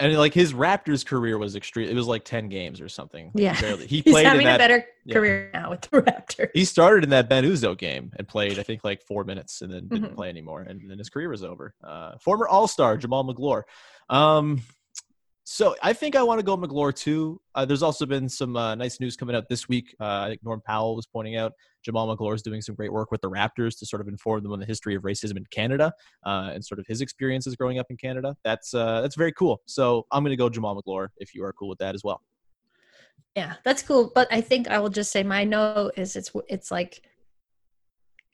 And 0.00 0.16
like 0.18 0.34
his 0.34 0.52
Raptors 0.52 1.06
career 1.06 1.38
was 1.38 1.54
extreme. 1.54 1.88
It 1.88 1.94
was 1.94 2.08
like 2.08 2.24
ten 2.24 2.48
games 2.48 2.80
or 2.80 2.88
something. 2.88 3.30
Yeah. 3.34 3.60
barely. 3.60 3.86
He 3.86 3.96
He's 4.04 4.12
played 4.12 4.24
in 4.26 4.30
having 4.32 4.46
that. 4.46 4.56
a 4.56 4.58
better 4.58 4.86
yeah. 5.04 5.14
career 5.14 5.50
now 5.54 5.70
with 5.70 5.82
the 5.82 6.02
Raptors. 6.02 6.50
he 6.52 6.64
started 6.64 7.04
in 7.04 7.10
that 7.10 7.28
Ben 7.28 7.44
Uzoh 7.44 7.78
game 7.78 8.10
and 8.18 8.26
played, 8.26 8.58
I 8.58 8.64
think, 8.64 8.82
like 8.82 9.02
four 9.02 9.22
minutes 9.24 9.62
and 9.62 9.72
then 9.72 9.86
didn't 9.88 10.10
Mhm. 10.12 10.14
play 10.16 10.28
anymore. 10.30 10.62
And 10.62 10.90
then 10.90 10.98
his 10.98 11.10
career 11.10 11.28
was 11.28 11.44
over. 11.44 11.74
Uh, 11.82 12.18
former 12.18 12.48
All 12.48 12.66
Star 12.66 12.98
Jamaal 12.98 13.24
Magloire. 13.24 13.62
Um, 14.10 14.62
so 15.44 15.76
I 15.82 15.92
think 15.92 16.16
I 16.16 16.22
want 16.22 16.40
to 16.40 16.44
go 16.44 16.56
Magloire 16.56 16.92
too. 16.92 17.40
Uh, 17.54 17.64
there's 17.64 17.82
also 17.82 18.06
been 18.06 18.28
some 18.28 18.56
uh, 18.56 18.74
nice 18.74 18.98
news 18.98 19.14
coming 19.14 19.36
out 19.36 19.44
this 19.48 19.68
week. 19.68 19.94
Uh, 20.00 20.22
I 20.22 20.28
think 20.30 20.42
Norm 20.42 20.62
Powell 20.66 20.96
was 20.96 21.06
pointing 21.06 21.36
out 21.36 21.52
Jamaal 21.86 22.08
Magloire 22.08 22.34
is 22.34 22.42
doing 22.42 22.62
some 22.62 22.74
great 22.74 22.92
work 22.92 23.10
with 23.10 23.20
the 23.20 23.28
Raptors 23.28 23.78
to 23.78 23.86
sort 23.86 24.00
of 24.00 24.08
inform 24.08 24.42
them 24.42 24.52
on 24.52 24.58
the 24.58 24.64
history 24.64 24.94
of 24.94 25.02
racism 25.02 25.36
in 25.36 25.44
Canada 25.50 25.92
uh, 26.24 26.50
and 26.54 26.64
sort 26.64 26.78
of 26.78 26.86
his 26.88 27.02
experiences 27.02 27.56
growing 27.56 27.78
up 27.78 27.86
in 27.90 27.96
Canada. 27.98 28.34
That's 28.42 28.72
uh, 28.72 29.02
that's 29.02 29.16
very 29.16 29.32
cool. 29.32 29.60
So 29.66 30.06
I'm 30.10 30.24
going 30.24 30.30
to 30.30 30.36
go 30.36 30.48
Jamaal 30.48 30.76
Magloire 30.76 31.10
if 31.18 31.34
you 31.34 31.44
are 31.44 31.52
cool 31.52 31.68
with 31.68 31.78
that 31.78 31.94
as 31.94 32.02
well. 32.02 32.22
Yeah, 33.36 33.54
that's 33.64 33.82
cool. 33.82 34.12
But 34.14 34.28
I 34.30 34.40
think 34.40 34.68
I 34.68 34.78
will 34.78 34.90
just 34.90 35.12
say 35.12 35.22
my 35.22 35.44
no 35.44 35.90
is 35.96 36.16
it's 36.16 36.30
it's 36.48 36.70
like 36.70 37.02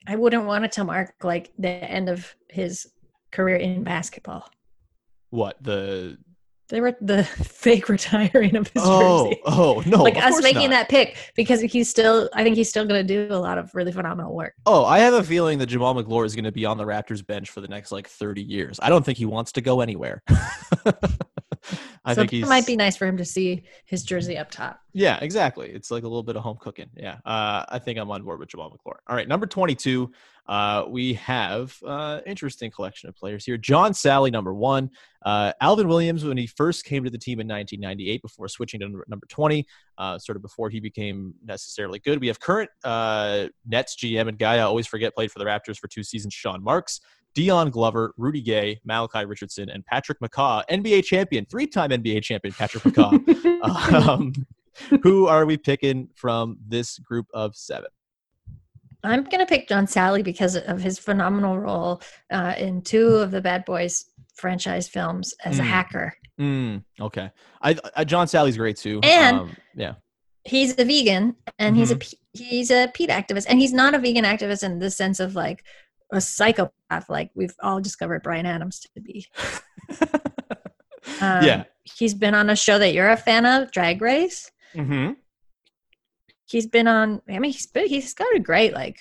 I 0.07 0.15
wouldn't 0.15 0.45
want 0.45 0.65
it 0.65 0.71
to 0.73 0.83
mark 0.83 1.13
like 1.23 1.51
the 1.57 1.69
end 1.69 2.07
of 2.07 2.35
his 2.49 2.87
career 3.31 3.57
in 3.57 3.83
basketball. 3.83 4.49
What 5.29 5.61
the? 5.61 6.17
They 6.71 6.81
were 6.81 6.95
the 6.99 7.23
fake 7.43 7.87
retiring 7.89 8.55
of 8.55 8.67
his 8.69 8.81
Oh, 8.83 9.25
jersey. 9.29 9.41
oh 9.45 9.83
no! 9.85 10.01
like 10.01 10.17
us 10.17 10.41
making 10.41 10.71
not. 10.71 10.87
that 10.87 10.89
pick 10.89 11.17
because 11.35 11.61
he's 11.61 11.89
still 11.89 12.29
I 12.33 12.43
think 12.43 12.55
he's 12.55 12.69
still 12.69 12.85
gonna 12.85 13.03
do 13.03 13.27
a 13.29 13.37
lot 13.37 13.57
of 13.59 13.73
really 13.75 13.91
phenomenal 13.91 14.33
work. 14.33 14.53
Oh, 14.65 14.83
I 14.85 14.99
have 14.99 15.13
a 15.13 15.23
feeling 15.23 15.59
that 15.59 15.69
Jamaal 15.69 15.95
Magloire 15.95 16.25
is 16.25 16.33
going 16.33 16.45
to 16.45 16.51
be 16.51 16.65
on 16.65 16.77
the 16.77 16.85
Raptors 16.85 17.25
bench 17.25 17.49
for 17.51 17.61
the 17.61 17.67
next 17.67 17.91
like 17.91 18.07
30 18.07 18.41
years. 18.41 18.79
I 18.81 18.89
don't 18.89 19.05
think 19.05 19.17
he 19.17 19.25
wants 19.25 19.51
to 19.53 19.61
go 19.61 19.81
anywhere. 19.81 20.23
I 22.05 22.13
so 22.13 22.21
think 22.21 22.33
it 22.33 22.47
might 22.47 22.65
be 22.65 22.75
nice 22.75 22.95
for 22.95 23.05
him 23.05 23.17
to 23.17 23.25
see 23.25 23.63
his 23.85 24.03
jersey 24.03 24.37
up 24.37 24.49
top. 24.51 24.81
Yeah, 24.93 25.19
exactly. 25.21 25.69
It's 25.69 25.91
like 25.91 26.03
a 26.03 26.07
little 26.07 26.23
bit 26.23 26.35
of 26.35 26.43
home 26.43 26.57
cooking. 26.59 26.89
Yeah, 26.95 27.17
uh, 27.25 27.65
I 27.69 27.79
think 27.79 27.99
I'm 27.99 28.09
on 28.11 28.23
board 28.23 28.39
with 28.39 28.49
Jamaal 28.49 28.71
Magloire. 28.71 28.99
All 29.07 29.15
right, 29.15 29.27
number 29.27 29.45
22. 29.45 30.11
Uh, 30.47 30.85
we 30.87 31.13
have 31.13 31.75
uh, 31.85 32.19
interesting 32.25 32.71
collection 32.71 33.07
of 33.07 33.15
players 33.15 33.45
here. 33.45 33.57
John 33.57 33.93
Salley, 33.93 34.31
number 34.31 34.53
one. 34.53 34.89
Uh, 35.23 35.53
Alvin 35.61 35.87
Williams, 35.87 36.25
when 36.25 36.35
he 36.35 36.47
first 36.47 36.83
came 36.83 37.03
to 37.03 37.09
the 37.09 37.17
team 37.17 37.39
in 37.39 37.47
1998, 37.47 38.21
before 38.21 38.47
switching 38.47 38.79
to 38.79 38.87
number, 38.87 39.05
number 39.07 39.27
20, 39.27 39.65
uh, 39.97 40.17
sort 40.17 40.35
of 40.35 40.41
before 40.41 40.69
he 40.69 40.79
became 40.79 41.33
necessarily 41.45 41.99
good. 41.99 42.19
We 42.19 42.27
have 42.27 42.39
current 42.39 42.69
uh, 42.83 43.47
Nets 43.67 43.95
GM 43.95 44.27
and 44.27 44.37
guy 44.37 44.55
I 44.55 44.61
always 44.61 44.87
forget 44.87 45.13
played 45.13 45.31
for 45.31 45.39
the 45.39 45.45
Raptors 45.45 45.77
for 45.77 45.87
two 45.87 46.03
seasons, 46.03 46.33
Sean 46.33 46.63
Marks. 46.63 47.01
Dion 47.33 47.69
Glover, 47.69 48.13
Rudy 48.17 48.41
Gay, 48.41 48.79
Malachi 48.83 49.25
Richardson, 49.25 49.69
and 49.69 49.85
Patrick 49.85 50.19
McCaw, 50.19 50.63
NBA 50.69 51.03
champion, 51.05 51.45
three-time 51.45 51.91
NBA 51.91 52.21
champion 52.23 52.53
Patrick 52.53 52.83
McCaw. 52.83 53.93
um, 54.07 54.33
who 55.03 55.27
are 55.27 55.45
we 55.45 55.57
picking 55.57 56.09
from 56.15 56.57
this 56.67 56.97
group 56.99 57.27
of 57.33 57.55
seven? 57.55 57.89
I'm 59.03 59.23
gonna 59.23 59.45
pick 59.47 59.67
John 59.67 59.87
Salley 59.87 60.23
because 60.23 60.55
of 60.55 60.79
his 60.81 60.99
phenomenal 60.99 61.57
role 61.57 62.01
uh, 62.31 62.53
in 62.57 62.81
two 62.81 63.15
of 63.15 63.31
the 63.31 63.41
Bad 63.41 63.65
Boys 63.65 64.05
franchise 64.35 64.87
films 64.87 65.33
as 65.43 65.59
a 65.59 65.63
Mm. 65.63 65.65
hacker. 65.65 66.13
Mm, 66.39 66.83
okay, 66.99 67.31
I, 67.61 67.75
I 67.95 68.03
John 68.03 68.27
Salley's 68.27 68.57
great 68.57 68.77
too. 68.77 68.99
And- 69.03 69.37
um, 69.37 69.55
yeah, 69.75 69.93
He's 70.43 70.71
a 70.79 70.85
vegan 70.85 71.35
and 71.59 71.75
he's 71.75 71.91
a 71.91 71.95
Mm-hmm. 71.95 72.17
He's 72.33 72.71
a 72.71 72.89
PETA 72.93 73.11
activist, 73.11 73.45
and 73.49 73.59
he's 73.59 73.73
not 73.73 73.93
a 73.93 73.99
vegan 73.99 74.23
activist 74.23 74.63
in 74.63 74.79
the 74.79 74.89
sense 74.89 75.19
of 75.19 75.35
like 75.35 75.65
a 76.11 76.21
psychopath, 76.21 77.09
like 77.09 77.31
we've 77.33 77.55
all 77.61 77.79
discovered 77.79 78.23
Bryan 78.23 78.45
Adams 78.45 78.79
to 78.79 79.01
be. 79.01 79.27
Um, 81.19 81.43
yeah. 81.43 81.63
he's 81.83 82.13
been 82.13 82.33
on 82.33 82.49
a 82.49 82.55
show 82.55 82.77
that 82.77 82.93
you're 82.93 83.09
a 83.09 83.17
fan 83.17 83.45
of, 83.45 83.71
Drag 83.71 84.01
Race. 84.01 84.51
Mm-hmm. 84.75 85.13
He's 86.45 86.67
been 86.67 86.87
on. 86.87 87.21
I 87.29 87.39
mean, 87.39 87.51
he's 87.51 87.67
been, 87.67 87.87
he's 87.87 88.13
got 88.13 88.35
a 88.35 88.39
great 88.39 88.73
like 88.73 88.97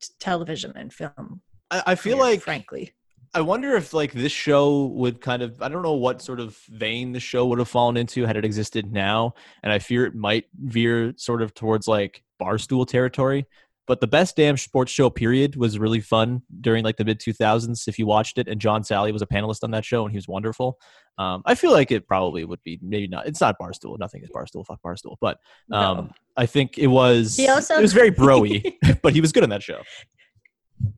t- 0.00 0.08
television 0.18 0.72
and 0.76 0.92
film. 0.92 1.40
I, 1.70 1.82
I 1.88 1.94
feel 1.94 2.18
career, 2.18 2.30
like 2.30 2.40
frankly, 2.42 2.92
I 3.32 3.42
wonder 3.42 3.76
if 3.76 3.92
like 3.92 4.12
this 4.12 4.32
show 4.32 4.86
would 4.86 5.20
kind 5.20 5.42
of 5.42 5.62
I 5.62 5.68
don't 5.68 5.82
know 5.82 5.94
what 5.94 6.20
sort 6.20 6.40
of 6.40 6.56
vein 6.68 7.12
the 7.12 7.20
show 7.20 7.46
would 7.46 7.58
have 7.58 7.68
fallen 7.68 7.96
into 7.96 8.26
had 8.26 8.36
it 8.36 8.44
existed 8.44 8.92
now, 8.92 9.34
and 9.62 9.72
I 9.72 9.78
fear 9.78 10.04
it 10.04 10.14
might 10.14 10.46
veer 10.58 11.14
sort 11.16 11.42
of 11.42 11.54
towards 11.54 11.86
like 11.86 12.22
barstool 12.40 12.86
territory. 12.86 13.46
But 13.90 14.00
the 14.00 14.06
best 14.06 14.36
damn 14.36 14.56
sports 14.56 14.92
show 14.92 15.10
period 15.10 15.56
was 15.56 15.76
really 15.76 15.98
fun 15.98 16.42
during 16.60 16.84
like 16.84 16.96
the 16.96 17.04
mid 17.04 17.18
2000s 17.18 17.88
if 17.88 17.98
you 17.98 18.06
watched 18.06 18.38
it, 18.38 18.46
and 18.46 18.60
John 18.60 18.82
Salley 18.82 19.12
was 19.12 19.20
a 19.20 19.26
panelist 19.26 19.64
on 19.64 19.72
that 19.72 19.84
show, 19.84 20.04
and 20.04 20.12
he 20.12 20.16
was 20.16 20.28
wonderful. 20.28 20.78
Um, 21.18 21.42
I 21.44 21.56
feel 21.56 21.72
like 21.72 21.90
it 21.90 22.06
probably 22.06 22.44
would 22.44 22.62
be 22.62 22.78
maybe 22.80 23.08
not. 23.08 23.26
It's 23.26 23.40
not 23.40 23.56
barstool. 23.60 23.98
Nothing 23.98 24.22
is 24.22 24.30
barstool. 24.30 24.64
Fuck 24.64 24.78
barstool. 24.86 25.16
But 25.20 25.38
um, 25.72 25.96
No. 25.96 26.10
I 26.36 26.46
think 26.46 26.78
it 26.78 26.86
was. 26.86 27.34
He 27.34 27.48
also- 27.48 27.78
it 27.78 27.82
was 27.82 27.92
very 27.92 28.12
broy, 28.22 28.62
but 29.02 29.12
he 29.12 29.20
was 29.20 29.32
good 29.32 29.42
on 29.42 29.48
that 29.50 29.64
show. 29.64 29.82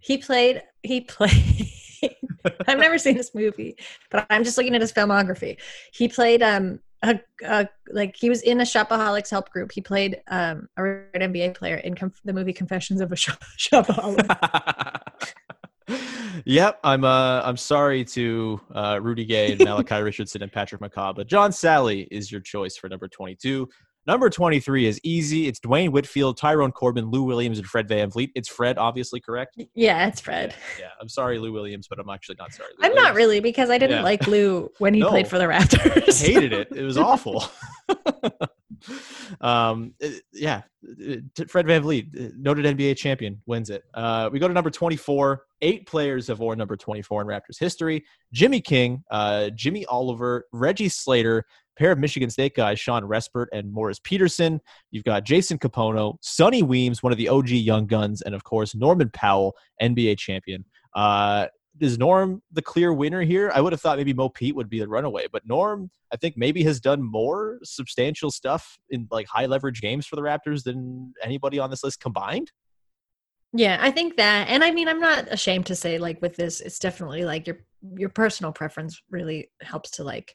he 0.01 0.19
played. 0.19 0.63
He 0.83 1.01
played. 1.01 1.71
I've 2.69 2.79
never 2.79 2.99
seen 2.99 3.17
this 3.17 3.35
movie, 3.35 3.75
but 4.11 4.27
I'm 4.29 4.45
just 4.45 4.59
looking 4.59 4.75
at 4.75 4.83
his 4.83 4.93
filmography. 4.93 5.57
He 5.95 6.09
played 6.09 6.43
um 6.43 6.81
a, 7.03 7.21
a 7.45 7.69
like 7.91 8.17
he 8.17 8.29
was 8.29 8.43
in 8.43 8.61
a 8.61 8.65
shopaholics 8.65 9.31
help 9.31 9.51
group. 9.51 9.73
He 9.73 9.81
played 9.81 10.21
um 10.29 10.69
a 10.77 10.83
red 10.83 11.15
NBA 11.15 11.55
player 11.57 11.77
in 11.77 11.95
conf- 11.95 12.21
the 12.25 12.33
movie 12.33 12.53
Confessions 12.53 13.01
of 13.01 13.13
a 13.13 13.17
Shop- 13.17 13.43
Shopaholic. 13.59 15.01
yep, 16.45 16.79
I'm. 16.85 17.05
Uh, 17.05 17.43
I'm 17.43 17.57
sorry 17.57 18.05
to 18.07 18.61
uh, 18.75 19.01
Rudy 19.03 19.25
Gay 19.25 19.53
and 19.53 19.61
Malachi 19.61 19.97
Richardson 20.03 20.43
and 20.43 20.53
Patrick 20.53 20.81
McCaw, 20.81 21.15
but 21.15 21.27
John 21.27 21.51
Salley 21.51 22.07
is 22.11 22.31
your 22.31 22.41
choice 22.41 22.77
for 22.77 22.89
number 22.89 23.09
22. 23.09 23.69
Number 24.05 24.29
23 24.29 24.87
is 24.87 25.01
easy. 25.05 25.47
It's 25.47 25.61
Dwayne 25.61 25.91
Whitfield, 25.91 26.37
Tyrone 26.37 26.73
Corbin, 26.73 27.11
Lou 27.11 27.23
Williams, 27.23 27.59
and 27.59 27.67
Fred 27.67 27.89
VanVleet. 27.89 28.31
It's 28.35 28.49
Fred, 28.49 28.77
obviously 28.77 29.21
correct. 29.21 29.57
yeah, 29.75 30.09
it's 30.09 30.21
Fred. 30.21 30.55
Yeah, 30.81 30.89
I'm 31.01 31.09
sorry, 31.09 31.39
Lou 31.39 31.53
Williams, 31.53 31.87
but 31.89 32.01
I'm 32.01 32.09
actually 32.11 32.35
not 32.39 32.53
sorry. 32.53 32.71
Lou 32.81 32.89
I'm 32.89 32.95
not 32.95 33.15
really 33.15 33.39
because 33.39 33.71
I 33.71 33.79
didn't 33.79 33.99
Yeah. 33.99 34.03
like 34.03 34.27
Lou 34.27 34.71
when 34.79 34.93
he 34.95 35.01
No. 35.01 35.09
played 35.11 35.29
for 35.29 35.39
the 35.39 35.45
Raptors. 35.45 36.21
I 36.25 36.33
hated 36.33 36.53
it. 36.53 36.69
It 36.75 36.83
was 36.83 36.97
awful. 36.99 37.45
um, 39.41 39.95
it- 40.01 40.23
yeah, 40.33 40.63
Fred 41.49 41.67
VanVleet, 41.67 42.21
uh, 42.21 42.33
noted 42.39 42.65
NBA 42.77 42.97
champion, 42.97 43.41
wins 43.47 43.71
it. 43.71 43.85
Uh, 43.95 44.29
we 44.33 44.39
go 44.39 44.49
to 44.49 44.55
number 44.55 44.71
24. 44.71 45.45
Eight 45.65 45.87
players 45.87 46.27
have 46.27 46.41
worn 46.41 46.59
number 46.59 46.77
24 46.77 47.23
in 47.23 47.29
Raptors 47.29 47.59
history. 47.59 48.05
Jimmy 48.33 48.61
King, 48.61 49.05
uh, 49.13 49.51
Jimmy 49.51 49.87
Oliver, 49.87 50.47
Reggie 50.53 50.89
Slater, 50.89 51.45
pair 51.79 51.93
of 51.93 51.99
Michigan 51.99 52.31
State 52.31 52.55
guys, 52.55 52.79
Shawn 52.79 53.03
Respert 53.03 53.47
and 53.53 53.73
Morris 53.73 53.99
Peterson. 54.03 54.61
You've 54.91 55.05
got 55.05 55.25
Jason 55.25 55.59
Kapono, 55.59 56.17
Sonny 56.21 56.63
Weems, 56.63 57.03
one 57.03 57.13
of 57.13 57.19
the 57.19 57.29
OG 57.29 57.51
Young 57.51 57.87
Guns, 57.87 58.23
and 58.23 58.35
of 58.35 58.45
course 58.45 58.75
Norman 58.75 59.11
Powell, 59.13 59.55
NBA 59.81 60.19
champion. 60.19 60.65
Uh, 60.95 61.47
is 61.81 61.99
Norm 61.99 62.43
the 62.53 62.63
clear 62.63 62.93
winner 62.93 63.23
here? 63.23 63.51
I 63.55 63.61
would 63.61 63.73
have 63.73 63.81
thought 63.81 63.97
maybe 63.97 64.13
Mo 64.13 64.29
Pete 64.29 64.55
would 64.55 64.69
be 64.69 64.79
the 64.79 64.89
runaway, 64.89 65.27
but 65.33 65.47
Norm, 65.47 65.91
I 66.13 66.17
think 66.17 66.37
maybe 66.37 66.63
has 66.65 66.81
done 66.81 67.03
more 67.03 67.59
substantial 67.63 68.31
stuff 68.31 68.79
in 68.91 69.09
like 69.11 69.27
high 69.27 69.47
leverage 69.47 69.81
games 69.81 70.07
for 70.07 70.17
the 70.17 70.23
Raptors 70.23 70.65
than 70.65 71.15
anybody 71.23 71.59
on 71.59 71.71
this 71.71 71.83
list 71.83 72.01
combined. 72.01 72.53
Yeah, 73.55 73.79
I 73.81 73.91
think 73.91 74.17
that, 74.17 74.49
and 74.49 74.65
I 74.65 74.71
mean, 74.71 74.89
I'm 74.89 75.01
not 75.01 75.29
ashamed 75.31 75.67
to 75.67 75.77
say 75.77 75.99
like 75.99 76.21
with 76.23 76.37
this, 76.37 76.61
it's 76.61 76.79
definitely 76.79 77.25
like 77.25 77.47
your 77.47 77.59
your 77.97 78.09
personal 78.09 78.53
preference 78.53 79.03
really 79.11 79.51
helps 79.61 79.91
to 79.93 80.05
like 80.05 80.35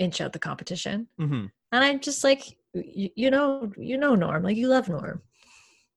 inch 0.00 0.20
out 0.20 0.32
the 0.32 0.38
competition. 0.38 1.06
Mm-hmm. 1.20 1.46
And 1.72 1.84
I'm 1.84 2.00
just 2.00 2.24
like, 2.24 2.56
you, 2.74 3.10
you 3.14 3.30
know, 3.30 3.70
you 3.76 3.98
know 3.98 4.16
Norm, 4.16 4.42
like 4.42 4.56
you 4.56 4.66
love 4.66 4.88
Norm. 4.88 5.22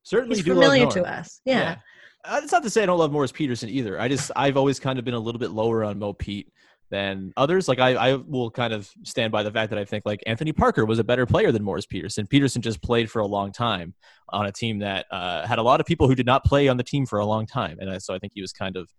Certainly, 0.03 0.35
He's 0.35 0.45
do 0.45 0.53
love 0.53 0.63
familiar 0.63 0.87
to 0.91 1.03
us. 1.03 1.41
Yeah. 1.45 1.77
Uh, 2.25 2.39
it's 2.43 2.51
not 2.51 2.63
to 2.63 2.69
say 2.69 2.83
I 2.83 2.85
don't 2.85 2.99
love 2.99 3.11
Morris 3.11 3.31
Peterson 3.31 3.69
either. 3.69 3.99
I 3.99 4.07
just 4.07 4.31
I've 4.35 4.57
always 4.57 4.79
kind 4.79 4.99
of 4.99 5.05
been 5.05 5.13
a 5.13 5.19
little 5.19 5.39
bit 5.39 5.51
lower 5.51 5.83
on 5.83 5.99
Mo 5.99 6.13
Pete 6.13 6.51
than 6.89 7.33
others. 7.37 7.67
Like 7.67 7.79
I, 7.79 7.95
I 7.95 8.15
will 8.15 8.51
kind 8.51 8.71
of 8.71 8.89
stand 9.03 9.31
by 9.31 9.43
the 9.43 9.51
fact 9.51 9.71
that 9.71 9.79
I 9.79 9.85
think 9.85 10.05
like 10.05 10.21
Anthony 10.27 10.51
Parker 10.51 10.85
was 10.85 10.99
a 10.99 11.03
better 11.03 11.25
player 11.25 11.51
than 11.51 11.63
Morris 11.63 11.85
Peterson. 11.85 12.27
Peterson 12.27 12.61
just 12.61 12.81
played 12.81 13.09
for 13.09 13.19
a 13.19 13.25
long 13.25 13.51
time 13.51 13.93
on 14.29 14.45
a 14.45 14.51
team 14.51 14.79
that 14.79 15.05
uh, 15.11 15.45
had 15.47 15.59
a 15.59 15.63
lot 15.63 15.79
of 15.79 15.85
people 15.85 16.07
who 16.07 16.15
did 16.15 16.25
not 16.25 16.45
play 16.45 16.67
on 16.67 16.77
the 16.77 16.83
team 16.83 17.05
for 17.05 17.19
a 17.19 17.25
long 17.25 17.45
time, 17.45 17.77
and 17.79 17.89
I, 17.89 17.97
so 17.97 18.13
I 18.13 18.19
think 18.19 18.33
he 18.35 18.41
was 18.41 18.53
kind 18.53 18.77
of 18.77 18.89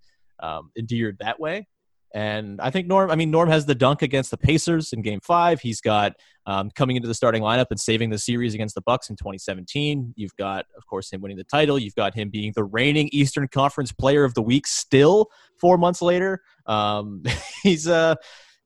um, 0.42 0.70
endeared 0.76 1.18
that 1.20 1.38
way. 1.38 1.66
And 2.14 2.60
I 2.60 2.70
think 2.70 2.86
Norm, 2.86 3.10
I 3.10 3.16
mean, 3.16 3.32
Norm 3.32 3.48
has 3.48 3.66
the 3.66 3.74
dunk 3.74 4.00
against 4.00 4.30
the 4.30 4.36
Pacers 4.36 4.92
in 4.92 5.02
game 5.02 5.18
five. 5.20 5.60
He's 5.60 5.80
got 5.80 6.14
um, 6.46 6.70
coming 6.70 6.94
into 6.94 7.08
the 7.08 7.14
starting 7.14 7.42
lineup 7.42 7.66
and 7.70 7.80
saving 7.80 8.10
the 8.10 8.18
series 8.18 8.54
against 8.54 8.76
the 8.76 8.82
Bucks 8.82 9.10
in 9.10 9.16
2017. 9.16 10.14
You've 10.14 10.36
got, 10.36 10.66
of 10.76 10.86
course, 10.86 11.12
him 11.12 11.20
winning 11.20 11.38
the 11.38 11.44
title. 11.44 11.76
You've 11.76 11.96
got 11.96 12.14
him 12.14 12.30
being 12.30 12.52
the 12.54 12.62
reigning 12.62 13.08
Eastern 13.10 13.48
Conference 13.48 13.90
player 13.90 14.22
of 14.22 14.34
the 14.34 14.42
week 14.42 14.68
still 14.68 15.28
four 15.58 15.76
months 15.76 16.00
later. 16.00 16.40
Um, 16.66 17.24
he's, 17.64 17.88
uh, 17.88 18.14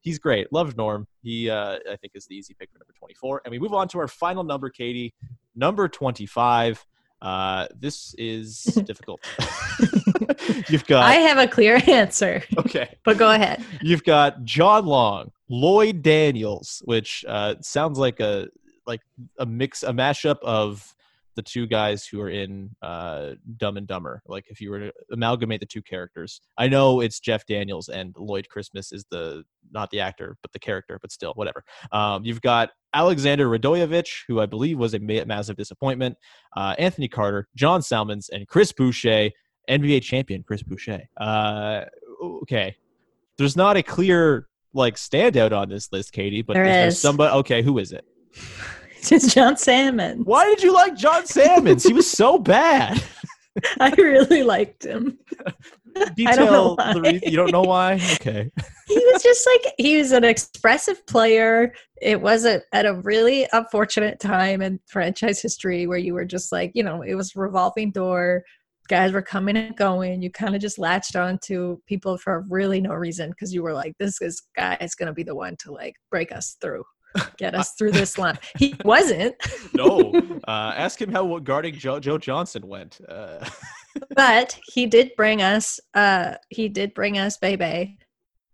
he's 0.03 0.19
great. 0.19 0.53
Love 0.53 0.77
Norm. 0.77 1.07
He, 1.23 1.49
uh, 1.49 1.79
I 1.91 1.97
think, 1.97 2.13
is 2.15 2.27
the 2.27 2.37
easy 2.37 2.53
pick 2.53 2.71
for 2.71 2.79
number 2.79 2.93
24. 2.99 3.43
And 3.47 3.53
we 3.53 3.59
move 3.59 3.73
on 3.73 3.89
to 3.89 3.99
our 3.99 4.09
final 4.09 4.45
number, 4.45 4.69
Katie, 4.69 5.15
number 5.57 5.89
25. 5.89 6.85
Uh, 7.21 7.67
this 7.79 8.15
is 8.17 8.63
difficult. 8.85 9.21
You've 10.69 10.87
got. 10.87 11.05
I 11.05 11.15
have 11.15 11.39
a 11.39 11.49
clear 11.49 11.81
answer, 11.87 12.43
okay. 12.57 12.97
but 13.05 13.19
go 13.19 13.31
ahead. 13.31 13.65
You've 13.83 14.05
got 14.05 14.45
John 14.45 14.87
Long, 14.87 15.33
Lloyd 15.49 16.03
Daniels, 16.03 16.81
which 16.85 17.25
uh, 17.27 17.57
sounds 17.61 17.99
like 17.99 18.21
a 18.21 18.49
like 18.87 19.01
a 19.39 19.47
mix, 19.47 19.83
a 19.83 19.93
mashup 19.93 20.39
of 20.43 20.95
the 21.39 21.43
two 21.43 21.69
guys 21.69 22.05
who 22.05 22.21
are 22.21 22.31
in 22.31 22.69
uh, 22.83 23.35
Dumb 23.59 23.77
and 23.77 23.87
Dumber. 23.87 24.21
Like 24.27 24.47
if 24.49 24.61
you 24.61 24.71
were 24.73 24.81
to 24.81 24.93
amalgamate 25.13 25.61
the 25.61 25.67
two 25.67 25.81
characters, 25.81 26.41
I 26.59 26.67
know 26.67 27.01
it's 27.01 27.21
Jeff 27.21 27.47
Daniels 27.47 27.89
and 27.89 28.13
Lloyd 28.19 28.49
Christmas 28.49 28.91
is 28.91 29.05
the 29.13 29.45
not 29.71 29.89
the 29.91 30.01
actor 30.01 30.37
but 30.43 30.51
the 30.51 30.59
character, 30.59 30.99
but 31.01 31.13
still 31.13 31.33
whatever. 31.35 31.63
Um, 31.93 32.25
you've 32.25 32.41
got 32.41 32.71
Alexander 32.93 33.49
Radojević, 33.49 34.25
who 34.27 34.41
I 34.41 34.47
believe 34.47 34.79
was 34.79 34.95
a 34.95 34.99
massive 34.99 35.55
disappointment. 35.55 36.17
Uh, 36.57 36.75
Anthony 36.77 37.07
Carter, 37.07 37.47
John 37.55 37.83
Salmons, 37.83 38.31
and 38.31 38.49
Chris 38.49 38.73
Boucher, 38.73 39.31
NBA 39.71 40.03
champion 40.03 40.43
Chris 40.43 40.65
Boucher. 40.65 41.03
Uh, 41.21 41.85
okay, 42.43 42.75
there's 43.37 43.55
not 43.55 43.77
a 43.77 43.83
clear 43.85 44.49
like 44.75 44.97
standout 44.97 45.57
on 45.57 45.69
this 45.69 45.93
list, 45.93 46.13
Katie, 46.13 46.43
but 46.43 46.55
There 46.55 46.65
is 46.65 46.73
there 46.73 46.89
is. 46.89 47.01
somebody? 47.01 47.33
Okay, 47.33 47.63
who 47.63 47.79
is 47.79 47.93
it? 47.93 48.05
It's 49.11 49.35
John 49.35 49.57
Salmon. 49.57 50.21
Why 50.25 50.45
did 50.47 50.63
you 50.63 50.73
like 50.73 50.97
John 50.97 51.27
Salmon? 51.27 51.79
he 51.79 51.93
was 51.93 52.11
so 52.11 52.39
bad. 52.39 53.03
I 53.81 53.91
really 53.91 54.43
liked 54.43 54.85
him. 54.85 55.19
Detail 56.15 56.37
don't 56.37 56.53
know 56.53 56.75
why. 56.75 56.93
re- 56.93 57.21
you 57.25 57.37
don't 57.37 57.51
know 57.51 57.63
why? 57.63 57.95
Okay. 58.15 58.51
he 58.87 59.07
was 59.13 59.23
just 59.23 59.47
like 59.47 59.75
he 59.79 59.99
was 59.99 60.13
an 60.13 60.25
expressive 60.25 61.05
player. 61.07 61.73
It 62.01 62.21
was 62.21 62.45
a, 62.45 62.63
at 62.73 62.87
a 62.87 62.95
really 62.95 63.49
unfortunate 63.53 64.21
time 64.21 64.63
in 64.63 64.79
franchise 64.87 65.43
history 65.43 65.87
where 65.87 65.99
you 65.99 66.15
were 66.15 66.25
just 66.25 66.53
like, 66.53 66.73
you 66.75 66.85
know, 66.85 67.03
it 67.03 67.15
was 67.15 67.35
revolving 67.35 67.91
door. 67.91 68.45
Guys 68.89 69.13
were 69.13 69.23
coming 69.23 69.57
and 69.57 69.77
going. 69.77 70.23
You 70.23 70.31
kind 70.31 70.55
of 70.55 70.61
just 70.61 70.79
latched 70.79 71.17
on 71.17 71.39
to 71.45 71.81
people 71.87 72.17
for 72.17 72.45
really 72.49 72.81
no 72.81 72.95
reason 72.95 73.31
because 73.31 73.53
you 73.53 73.63
were 73.63 73.75
like, 73.75 73.95
this 73.99 74.21
is 74.23 74.43
guy 74.55 74.77
is 74.81 74.95
going 74.95 75.09
to 75.09 75.13
be 75.13 75.25
the 75.25 75.35
one 75.35 75.57
to 75.61 75.73
like 75.73 75.95
break 76.11 76.31
us 76.31 76.57
through, 76.61 76.85
get 77.37 77.55
us 77.55 77.73
through 77.73 77.93
this 77.93 78.19
line. 78.19 78.39
He 78.59 78.75
wasn't, 78.85 79.35
No. 79.75 80.13
Uh, 80.47 80.73
ask 80.77 81.01
him 81.01 81.11
how 81.13 81.39
guarding 81.41 81.75
Joe, 81.75 82.01
Joe 82.01 82.19
Johnson 82.19 82.67
went. 82.67 83.01
Uh, 83.09 83.49
but 84.15 84.59
he 84.67 84.87
did 84.87 85.13
bring 85.17 85.43
us. 85.43 85.81
uh 85.95 86.35
He 86.51 86.69
did 86.69 86.95
bring 86.95 87.19
us 87.19 87.37
Bebe 87.39 87.99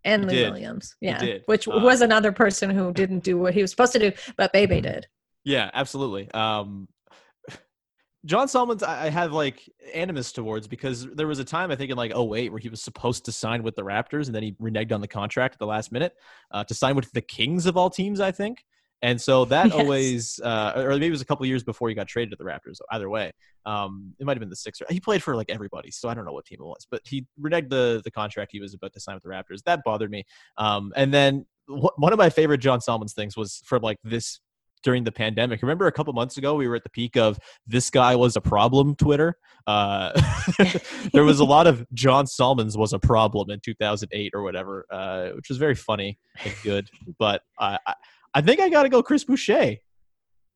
and 0.04 0.26
Lou. 0.26 0.34
Williams. 0.50 0.94
Yeah, 1.00 1.38
which 1.46 1.66
Uh, 1.68 1.78
was 1.82 2.00
another 2.00 2.32
person 2.32 2.70
who 2.70 2.92
didn't 2.92 3.24
do 3.24 3.38
what 3.38 3.54
he 3.54 3.62
was 3.62 3.70
supposed 3.70 3.92
to 3.94 3.98
do, 3.98 4.12
but 4.36 4.52
Bebe 4.52 4.80
did. 4.80 5.06
yeah, 5.44 5.70
absolutely. 5.74 6.30
Um, 6.32 6.88
John 8.24 8.48
Salmons, 8.48 8.82
I 8.82 9.10
have 9.10 9.32
like 9.32 9.68
animus 9.92 10.32
towards 10.32 10.66
because 10.66 11.06
there 11.14 11.26
was 11.26 11.38
a 11.38 11.44
time 11.44 11.70
I 11.70 11.76
think 11.76 11.90
in 11.90 11.96
like 11.96 12.12
08 12.12 12.50
where 12.50 12.58
he 12.58 12.68
was 12.68 12.82
supposed 12.82 13.24
to 13.26 13.32
sign 13.32 13.62
with 13.62 13.76
the 13.76 13.82
Raptors 13.82 14.26
and 14.26 14.34
then 14.34 14.42
he 14.42 14.52
reneged 14.52 14.92
on 14.92 15.00
the 15.00 15.08
contract 15.08 15.54
at 15.54 15.58
the 15.58 15.66
last 15.66 15.92
minute 15.92 16.14
uh, 16.50 16.64
to 16.64 16.74
sign 16.74 16.96
with 16.96 17.10
the 17.12 17.20
Kings 17.20 17.66
of 17.66 17.76
all 17.76 17.90
teams, 17.90 18.20
I 18.20 18.32
think. 18.32 18.64
And 19.02 19.20
so 19.20 19.44
that 19.46 19.66
Yes. 19.66 19.74
always, 19.74 20.40
uh, 20.40 20.72
or 20.76 20.90
maybe 20.90 21.08
it 21.08 21.10
was 21.10 21.20
a 21.20 21.26
couple 21.26 21.44
years 21.44 21.62
before 21.62 21.90
he 21.90 21.94
got 21.94 22.08
traded 22.08 22.30
to 22.30 22.36
the 22.36 22.44
Raptors. 22.44 22.78
Either 22.90 23.10
way, 23.10 23.30
um, 23.66 24.14
it 24.18 24.24
might 24.24 24.36
have 24.36 24.40
been 24.40 24.48
the 24.48 24.56
Sixers. 24.56 24.88
He 24.88 25.00
played 25.00 25.22
for 25.22 25.36
like 25.36 25.50
everybody, 25.50 25.90
so 25.90 26.08
I 26.08 26.14
don't 26.14 26.24
know 26.24 26.32
what 26.32 26.46
team 26.46 26.58
it 26.60 26.64
was, 26.64 26.86
but 26.90 27.02
he 27.04 27.26
reneged 27.38 27.68
the 27.68 28.00
the 28.04 28.10
contract 28.10 28.52
he 28.52 28.60
was 28.60 28.72
about 28.72 28.94
to 28.94 29.00
sign 29.00 29.14
with 29.16 29.22
the 29.22 29.28
Raptors. 29.28 29.62
That 29.64 29.80
bothered 29.84 30.10
me. 30.10 30.24
Um, 30.56 30.92
and 30.96 31.12
then 31.12 31.44
one 31.66 32.12
of 32.12 32.18
my 32.18 32.30
favorite 32.30 32.58
John 32.58 32.80
Salmons 32.80 33.14
things 33.14 33.36
was 33.36 33.62
from 33.64 33.82
like 33.82 33.98
this 34.04 34.40
during 34.84 35.02
the 35.02 35.10
pandemic. 35.10 35.62
Remember 35.62 35.86
a 35.86 35.92
couple 35.92 36.12
months 36.12 36.36
ago, 36.36 36.54
we 36.54 36.68
were 36.68 36.76
at 36.76 36.84
the 36.84 36.90
peak 36.90 37.16
of 37.16 37.38
this 37.66 37.90
guy 37.90 38.14
was 38.14 38.36
a 38.36 38.40
problem 38.40 38.94
Twitter. 38.94 39.36
Uh, 39.66 40.12
there 41.12 41.24
was 41.24 41.40
a 41.40 41.44
lot 41.44 41.66
of 41.66 41.84
John 41.94 42.26
Salmons 42.26 42.76
was 42.76 42.92
a 42.92 42.98
problem 42.98 43.50
in 43.50 43.60
2008 43.60 44.32
or 44.34 44.42
whatever, 44.42 44.86
uh, 44.90 45.30
which 45.30 45.48
was 45.48 45.58
very 45.58 45.74
funny 45.74 46.18
and 46.44 46.54
good. 46.62 46.88
But 47.18 47.42
I, 47.58 47.78
I, 48.34 48.42
think 48.42 48.60
I 48.60 48.68
got 48.68 48.84
to 48.84 48.88
go 48.88 49.02
Chris 49.02 49.24
Boucher. 49.24 49.76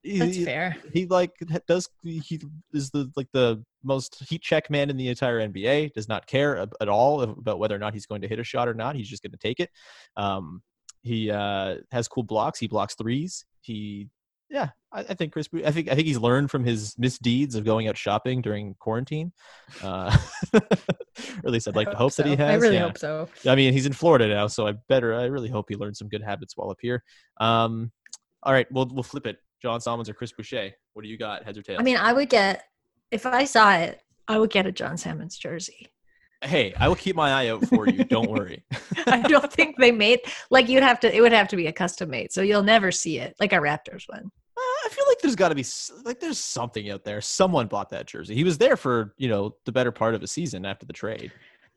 He- 0.02 0.18
That's 0.18 0.36
he, 0.36 0.44
fair. 0.44 0.76
he 0.92 1.06
like 1.06 1.32
does 1.66 1.88
he 2.04 2.40
is 2.72 2.90
the 2.90 3.10
like 3.16 3.26
the 3.32 3.64
most 3.82 4.22
heat 4.28 4.42
check 4.42 4.70
man 4.70 4.90
in 4.90 4.96
the 4.96 5.08
entire 5.08 5.40
NBA. 5.40 5.92
Does 5.92 6.08
not 6.08 6.26
care 6.26 6.68
at 6.80 6.88
all 6.88 7.22
about 7.22 7.58
whether 7.58 7.74
or 7.74 7.80
not 7.80 7.94
he's 7.94 8.06
going 8.06 8.22
to 8.22 8.28
hit 8.28 8.38
a 8.38 8.44
shot 8.44 8.68
or 8.68 8.74
not. 8.74 8.94
He's 8.94 9.08
just 9.08 9.22
going 9.22 9.32
to 9.32 9.38
take 9.38 9.58
it. 9.58 9.70
Um, 10.16 10.62
he 11.02 11.30
uh, 11.30 11.76
has 11.90 12.06
cool 12.06 12.22
blocks. 12.22 12.58
He 12.58 12.68
blocks 12.68 12.94
threes. 12.94 13.44
He 13.60 14.08
yeah, 14.50 14.70
I, 14.92 15.00
I 15.00 15.14
think 15.14 15.32
Chris. 15.32 15.48
I 15.64 15.70
think 15.70 15.90
I 15.90 15.94
think 15.94 16.06
he's 16.06 16.18
learned 16.18 16.50
from 16.50 16.64
his 16.64 16.96
misdeeds 16.98 17.54
of 17.54 17.64
going 17.64 17.88
out 17.88 17.96
shopping 17.96 18.40
during 18.40 18.74
quarantine. 18.78 19.32
Uh, 19.82 20.16
or 20.54 20.60
at 21.44 21.50
least 21.50 21.68
I'd 21.68 21.76
like 21.76 21.88
I 21.88 21.92
to 21.92 21.96
hope 21.96 22.14
that 22.14 22.26
he 22.26 22.36
has. 22.36 22.50
I 22.50 22.54
really 22.54 22.76
yeah. 22.76 22.82
hope 22.82 22.98
so. 22.98 23.28
I 23.46 23.54
mean, 23.54 23.72
he's 23.72 23.86
in 23.86 23.92
Florida 23.92 24.28
now, 24.28 24.46
so 24.46 24.66
I 24.66 24.72
better. 24.88 25.14
I 25.14 25.24
really 25.24 25.50
hope 25.50 25.66
he 25.68 25.76
learned 25.76 25.96
some 25.96 26.08
good 26.08 26.22
habits 26.22 26.56
while 26.56 26.70
up 26.70 26.78
here. 26.80 27.02
Um, 27.38 27.92
all 28.42 28.52
right, 28.52 28.66
we'll 28.72 28.88
we'll 28.92 29.02
flip 29.02 29.26
it. 29.26 29.38
John 29.60 29.80
Salmons 29.80 30.08
or 30.08 30.14
Chris 30.14 30.32
Boucher? 30.32 30.70
What 30.94 31.02
do 31.02 31.08
you 31.08 31.18
got? 31.18 31.44
Heads 31.44 31.58
or 31.58 31.62
tails? 31.62 31.80
I 31.80 31.82
mean, 31.82 31.96
I 31.96 32.12
would 32.12 32.30
get 32.30 32.64
if 33.10 33.26
I 33.26 33.44
saw 33.44 33.74
it, 33.74 34.00
I 34.28 34.38
would 34.38 34.50
get 34.50 34.66
a 34.66 34.72
John 34.72 34.96
Salmons 34.96 35.36
jersey. 35.36 35.88
hey, 36.42 36.72
I 36.78 36.86
will 36.88 36.94
keep 36.94 37.16
my 37.16 37.32
eye 37.32 37.48
out 37.48 37.66
for 37.66 37.88
you. 37.88 38.04
Don't 38.04 38.30
worry. 38.38 38.64
I 39.06 39.22
don't 39.22 39.52
think 39.52 39.76
they 39.76 39.90
made 39.90 40.20
like 40.50 40.68
you'd 40.68 40.82
have 40.82 41.00
to. 41.00 41.14
It 41.14 41.20
would 41.20 41.32
have 41.32 41.48
to 41.48 41.56
be 41.56 41.66
a 41.66 41.72
custom 41.72 42.10
made, 42.10 42.32
so 42.32 42.42
you'll 42.42 42.62
never 42.62 42.92
see 42.92 43.18
it 43.18 43.34
like 43.40 43.52
a 43.52 43.56
Raptors 43.56 44.04
one. 44.08 44.30
I 44.84 44.88
feel 44.90 45.04
like 45.08 45.18
there's 45.20 45.36
got 45.36 45.48
to 45.50 45.54
be 45.54 45.64
like 46.04 46.20
there's 46.20 46.38
something 46.38 46.90
out 46.90 47.04
there. 47.04 47.20
Someone 47.20 47.66
bought 47.66 47.90
that 47.90 48.06
jersey. 48.06 48.34
He 48.34 48.44
was 48.44 48.58
there 48.58 48.76
for 48.76 49.14
you 49.18 49.28
know 49.28 49.54
the 49.64 49.72
better 49.72 49.92
part 49.92 50.14
of 50.14 50.22
a 50.22 50.26
season 50.26 50.64
after 50.64 50.86
the 50.86 50.92
trade. 50.92 51.32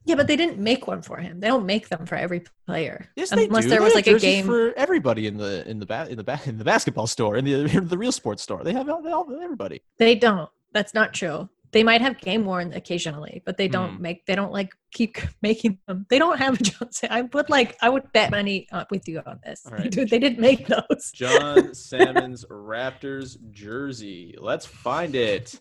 Yeah, 0.06 0.16
but 0.16 0.26
they 0.26 0.36
didn't 0.36 0.58
make 0.58 0.88
one 0.88 1.04
for 1.04 1.18
him. 1.18 1.40
They 1.40 1.48
don't 1.48 1.66
make 1.66 1.88
them 1.90 2.08
for 2.08 2.16
every 2.16 2.44
player. 2.66 3.08
Yes, 3.16 3.30
they 3.30 3.46
Unless 3.46 3.66
do. 3.66 3.70
there 3.70 3.80
They 3.80 3.86
was 3.86 3.94
like 3.94 4.08
a 4.08 4.18
game. 4.18 4.46
for 4.48 4.74
everybody 4.76 5.28
in 5.28 5.38
the 5.38 5.68
in 5.70 5.78
the 5.80 5.86
ba- 5.86 6.08
in 6.10 6.18
the 6.18 6.24
ba- 6.24 6.42
in 6.46 6.58
the 6.58 6.64
basketball 6.64 7.06
store 7.08 7.38
in 7.38 7.46
the 7.46 7.54
in 7.54 7.88
the 7.88 7.98
real 7.98 8.12
sports 8.12 8.42
store. 8.42 8.64
They 8.64 8.74
have 8.74 8.90
all, 8.90 9.02
they 9.04 9.12
all 9.12 9.28
everybody. 9.42 9.82
They 9.98 10.16
don't. 10.16 10.50
That's 10.74 10.94
not 10.94 11.14
true. 11.14 11.50
They 11.72 11.84
might 11.84 12.02
have 12.02 12.20
game 12.20 12.46
worn 12.46 12.74
occasionally, 12.74 13.42
but 13.46 13.58
they 13.58 13.68
don't 13.68 13.96
Hmm. 13.96 14.02
make. 14.02 14.26
They 14.26 14.36
don't 14.36 14.52
like 14.52 14.72
keep 14.94 15.18
making 15.42 15.80
them. 15.88 16.06
They 16.10 16.20
don't 16.20 16.38
have 16.38 16.60
a 16.60 16.64
John. 16.64 16.90
I 17.10 17.22
would 17.22 17.50
like. 17.50 17.78
I 17.82 17.90
would 17.90 18.12
bet 18.12 18.32
money 18.32 18.68
uh, 18.72 18.86
with 18.92 19.08
you 19.08 19.22
on 19.26 19.40
this. 19.46 19.66
Right. 19.72 19.90
Dude, 19.90 20.10
they 20.10 20.20
didn't 20.20 20.40
make 20.40 20.68
those. 20.68 21.12
John 21.14 21.74
Salmon's 21.88 22.46
Raptors 22.46 23.38
jersey. 23.52 24.36
Let's 24.40 24.66
find 24.66 25.16
it. 25.16 25.60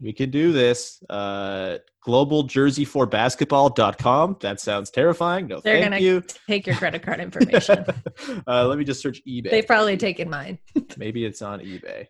We 0.00 0.12
can 0.12 0.30
do 0.30 0.52
this. 0.52 1.02
Uh, 1.08 1.78
globaljerseyforbasketball.com. 2.06 4.36
That 4.40 4.60
sounds 4.60 4.90
terrifying. 4.90 5.46
No, 5.46 5.60
They're 5.60 5.74
thank 5.80 5.84
gonna 5.92 6.00
you. 6.00 6.22
take 6.46 6.66
your 6.66 6.76
credit 6.76 7.02
card 7.02 7.20
information. 7.20 7.84
uh, 8.46 8.66
let 8.66 8.78
me 8.78 8.84
just 8.84 9.00
search 9.00 9.22
eBay. 9.26 9.50
They've 9.50 9.66
probably 9.66 9.96
taken 9.96 10.28
mine. 10.28 10.58
Maybe 10.96 11.24
it's 11.24 11.42
on 11.42 11.60
eBay. 11.60 12.06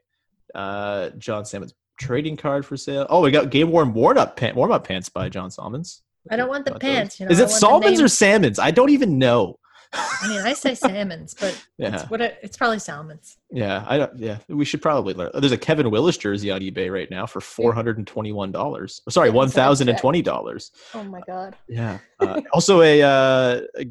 Uh, 0.54 1.10
John 1.18 1.44
Salmon's 1.44 1.74
trading 1.98 2.36
card 2.36 2.64
for 2.66 2.76
sale. 2.76 3.06
Oh, 3.08 3.20
we 3.20 3.30
got 3.30 3.50
game 3.50 3.70
worn 3.70 3.92
warm 3.94 4.18
up 4.18 4.36
pant, 4.36 4.56
warm 4.56 4.72
up 4.72 4.86
pants 4.86 5.08
by 5.08 5.28
John 5.28 5.50
Salmons. 5.50 6.02
I 6.30 6.36
don't 6.36 6.48
want 6.48 6.64
the 6.64 6.78
pants. 6.78 7.20
You 7.20 7.26
know, 7.26 7.32
Is 7.32 7.38
it 7.38 7.50
salmons 7.50 8.00
or 8.00 8.08
salmons? 8.08 8.58
I 8.58 8.70
don't 8.70 8.90
even 8.90 9.18
know. 9.18 9.58
I 9.96 10.26
mean, 10.28 10.40
I 10.40 10.54
say 10.54 10.74
salmons, 10.74 11.34
but 11.38 11.62
Yeah. 11.78 11.94
it's 11.94 12.10
what 12.10 12.20
it, 12.20 12.38
it's 12.42 12.56
probably 12.56 12.78
salmons. 12.80 13.36
Yeah, 13.50 13.84
I 13.86 13.98
don't. 13.98 14.18
Yeah, 14.18 14.38
we 14.48 14.64
should 14.64 14.82
probably 14.82 15.14
learn. 15.14 15.30
There's 15.34 15.52
a 15.52 15.58
Kevin 15.58 15.90
Willis 15.90 16.16
jersey 16.16 16.50
on 16.50 16.60
eBay 16.62 16.90
right 16.92 17.08
now 17.10 17.26
for 17.26 17.40
four 17.40 17.72
hundred 17.72 17.98
and 17.98 18.06
twenty-one 18.06 18.50
dollars. 18.50 19.02
Sorry, 19.08 19.28
Yeah, 19.28 19.34
one 19.34 19.48
sorry, 19.50 19.64
thousand 19.66 19.88
and 19.90 19.98
twenty 19.98 20.22
dollars. 20.22 20.72
Oh 20.94 21.04
my 21.04 21.20
god. 21.26 21.54
Yeah. 21.68 21.98
Uh, 22.18 22.40
also, 22.52 22.80
a, 22.82 23.02
uh, 23.02 23.60
a 23.78 23.86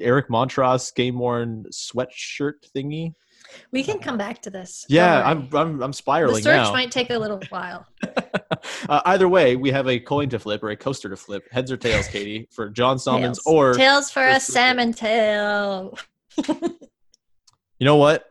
Eric 0.00 0.28
Montross 0.28 0.92
game 0.94 1.18
worn 1.18 1.66
sweatshirt 1.72 2.54
thingy. 2.74 3.12
We 3.72 3.82
can 3.82 3.98
come 3.98 4.16
back 4.18 4.42
to 4.42 4.50
this. 4.50 4.84
Yeah. 4.88 5.22
I'm 5.24 5.48
I'm 5.54 5.82
I'm 5.82 5.92
The 5.92 5.96
search 6.42 6.44
now. 6.44 6.72
might 6.72 6.90
take 6.90 7.10
a 7.10 7.18
little 7.18 7.40
while. 7.50 7.86
uh, 8.88 9.00
either 9.06 9.28
way, 9.28 9.56
we 9.56 9.70
have 9.70 9.88
a 9.88 9.98
coin 9.98 10.28
to 10.30 10.38
flip 10.38 10.62
or 10.62 10.70
a 10.70 10.76
coaster 10.76 11.08
to 11.08 11.16
flip. 11.16 11.44
Heads 11.50 11.70
or 11.72 11.76
tails, 11.76 12.08
Katie, 12.12 12.48
for 12.50 12.68
John 12.68 12.98
Salmons 12.98 13.38
Tails. 13.42 13.54
or 13.54 13.74
tails 13.74 14.10
for 14.10 14.22
a 14.26 14.38
salmon 14.40 14.92
tail. 14.92 15.98
you 16.46 17.84
know 17.84 17.96
what? 17.96 18.24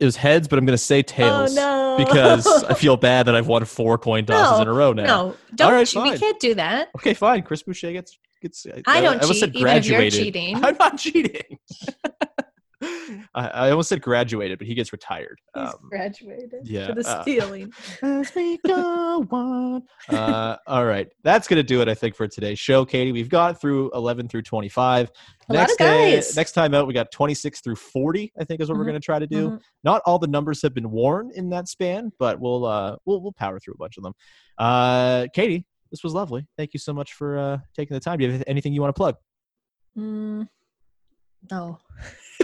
It 0.00 0.04
was 0.04 0.14
heads, 0.16 0.46
but 0.46 0.58
I'm 0.58 0.64
gonna 0.66 0.78
say 0.78 1.02
tails 1.02 1.58
Oh 1.58 1.96
no! 1.98 2.04
because 2.04 2.46
I 2.64 2.74
feel 2.74 2.96
bad 2.96 3.26
that 3.26 3.34
I've 3.34 3.48
won 3.48 3.64
four 3.64 3.98
coin 3.98 4.24
tosses 4.26 4.58
No, 4.58 4.62
in 4.62 4.68
a 4.68 4.72
row 4.72 4.92
now. 4.92 5.04
no, 5.04 5.36
don't. 5.56 5.72
right, 5.72 5.92
you- 5.92 6.02
we 6.02 6.16
can't 6.16 6.38
do 6.38 6.54
that. 6.54 6.88
Okay, 6.96 7.14
fine. 7.14 7.42
Chris 7.42 7.64
Boucher 7.64 7.90
gets 7.92 8.16
gets. 8.40 8.64
I 8.86 9.00
don't 9.00 9.14
almost 9.20 9.32
cheat, 9.32 9.40
said 9.40 9.56
even 9.56 9.76
if 9.76 9.86
you're 9.86 10.08
cheating. 10.10 10.64
I'm 10.64 10.76
not 10.78 10.98
cheating. 10.98 11.58
I, 13.34 13.48
I 13.48 13.70
almost 13.70 13.88
said 13.88 14.00
graduated, 14.02 14.58
but 14.58 14.66
he 14.66 14.74
gets 14.74 14.92
retired. 14.92 15.40
He's 15.54 15.68
Um, 15.68 15.88
graduated 15.90 16.60
yeah, 16.64 16.86
to 16.88 16.94
the 16.94 17.08
uh, 17.08 17.66
as 18.02 18.34
we 18.34 18.58
go 18.66 19.26
on. 19.30 19.82
Uh, 20.08 20.56
all 20.66 20.84
right, 20.86 21.08
that's 21.24 21.48
gonna 21.48 21.62
do 21.62 21.80
it. 21.82 21.88
I 21.88 21.94
think 21.94 22.14
for 22.14 22.28
today's 22.28 22.58
show, 22.58 22.84
Katie. 22.84 23.10
We've 23.12 23.28
got 23.28 23.60
through 23.60 23.90
11 23.94 24.28
through 24.28 24.42
25. 24.42 25.10
A 25.48 25.52
lot 25.52 25.58
next 25.60 25.72
of 25.72 25.78
day- 25.78 26.14
guys. 26.16 26.36
next 26.36 26.52
time 26.52 26.74
out, 26.74 26.86
we 26.86 26.94
got 26.94 27.10
26 27.10 27.60
through 27.60 27.76
40. 27.76 28.32
I 28.38 28.44
think 28.44 28.60
is 28.60 28.68
what 28.68 28.78
we're 28.78 28.84
Mhm, 28.84 28.88
gonna 28.88 29.00
try 29.00 29.18
to 29.18 29.26
do. 29.26 29.50
mhm. 29.50 29.60
Not 29.82 30.02
all 30.06 30.18
the 30.18 30.26
numbers 30.28 30.62
have 30.62 30.74
been 30.74 30.90
worn 30.90 31.30
in 31.34 31.50
that 31.50 31.68
span, 31.68 32.12
but 32.18 32.38
we'll 32.38 32.64
uh, 32.64 32.96
we'll 33.04 33.20
we'll 33.20 33.32
power 33.32 33.58
through 33.58 33.74
a 33.74 33.78
bunch 33.78 33.96
of 33.96 34.02
them. 34.04 34.12
Uh, 34.58 35.26
Katie, 35.34 35.66
this 35.90 36.04
was 36.04 36.12
lovely. 36.14 36.46
Thank 36.56 36.74
you 36.74 36.78
so 36.80 36.92
much 36.92 37.14
for 37.14 37.38
uh, 37.38 37.58
taking 37.74 37.94
the 37.94 38.00
time. 38.00 38.18
Do 38.18 38.26
you 38.26 38.32
have 38.32 38.44
anything 38.46 38.72
you 38.72 38.80
want 38.82 38.94
to 38.94 38.98
plug? 38.98 39.16
Mm, 39.96 40.46
no. 41.50 41.78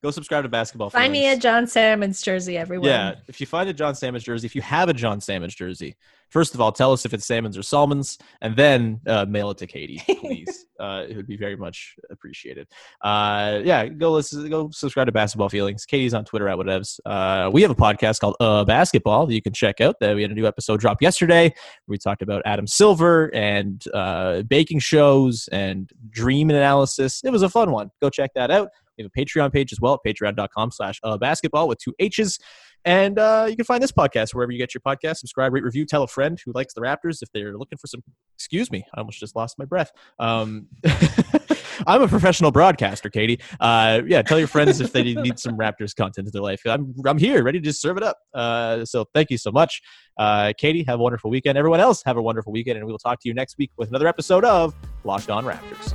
Go 0.00 0.12
subscribe 0.12 0.44
to 0.44 0.48
Basketball. 0.48 0.90
Find 0.90 1.12
me 1.12 1.26
a 1.28 1.36
John 1.36 1.66
Salmons 1.66 2.22
jersey, 2.22 2.56
everyone. 2.56 2.88
Yeah, 2.88 3.16
if 3.26 3.40
you 3.40 3.48
find 3.48 3.68
a 3.68 3.72
John 3.72 3.96
Salmons 3.96 4.22
jersey, 4.22 4.46
if 4.46 4.54
you 4.54 4.62
have 4.62 4.88
a 4.88 4.94
John 4.94 5.20
Salmons 5.20 5.56
jersey, 5.56 5.96
first 6.30 6.54
of 6.54 6.60
all, 6.60 6.70
tell 6.70 6.92
us 6.92 7.04
if 7.04 7.12
it's 7.12 7.26
Salmons 7.26 7.58
or 7.58 7.64
Salmons, 7.64 8.16
and 8.40 8.54
then 8.54 9.00
uh, 9.08 9.24
mail 9.28 9.50
it 9.50 9.58
to 9.58 9.66
Katie, 9.66 10.00
please. 10.20 10.66
uh, 10.78 11.04
it 11.08 11.16
would 11.16 11.26
be 11.26 11.36
very 11.36 11.56
much 11.56 11.96
appreciated. 12.10 12.68
Uh, 13.02 13.58
yeah, 13.64 13.88
go 13.88 14.12
listen, 14.12 14.48
go 14.48 14.70
subscribe 14.70 15.06
to 15.06 15.12
Basketball 15.12 15.48
Feelings. 15.48 15.84
Katie's 15.84 16.14
on 16.14 16.24
Twitter 16.24 16.48
at 16.48 16.56
whatevs. 16.56 17.00
Uh, 17.04 17.50
we 17.52 17.60
have 17.62 17.72
a 17.72 17.74
podcast 17.74 18.20
called 18.20 18.36
Uh 18.38 18.64
Basketball 18.64 19.26
that 19.26 19.34
you 19.34 19.42
can 19.42 19.52
check 19.52 19.80
out. 19.80 19.96
That 19.98 20.14
we 20.14 20.22
had 20.22 20.30
a 20.30 20.34
new 20.34 20.46
episode 20.46 20.78
drop 20.78 21.02
yesterday. 21.02 21.52
We 21.88 21.98
talked 21.98 22.22
about 22.22 22.42
Adam 22.44 22.68
Silver 22.68 23.34
and 23.34 23.82
uh, 23.92 24.42
baking 24.42 24.78
shows 24.78 25.48
and 25.50 25.90
dream 26.08 26.50
analysis. 26.50 27.20
It 27.24 27.30
was 27.30 27.42
a 27.42 27.48
fun 27.48 27.72
one. 27.72 27.90
Go 28.00 28.10
check 28.10 28.30
that 28.36 28.52
out. 28.52 28.68
We 28.98 29.04
have 29.04 29.12
a 29.14 29.20
Patreon 29.20 29.52
page 29.52 29.72
as 29.72 29.80
well 29.80 29.94
at 29.94 30.00
patreon.com 30.06 30.70
slash 30.72 31.00
uh, 31.02 31.16
basketball 31.16 31.68
with 31.68 31.78
two 31.78 31.94
H's. 31.98 32.38
And 32.84 33.18
uh, 33.18 33.46
you 33.48 33.56
can 33.56 33.64
find 33.64 33.82
this 33.82 33.92
podcast 33.92 34.34
wherever 34.34 34.52
you 34.52 34.58
get 34.58 34.74
your 34.74 34.80
podcast. 34.80 35.16
Subscribe, 35.16 35.52
rate, 35.52 35.64
review, 35.64 35.84
tell 35.84 36.02
a 36.02 36.08
friend 36.08 36.38
who 36.44 36.52
likes 36.52 36.74
the 36.74 36.80
Raptors 36.80 37.22
if 37.22 37.30
they're 37.32 37.56
looking 37.56 37.78
for 37.78 37.86
some. 37.86 38.02
Excuse 38.36 38.70
me, 38.70 38.84
I 38.94 39.00
almost 39.00 39.18
just 39.18 39.34
lost 39.34 39.58
my 39.58 39.64
breath. 39.64 39.90
Um, 40.18 40.68
I'm 41.86 42.02
a 42.02 42.08
professional 42.08 42.50
broadcaster, 42.50 43.10
Katie. 43.10 43.40
Uh, 43.60 44.02
yeah, 44.06 44.22
tell 44.22 44.38
your 44.38 44.48
friends 44.48 44.80
if 44.80 44.92
they 44.92 45.02
need 45.14 45.38
some 45.38 45.56
Raptors 45.56 45.94
content 45.94 46.26
in 46.26 46.32
their 46.32 46.42
life. 46.42 46.62
I'm, 46.66 46.94
I'm 47.06 47.18
here, 47.18 47.42
ready 47.42 47.60
to 47.60 47.64
just 47.64 47.80
serve 47.80 47.96
it 47.96 48.02
up. 48.02 48.18
Uh, 48.34 48.84
so 48.84 49.06
thank 49.14 49.30
you 49.30 49.38
so 49.38 49.50
much. 49.50 49.80
Uh, 50.18 50.52
Katie, 50.56 50.84
have 50.84 50.98
a 50.98 51.02
wonderful 51.02 51.30
weekend. 51.30 51.58
Everyone 51.58 51.80
else, 51.80 52.02
have 52.04 52.16
a 52.16 52.22
wonderful 52.22 52.52
weekend. 52.52 52.78
And 52.78 52.86
we 52.86 52.92
will 52.92 52.98
talk 52.98 53.20
to 53.20 53.28
you 53.28 53.34
next 53.34 53.58
week 53.58 53.70
with 53.76 53.88
another 53.88 54.08
episode 54.08 54.44
of 54.44 54.74
Locked 55.04 55.30
On 55.30 55.44
Raptors. 55.44 55.94